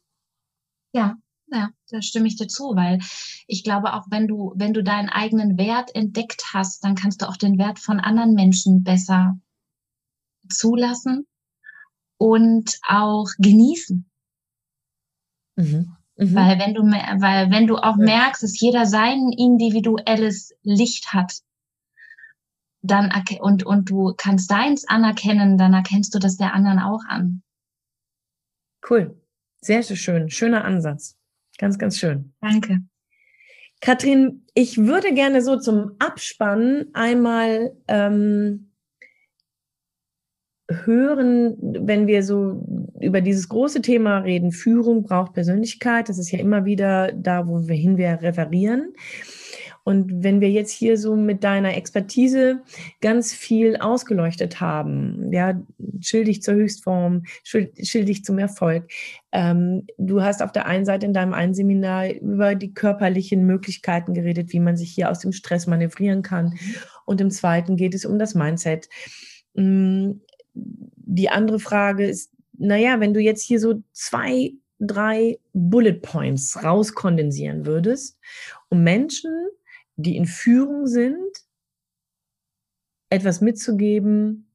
Ja, 0.93 1.17
ja, 1.53 1.69
da 1.89 2.01
stimme 2.01 2.27
ich 2.27 2.35
dir 2.35 2.47
zu, 2.47 2.75
weil 2.75 2.99
ich 3.47 3.63
glaube 3.63 3.93
auch, 3.93 4.05
wenn 4.09 4.27
du, 4.27 4.53
wenn 4.55 4.73
du 4.73 4.83
deinen 4.83 5.09
eigenen 5.09 5.57
Wert 5.57 5.93
entdeckt 5.95 6.53
hast, 6.53 6.83
dann 6.83 6.95
kannst 6.95 7.21
du 7.21 7.29
auch 7.29 7.37
den 7.37 7.57
Wert 7.57 7.79
von 7.79 7.99
anderen 7.99 8.33
Menschen 8.33 8.83
besser 8.83 9.37
zulassen 10.49 11.27
und 12.17 12.79
auch 12.87 13.27
genießen. 13.37 14.09
Mhm. 15.55 15.95
Mhm. 16.15 16.35
Weil 16.35 16.59
wenn 16.59 16.73
du, 16.73 16.83
weil 16.83 17.51
wenn 17.51 17.67
du 17.67 17.77
auch 17.77 17.95
merkst, 17.95 18.43
dass 18.43 18.59
jeder 18.59 18.85
sein 18.85 19.31
individuelles 19.35 20.53
Licht 20.61 21.13
hat, 21.13 21.41
dann 22.81 23.11
und 23.39 23.65
und 23.65 23.89
du 23.89 24.13
kannst 24.15 24.51
deins 24.51 24.87
anerkennen, 24.87 25.57
dann 25.57 25.73
erkennst 25.73 26.13
du 26.13 26.19
das 26.19 26.37
der 26.37 26.53
anderen 26.53 26.79
auch 26.79 27.03
an. 27.07 27.41
Cool, 28.87 29.17
sehr, 29.61 29.81
sehr 29.81 29.95
schön, 29.95 30.29
schöner 30.29 30.65
Ansatz. 30.65 31.17
Ganz, 31.63 31.79
ganz 31.79 31.97
schön. 31.97 32.33
Danke. 32.41 32.79
Katrin, 33.79 34.43
ich 34.53 34.79
würde 34.79 35.13
gerne 35.13 35.41
so 35.41 35.57
zum 35.57 35.91
Abspannen 35.97 36.87
einmal 36.91 37.71
ähm, 37.87 38.73
hören, 40.69 41.55
wenn 41.61 42.05
wir 42.05 42.21
so 42.21 42.65
über 42.99 43.21
dieses 43.21 43.47
große 43.47 43.81
Thema 43.81 44.17
reden, 44.17 44.51
Führung 44.51 45.03
braucht 45.03 45.31
Persönlichkeit. 45.31 46.09
Das 46.09 46.17
ist 46.17 46.31
ja 46.31 46.39
immer 46.39 46.65
wieder 46.65 47.13
da, 47.13 47.47
wo 47.47 47.65
wir 47.65 47.77
hin 47.77 47.95
wir 47.95 48.21
referieren. 48.21 48.93
Und 49.83 50.23
wenn 50.23 50.39
wir 50.39 50.49
jetzt 50.49 50.71
hier 50.71 50.97
so 50.97 51.15
mit 51.15 51.43
deiner 51.43 51.75
Expertise 51.75 52.61
ganz 53.01 53.33
viel 53.33 53.75
ausgeleuchtet 53.77 54.61
haben, 54.61 55.31
ja, 55.33 55.61
schildig 55.99 56.41
zur 56.41 56.53
Höchstform, 56.53 57.23
schildig 57.43 58.23
zum 58.23 58.39
Erfolg. 58.39 58.89
Ähm, 59.33 59.85
du 59.97 60.21
hast 60.21 60.41
auf 60.41 60.53
der 60.53 60.67
einen 60.67 60.85
Seite 60.85 61.05
in 61.05 61.13
deinem 61.13 61.33
einen 61.33 61.53
Seminar 61.53 62.09
über 62.13 62.55
die 62.55 62.73
körperlichen 62.73 63.45
Möglichkeiten 63.45 64.13
geredet, 64.13 64.53
wie 64.53 64.59
man 64.61 64.77
sich 64.77 64.91
hier 64.91 65.11
aus 65.11 65.19
dem 65.19 65.33
Stress 65.33 65.67
manövrieren 65.67 66.21
kann. 66.21 66.45
Mhm. 66.45 66.75
Und 67.05 67.19
im 67.19 67.29
zweiten 67.29 67.75
geht 67.75 67.93
es 67.93 68.05
um 68.05 68.17
das 68.17 68.35
Mindset. 68.35 68.87
Mm, 69.53 70.11
die 70.53 71.29
andere 71.29 71.59
Frage 71.59 72.07
ist, 72.07 72.31
naja, 72.57 72.99
wenn 72.99 73.13
du 73.13 73.19
jetzt 73.19 73.43
hier 73.43 73.59
so 73.59 73.83
zwei, 73.91 74.53
drei 74.79 75.39
Bullet 75.53 75.99
Points 76.01 76.63
rauskondensieren 76.63 77.65
würdest, 77.65 78.17
um 78.69 78.83
Menschen 78.83 79.31
die 79.95 80.17
in 80.17 80.25
Führung 80.25 80.87
sind, 80.87 81.31
etwas 83.09 83.41
mitzugeben, 83.41 84.49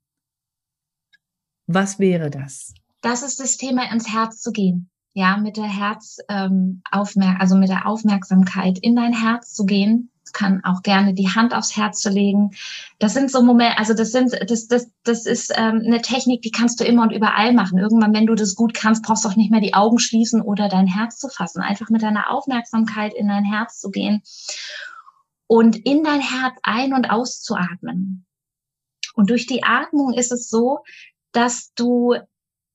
was 1.66 1.99
wäre 1.99 2.30
das? 2.30 2.74
Das 3.03 3.22
ist 3.22 3.39
das 3.39 3.57
Thema, 3.57 3.91
ins 3.93 4.12
Herz 4.12 4.41
zu 4.41 4.53
gehen. 4.53 4.91
Ja, 5.12 5.36
mit 5.36 5.57
der 5.57 5.64
Herz, 5.64 6.18
ähm, 6.28 6.82
aufmerk 6.91 7.41
also 7.41 7.57
mit 7.57 7.68
der 7.68 7.86
Aufmerksamkeit 7.86 8.78
in 8.78 8.97
dein 8.97 9.12
Herz 9.12 9.53
zu 9.53 9.64
gehen. 9.64 10.11
Kann 10.32 10.62
auch 10.62 10.82
gerne 10.82 11.14
die 11.14 11.28
Hand 11.28 11.55
aufs 11.55 11.76
Herz 11.76 12.01
zu 12.01 12.11
legen. 12.11 12.51
Das 12.99 13.14
sind 13.14 13.30
so 13.30 13.43
Momente, 13.43 13.78
also 13.78 13.95
das 13.95 14.12
sind, 14.12 14.32
das, 14.49 14.68
das, 14.68 14.91
das 15.05 15.24
ist 15.24 15.53
ähm, 15.57 15.82
eine 15.86 16.03
Technik, 16.03 16.43
die 16.43 16.51
kannst 16.51 16.80
du 16.80 16.84
immer 16.84 17.03
und 17.03 17.12
überall 17.12 17.53
machen. 17.55 17.78
Irgendwann, 17.78 18.12
wenn 18.12 18.26
du 18.26 18.34
das 18.34 18.55
gut 18.55 18.74
kannst, 18.74 19.03
brauchst 19.03 19.24
du 19.24 19.28
auch 19.28 19.36
nicht 19.36 19.51
mehr 19.51 19.61
die 19.61 19.74
Augen 19.74 19.99
schließen 19.99 20.43
oder 20.43 20.68
dein 20.68 20.86
Herz 20.86 21.18
zu 21.18 21.28
fassen. 21.28 21.62
Einfach 21.62 21.89
mit 21.89 22.03
deiner 22.03 22.30
Aufmerksamkeit 22.30 23.14
in 23.14 23.28
dein 23.28 23.45
Herz 23.45 23.80
zu 23.80 23.91
gehen 23.91 24.22
und 25.49 25.74
in 25.84 26.05
dein 26.05 26.20
Herz 26.20 26.55
ein- 26.62 26.94
und 26.94 27.11
auszuatmen. 27.11 28.24
Und 29.14 29.30
durch 29.30 29.46
die 29.46 29.64
Atmung 29.64 30.14
ist 30.14 30.30
es 30.30 30.49
so, 30.49 30.78
dass 31.32 31.72
du 31.74 32.14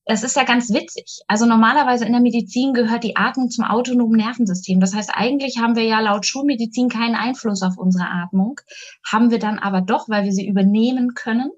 das 0.05 0.23
ist 0.23 0.35
ja 0.35 0.43
ganz 0.43 0.69
witzig. 0.73 1.21
Also 1.27 1.45
normalerweise 1.45 2.05
in 2.05 2.11
der 2.11 2.21
Medizin 2.21 2.73
gehört 2.73 3.03
die 3.03 3.15
Atmung 3.15 3.49
zum 3.49 3.63
autonomen 3.63 4.17
Nervensystem. 4.17 4.79
Das 4.79 4.93
heißt, 4.93 5.11
eigentlich 5.13 5.59
haben 5.59 5.75
wir 5.75 5.83
ja 5.83 6.01
laut 6.01 6.25
Schulmedizin 6.25 6.89
keinen 6.89 7.15
Einfluss 7.15 7.61
auf 7.61 7.77
unsere 7.77 8.09
Atmung, 8.09 8.59
haben 9.09 9.31
wir 9.31 9.39
dann 9.39 9.59
aber 9.59 9.79
doch, 9.79 10.09
weil 10.09 10.25
wir 10.25 10.33
sie 10.33 10.47
übernehmen 10.47 11.13
können. 11.13 11.51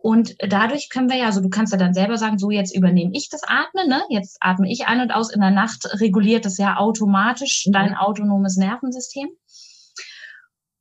Und 0.00 0.36
dadurch 0.38 0.90
können 0.90 1.10
wir 1.10 1.16
ja, 1.16 1.26
also 1.26 1.40
du 1.40 1.48
kannst 1.48 1.72
ja 1.72 1.78
dann 1.78 1.92
selber 1.92 2.16
sagen, 2.16 2.38
so 2.38 2.52
jetzt 2.52 2.74
übernehme 2.74 3.10
ich 3.14 3.28
das 3.28 3.42
Atmen, 3.42 3.88
ne? 3.88 4.00
Jetzt 4.10 4.38
atme 4.40 4.70
ich 4.70 4.86
ein 4.86 5.00
und 5.00 5.10
aus. 5.10 5.32
In 5.32 5.40
der 5.40 5.50
Nacht 5.50 5.88
reguliert 6.00 6.44
das 6.44 6.56
ja 6.56 6.76
automatisch 6.76 7.66
dein 7.72 7.96
autonomes 7.96 8.56
Nervensystem. 8.56 9.28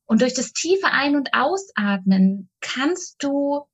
Und 0.08 0.22
durch 0.22 0.34
das 0.34 0.54
tiefe 0.54 0.88
Ein- 0.88 1.16
und 1.16 1.34
Ausatmen 1.34 2.50
kannst 2.62 3.22
du 3.24 3.68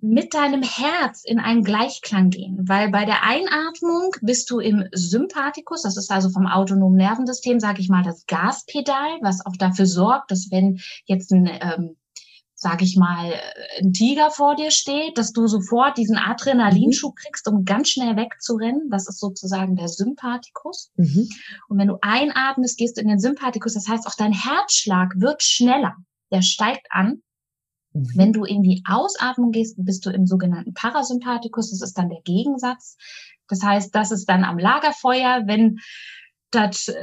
mit 0.00 0.34
deinem 0.34 0.62
Herz 0.62 1.24
in 1.24 1.40
einen 1.40 1.64
Gleichklang 1.64 2.30
gehen, 2.30 2.68
weil 2.68 2.90
bei 2.90 3.04
der 3.04 3.24
Einatmung 3.24 4.14
bist 4.20 4.50
du 4.50 4.60
im 4.60 4.84
Sympathikus, 4.92 5.82
das 5.82 5.96
ist 5.96 6.10
also 6.10 6.30
vom 6.30 6.46
autonomen 6.46 6.96
Nervensystem, 6.96 7.58
sage 7.58 7.80
ich 7.80 7.88
mal, 7.88 8.04
das 8.04 8.26
Gaspedal, 8.26 9.18
was 9.22 9.44
auch 9.44 9.56
dafür 9.58 9.86
sorgt, 9.86 10.30
dass 10.30 10.50
wenn 10.50 10.80
jetzt 11.06 11.32
ein, 11.32 11.46
ähm, 11.46 11.96
sage 12.60 12.84
ich 12.84 12.96
mal, 12.96 13.34
ein 13.80 13.92
Tiger 13.92 14.30
vor 14.30 14.56
dir 14.56 14.70
steht, 14.70 15.16
dass 15.16 15.32
du 15.32 15.46
sofort 15.46 15.96
diesen 15.96 16.16
Adrenalinschub 16.16 17.14
mhm. 17.14 17.22
kriegst, 17.22 17.48
um 17.48 17.64
ganz 17.64 17.90
schnell 17.90 18.16
wegzurennen. 18.16 18.90
Das 18.90 19.08
ist 19.08 19.20
sozusagen 19.20 19.76
der 19.76 19.88
Sympathikus. 19.88 20.90
Mhm. 20.96 21.28
Und 21.68 21.78
wenn 21.78 21.88
du 21.88 21.98
einatmest, 22.00 22.76
gehst 22.76 22.96
du 22.96 23.00
in 23.00 23.08
den 23.08 23.20
Sympathikus, 23.20 23.74
das 23.74 23.88
heißt 23.88 24.06
auch 24.06 24.16
dein 24.16 24.32
Herzschlag 24.32 25.14
wird 25.16 25.42
schneller. 25.42 25.96
Der 26.32 26.42
steigt 26.42 26.88
an 26.90 27.22
Mhm. 27.98 28.12
Wenn 28.14 28.32
du 28.32 28.44
in 28.44 28.62
die 28.62 28.82
Ausatmung 28.86 29.50
gehst, 29.50 29.76
bist 29.78 30.04
du 30.06 30.10
im 30.10 30.26
sogenannten 30.26 30.74
Parasympathikus. 30.74 31.70
Das 31.70 31.82
ist 31.82 31.98
dann 31.98 32.08
der 32.08 32.20
Gegensatz. 32.22 32.96
Das 33.48 33.62
heißt, 33.62 33.94
das 33.94 34.10
ist 34.10 34.26
dann 34.26 34.44
am 34.44 34.58
Lagerfeuer, 34.58 35.42
wenn 35.46 35.78
das, 36.50 36.88
äh, 36.88 36.94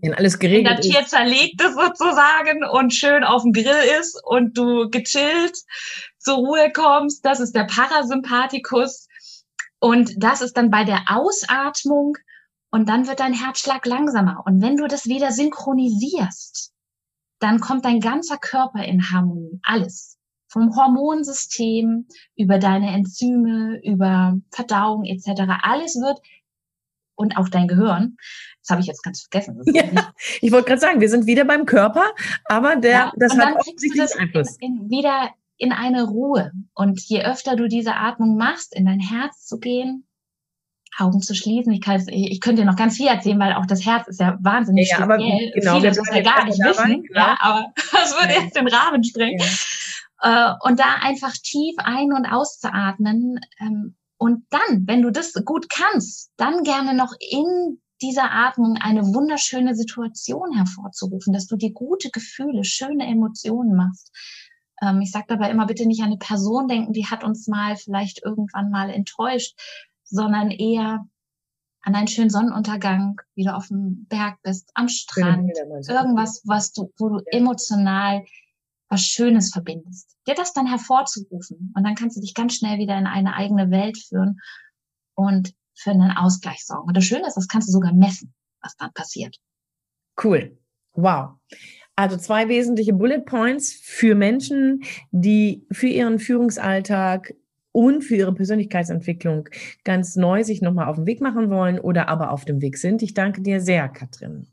wenn 0.00 0.14
alles 0.14 0.38
geregelt 0.38 0.78
das 0.78 0.86
Tier 0.86 1.06
zerlegt 1.06 1.62
ist 1.62 1.74
sozusagen 1.74 2.64
und 2.64 2.92
schön 2.92 3.24
auf 3.24 3.42
dem 3.42 3.52
Grill 3.52 4.00
ist 4.00 4.20
und 4.24 4.56
du 4.58 4.88
gechillt 4.90 5.56
zur 6.18 6.36
Ruhe 6.36 6.72
kommst. 6.72 7.24
Das 7.24 7.40
ist 7.40 7.54
der 7.54 7.64
Parasympathikus. 7.64 9.08
Und 9.78 10.12
das 10.18 10.42
ist 10.42 10.56
dann 10.56 10.70
bei 10.70 10.84
der 10.84 11.04
Ausatmung 11.06 12.16
und 12.70 12.88
dann 12.88 13.08
wird 13.08 13.20
dein 13.20 13.32
Herzschlag 13.32 13.86
langsamer. 13.86 14.42
Und 14.44 14.60
wenn 14.60 14.76
du 14.76 14.86
das 14.86 15.06
wieder 15.06 15.32
synchronisierst, 15.32 16.72
dann 17.38 17.60
kommt 17.60 17.84
dein 17.84 18.00
ganzer 18.00 18.36
Körper 18.36 18.84
in 18.84 19.10
Harmonie. 19.10 19.60
Alles 19.62 20.18
vom 20.48 20.74
Hormonsystem 20.74 22.06
über 22.36 22.58
deine 22.58 22.92
Enzyme, 22.92 23.80
über 23.84 24.36
Verdauung 24.50 25.04
etc. 25.04 25.42
Alles 25.62 25.94
wird 25.94 26.20
und 27.14 27.36
auch 27.36 27.48
dein 27.48 27.68
Gehirn. 27.68 28.16
Das 28.62 28.70
habe 28.70 28.80
ich 28.80 28.86
jetzt 28.86 29.02
ganz 29.02 29.22
vergessen. 29.22 29.60
Ja, 29.66 29.84
ich 30.40 30.52
wollte 30.52 30.68
gerade 30.68 30.80
sagen, 30.80 31.00
wir 31.00 31.08
sind 31.08 31.26
wieder 31.26 31.44
beim 31.44 31.66
Körper, 31.66 32.04
aber 32.44 32.76
der, 32.76 32.90
ja, 32.90 33.12
das 33.16 33.36
hat 33.36 33.56
offensichtlich 33.56 34.18
Einfluss. 34.18 34.56
In, 34.60 34.82
in, 34.82 34.90
wieder 34.90 35.30
in 35.56 35.72
eine 35.72 36.04
Ruhe. 36.04 36.52
Und 36.74 37.00
je 37.00 37.22
öfter 37.22 37.56
du 37.56 37.68
diese 37.68 37.94
Atmung 37.94 38.36
machst, 38.36 38.74
in 38.74 38.86
dein 38.86 39.00
Herz 39.00 39.46
zu 39.46 39.58
gehen, 39.58 40.06
Augen 40.98 41.20
zu 41.22 41.34
schließen. 41.34 41.72
Ich, 41.72 41.80
kann, 41.80 42.02
ich 42.08 42.40
könnte 42.40 42.62
dir 42.62 42.66
noch 42.66 42.76
ganz 42.76 42.96
viel 42.96 43.06
erzählen, 43.06 43.38
weil 43.38 43.54
auch 43.54 43.66
das 43.66 43.84
Herz 43.84 44.08
ist 44.08 44.20
ja 44.20 44.36
wahnsinnig 44.40 44.90
ja, 44.90 44.96
speziell. 44.96 45.14
Aber 45.14 45.60
genau, 45.60 45.76
Viele 45.76 45.88
das 45.88 46.14
ja 46.14 46.22
gar 46.22 46.44
nicht 46.44 46.58
wissen, 46.58 47.02
genau. 47.02 47.20
ja, 47.20 47.36
aber 47.40 47.72
das 47.92 48.12
würde 48.18 48.34
ja. 48.34 48.40
jetzt 48.42 48.56
den 48.56 48.68
Rahmen 48.68 49.04
sprengen. 49.04 49.40
Ja. 50.22 50.52
Äh, 50.52 50.68
und 50.68 50.80
da 50.80 50.96
einfach 51.00 51.32
tief 51.32 51.76
ein- 51.78 52.12
und 52.12 52.26
auszuatmen. 52.26 53.40
Ähm, 53.60 53.96
und 54.18 54.44
dann, 54.50 54.86
wenn 54.86 55.02
du 55.02 55.10
das 55.10 55.32
gut 55.44 55.68
kannst, 55.70 56.32
dann 56.36 56.62
gerne 56.62 56.94
noch 56.94 57.14
in 57.20 57.80
dieser 58.02 58.32
Atmung 58.32 58.76
eine 58.80 59.02
wunderschöne 59.02 59.74
Situation 59.74 60.52
hervorzurufen, 60.56 61.32
dass 61.32 61.46
du 61.46 61.56
dir 61.56 61.72
gute 61.72 62.10
Gefühle, 62.10 62.64
schöne 62.64 63.06
Emotionen 63.06 63.76
machst. 63.76 64.10
Ähm, 64.82 65.00
ich 65.00 65.10
sage 65.10 65.26
dabei 65.28 65.50
immer, 65.50 65.66
bitte 65.66 65.86
nicht 65.86 66.00
an 66.00 66.06
eine 66.06 66.18
Person 66.18 66.68
denken, 66.68 66.92
die 66.92 67.06
hat 67.06 67.24
uns 67.24 67.46
mal 67.46 67.76
vielleicht 67.76 68.22
irgendwann 68.24 68.70
mal 68.70 68.90
enttäuscht, 68.90 69.58
sondern 70.04 70.50
eher 70.50 71.06
an 71.82 71.94
einen 71.94 72.08
schönen 72.08 72.30
Sonnenuntergang, 72.30 73.20
wie 73.34 73.44
du 73.44 73.54
auf 73.54 73.68
dem 73.68 74.06
Berg 74.06 74.38
bist, 74.42 74.70
am 74.74 74.88
Strand, 74.88 75.50
irgendwas, 75.88 76.42
was 76.44 76.72
du, 76.72 76.92
wo 76.98 77.08
du 77.08 77.20
emotional 77.30 78.24
was 78.90 79.02
Schönes 79.02 79.52
verbindest, 79.52 80.16
dir 80.26 80.34
das 80.34 80.52
dann 80.52 80.66
hervorzurufen. 80.66 81.72
Und 81.76 81.84
dann 81.84 81.94
kannst 81.94 82.16
du 82.16 82.20
dich 82.20 82.34
ganz 82.34 82.56
schnell 82.56 82.78
wieder 82.78 82.98
in 82.98 83.06
eine 83.06 83.34
eigene 83.34 83.70
Welt 83.70 83.96
führen 83.96 84.40
und 85.14 85.54
für 85.80 85.90
einen 85.90 86.10
Ausgleich 86.10 86.64
sorgen. 86.64 86.88
Und 86.88 86.96
das 86.96 87.04
Schöne 87.04 87.26
ist, 87.26 87.36
das 87.36 87.48
kannst 87.48 87.68
du 87.68 87.72
sogar 87.72 87.92
messen, 87.92 88.34
was 88.60 88.76
dann 88.76 88.92
passiert. 88.92 89.36
Cool. 90.22 90.58
Wow. 90.92 91.30
Also 91.96 92.16
zwei 92.16 92.48
wesentliche 92.48 92.92
Bullet 92.92 93.20
Points 93.20 93.72
für 93.72 94.14
Menschen, 94.14 94.82
die 95.10 95.66
für 95.70 95.86
ihren 95.86 96.18
Führungsalltag 96.18 97.34
und 97.72 98.02
für 98.02 98.16
ihre 98.16 98.34
Persönlichkeitsentwicklung 98.34 99.48
ganz 99.84 100.16
neu 100.16 100.42
sich 100.42 100.60
nochmal 100.60 100.88
auf 100.88 100.96
den 100.96 101.06
Weg 101.06 101.20
machen 101.20 101.50
wollen 101.50 101.78
oder 101.78 102.08
aber 102.08 102.32
auf 102.32 102.44
dem 102.44 102.60
Weg 102.60 102.78
sind. 102.78 103.02
Ich 103.02 103.14
danke 103.14 103.42
dir 103.42 103.60
sehr, 103.60 103.88
Katrin. 103.88 104.48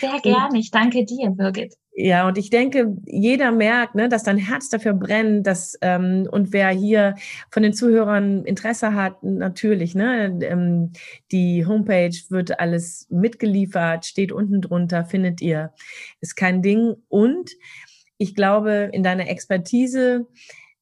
Sehr 0.00 0.20
gerne. 0.20 0.58
Ich 0.58 0.70
danke 0.70 1.04
dir, 1.04 1.30
Birgit. 1.30 1.74
Ja, 1.96 2.26
und 2.26 2.38
ich 2.38 2.50
denke, 2.50 2.96
jeder 3.06 3.52
merkt, 3.52 3.94
ne, 3.94 4.08
dass 4.08 4.24
dein 4.24 4.36
Herz 4.36 4.68
dafür 4.68 4.94
brennt, 4.94 5.46
dass 5.46 5.78
ähm, 5.80 6.26
und 6.28 6.52
wer 6.52 6.70
hier 6.70 7.14
von 7.50 7.62
den 7.62 7.72
Zuhörern 7.72 8.44
Interesse 8.44 8.94
hat, 8.94 9.22
natürlich, 9.22 9.94
ne, 9.94 10.36
ähm, 10.42 10.92
die 11.30 11.64
Homepage 11.66 12.16
wird 12.30 12.58
alles 12.58 13.06
mitgeliefert, 13.10 14.06
steht 14.06 14.32
unten 14.32 14.60
drunter, 14.60 15.04
findet 15.04 15.40
ihr, 15.40 15.72
ist 16.20 16.34
kein 16.34 16.62
Ding. 16.62 16.96
Und 17.08 17.52
ich 18.18 18.34
glaube, 18.34 18.90
in 18.92 19.04
deiner 19.04 19.28
Expertise 19.28 20.26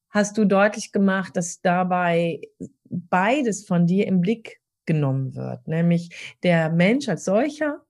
hast 0.09 0.39
du 0.39 0.47
deutlich 0.47 0.93
gemacht, 0.93 1.37
dass 1.37 1.61
dabei 1.61 2.41
beides 2.89 3.67
von 3.67 3.87
dir 3.87 4.07
im 4.07 4.23
Blick 4.23 4.61
genommen 4.87 5.35
wird, 5.35 5.69
nämlich 5.69 6.37
der 6.43 6.71
Mensch 6.71 7.07
als 7.11 7.25
solcher 7.27 7.83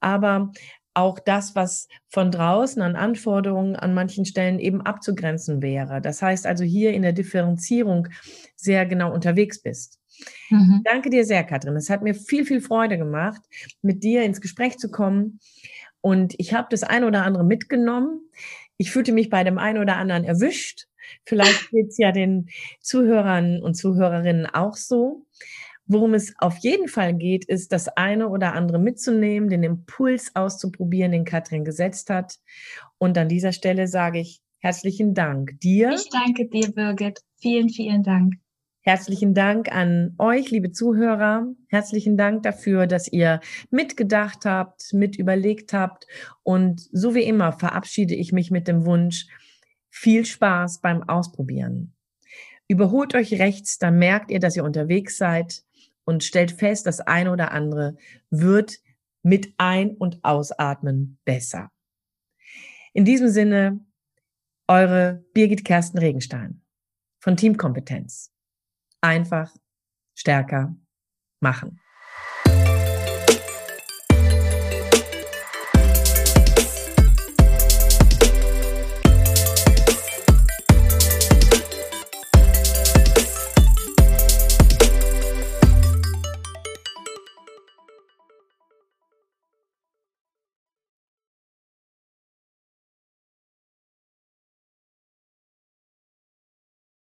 aber 0.00 0.52
auch 0.94 1.18
das, 1.18 1.54
was 1.54 1.88
von 2.08 2.30
draußen 2.30 2.80
an 2.80 2.96
Anforderungen 2.96 3.76
an 3.76 3.94
manchen 3.94 4.24
Stellen 4.24 4.58
eben 4.58 4.80
abzugrenzen 4.80 5.60
wäre. 5.60 6.00
Das 6.00 6.22
heißt 6.22 6.46
also 6.46 6.64
hier 6.64 6.92
in 6.92 7.02
der 7.02 7.12
Differenzierung 7.12 8.08
sehr 8.56 8.86
genau 8.86 9.12
unterwegs 9.12 9.60
bist. 9.60 9.98
Mhm. 10.50 10.82
Danke 10.84 11.10
dir 11.10 11.24
sehr, 11.24 11.44
Katrin. 11.44 11.76
Es 11.76 11.90
hat 11.90 12.02
mir 12.02 12.14
viel, 12.14 12.46
viel 12.46 12.60
Freude 12.60 12.96
gemacht, 12.96 13.42
mit 13.82 14.04
dir 14.04 14.22
ins 14.22 14.40
Gespräch 14.40 14.78
zu 14.78 14.90
kommen. 14.90 15.40
Und 16.00 16.34
ich 16.38 16.54
habe 16.54 16.68
das 16.70 16.82
ein 16.82 17.04
oder 17.04 17.24
andere 17.24 17.44
mitgenommen. 17.44 18.20
Ich 18.76 18.90
fühlte 18.90 19.12
mich 19.12 19.30
bei 19.30 19.44
dem 19.44 19.58
einen 19.58 19.78
oder 19.78 19.96
anderen 19.96 20.24
erwischt. 20.24 20.86
Vielleicht 21.24 21.70
geht 21.70 21.88
es 21.88 21.98
ja 21.98 22.12
den 22.12 22.48
Zuhörern 22.80 23.62
und 23.62 23.74
Zuhörerinnen 23.74 24.46
auch 24.46 24.76
so. 24.76 25.26
Worum 25.86 26.14
es 26.14 26.34
auf 26.38 26.56
jeden 26.58 26.88
Fall 26.88 27.14
geht, 27.14 27.44
ist, 27.44 27.72
das 27.72 27.88
eine 27.88 28.28
oder 28.28 28.54
andere 28.54 28.78
mitzunehmen, 28.78 29.50
den 29.50 29.62
Impuls 29.62 30.34
auszuprobieren, 30.34 31.12
den 31.12 31.26
Katrin 31.26 31.64
gesetzt 31.64 32.08
hat. 32.08 32.38
Und 32.96 33.18
an 33.18 33.28
dieser 33.28 33.52
Stelle 33.52 33.86
sage 33.86 34.20
ich 34.20 34.40
herzlichen 34.60 35.12
Dank 35.12 35.60
dir. 35.60 35.92
Ich 35.92 36.08
danke 36.08 36.48
dir, 36.48 36.72
Birgit. 36.72 37.20
Vielen, 37.36 37.68
vielen 37.68 38.02
Dank. 38.02 38.34
Herzlichen 38.80 39.34
Dank 39.34 39.70
an 39.72 40.14
euch, 40.18 40.50
liebe 40.50 40.72
Zuhörer. 40.72 41.46
Herzlichen 41.68 42.16
Dank 42.16 42.42
dafür, 42.42 42.86
dass 42.86 43.10
ihr 43.10 43.40
mitgedacht 43.70 44.46
habt, 44.46 44.92
mit 44.92 45.16
überlegt 45.16 45.74
habt. 45.74 46.06
Und 46.42 46.82
so 46.92 47.14
wie 47.14 47.24
immer 47.24 47.52
verabschiede 47.52 48.14
ich 48.14 48.32
mich 48.32 48.50
mit 48.50 48.68
dem 48.68 48.86
Wunsch, 48.86 49.26
viel 49.90 50.24
Spaß 50.24 50.80
beim 50.80 51.02
Ausprobieren. 51.02 51.94
Überholt 52.68 53.14
euch 53.14 53.38
rechts, 53.38 53.78
dann 53.78 53.98
merkt 53.98 54.30
ihr, 54.30 54.40
dass 54.40 54.56
ihr 54.56 54.64
unterwegs 54.64 55.18
seid 55.18 55.62
und 56.04 56.24
stellt 56.24 56.52
fest, 56.52 56.86
das 56.86 57.00
eine 57.00 57.30
oder 57.30 57.52
andere 57.52 57.96
wird 58.30 58.80
mit 59.22 59.54
Ein- 59.58 59.96
und 59.96 60.24
Ausatmen 60.24 61.18
besser. 61.24 61.70
In 62.92 63.04
diesem 63.04 63.28
Sinne, 63.28 63.84
eure 64.68 65.24
Birgit 65.32 65.64
Kersten 65.64 65.98
Regenstein 65.98 66.62
von 67.18 67.36
Teamkompetenz. 67.36 68.32
Einfach 69.00 69.54
stärker 70.14 70.76
machen. 71.40 71.80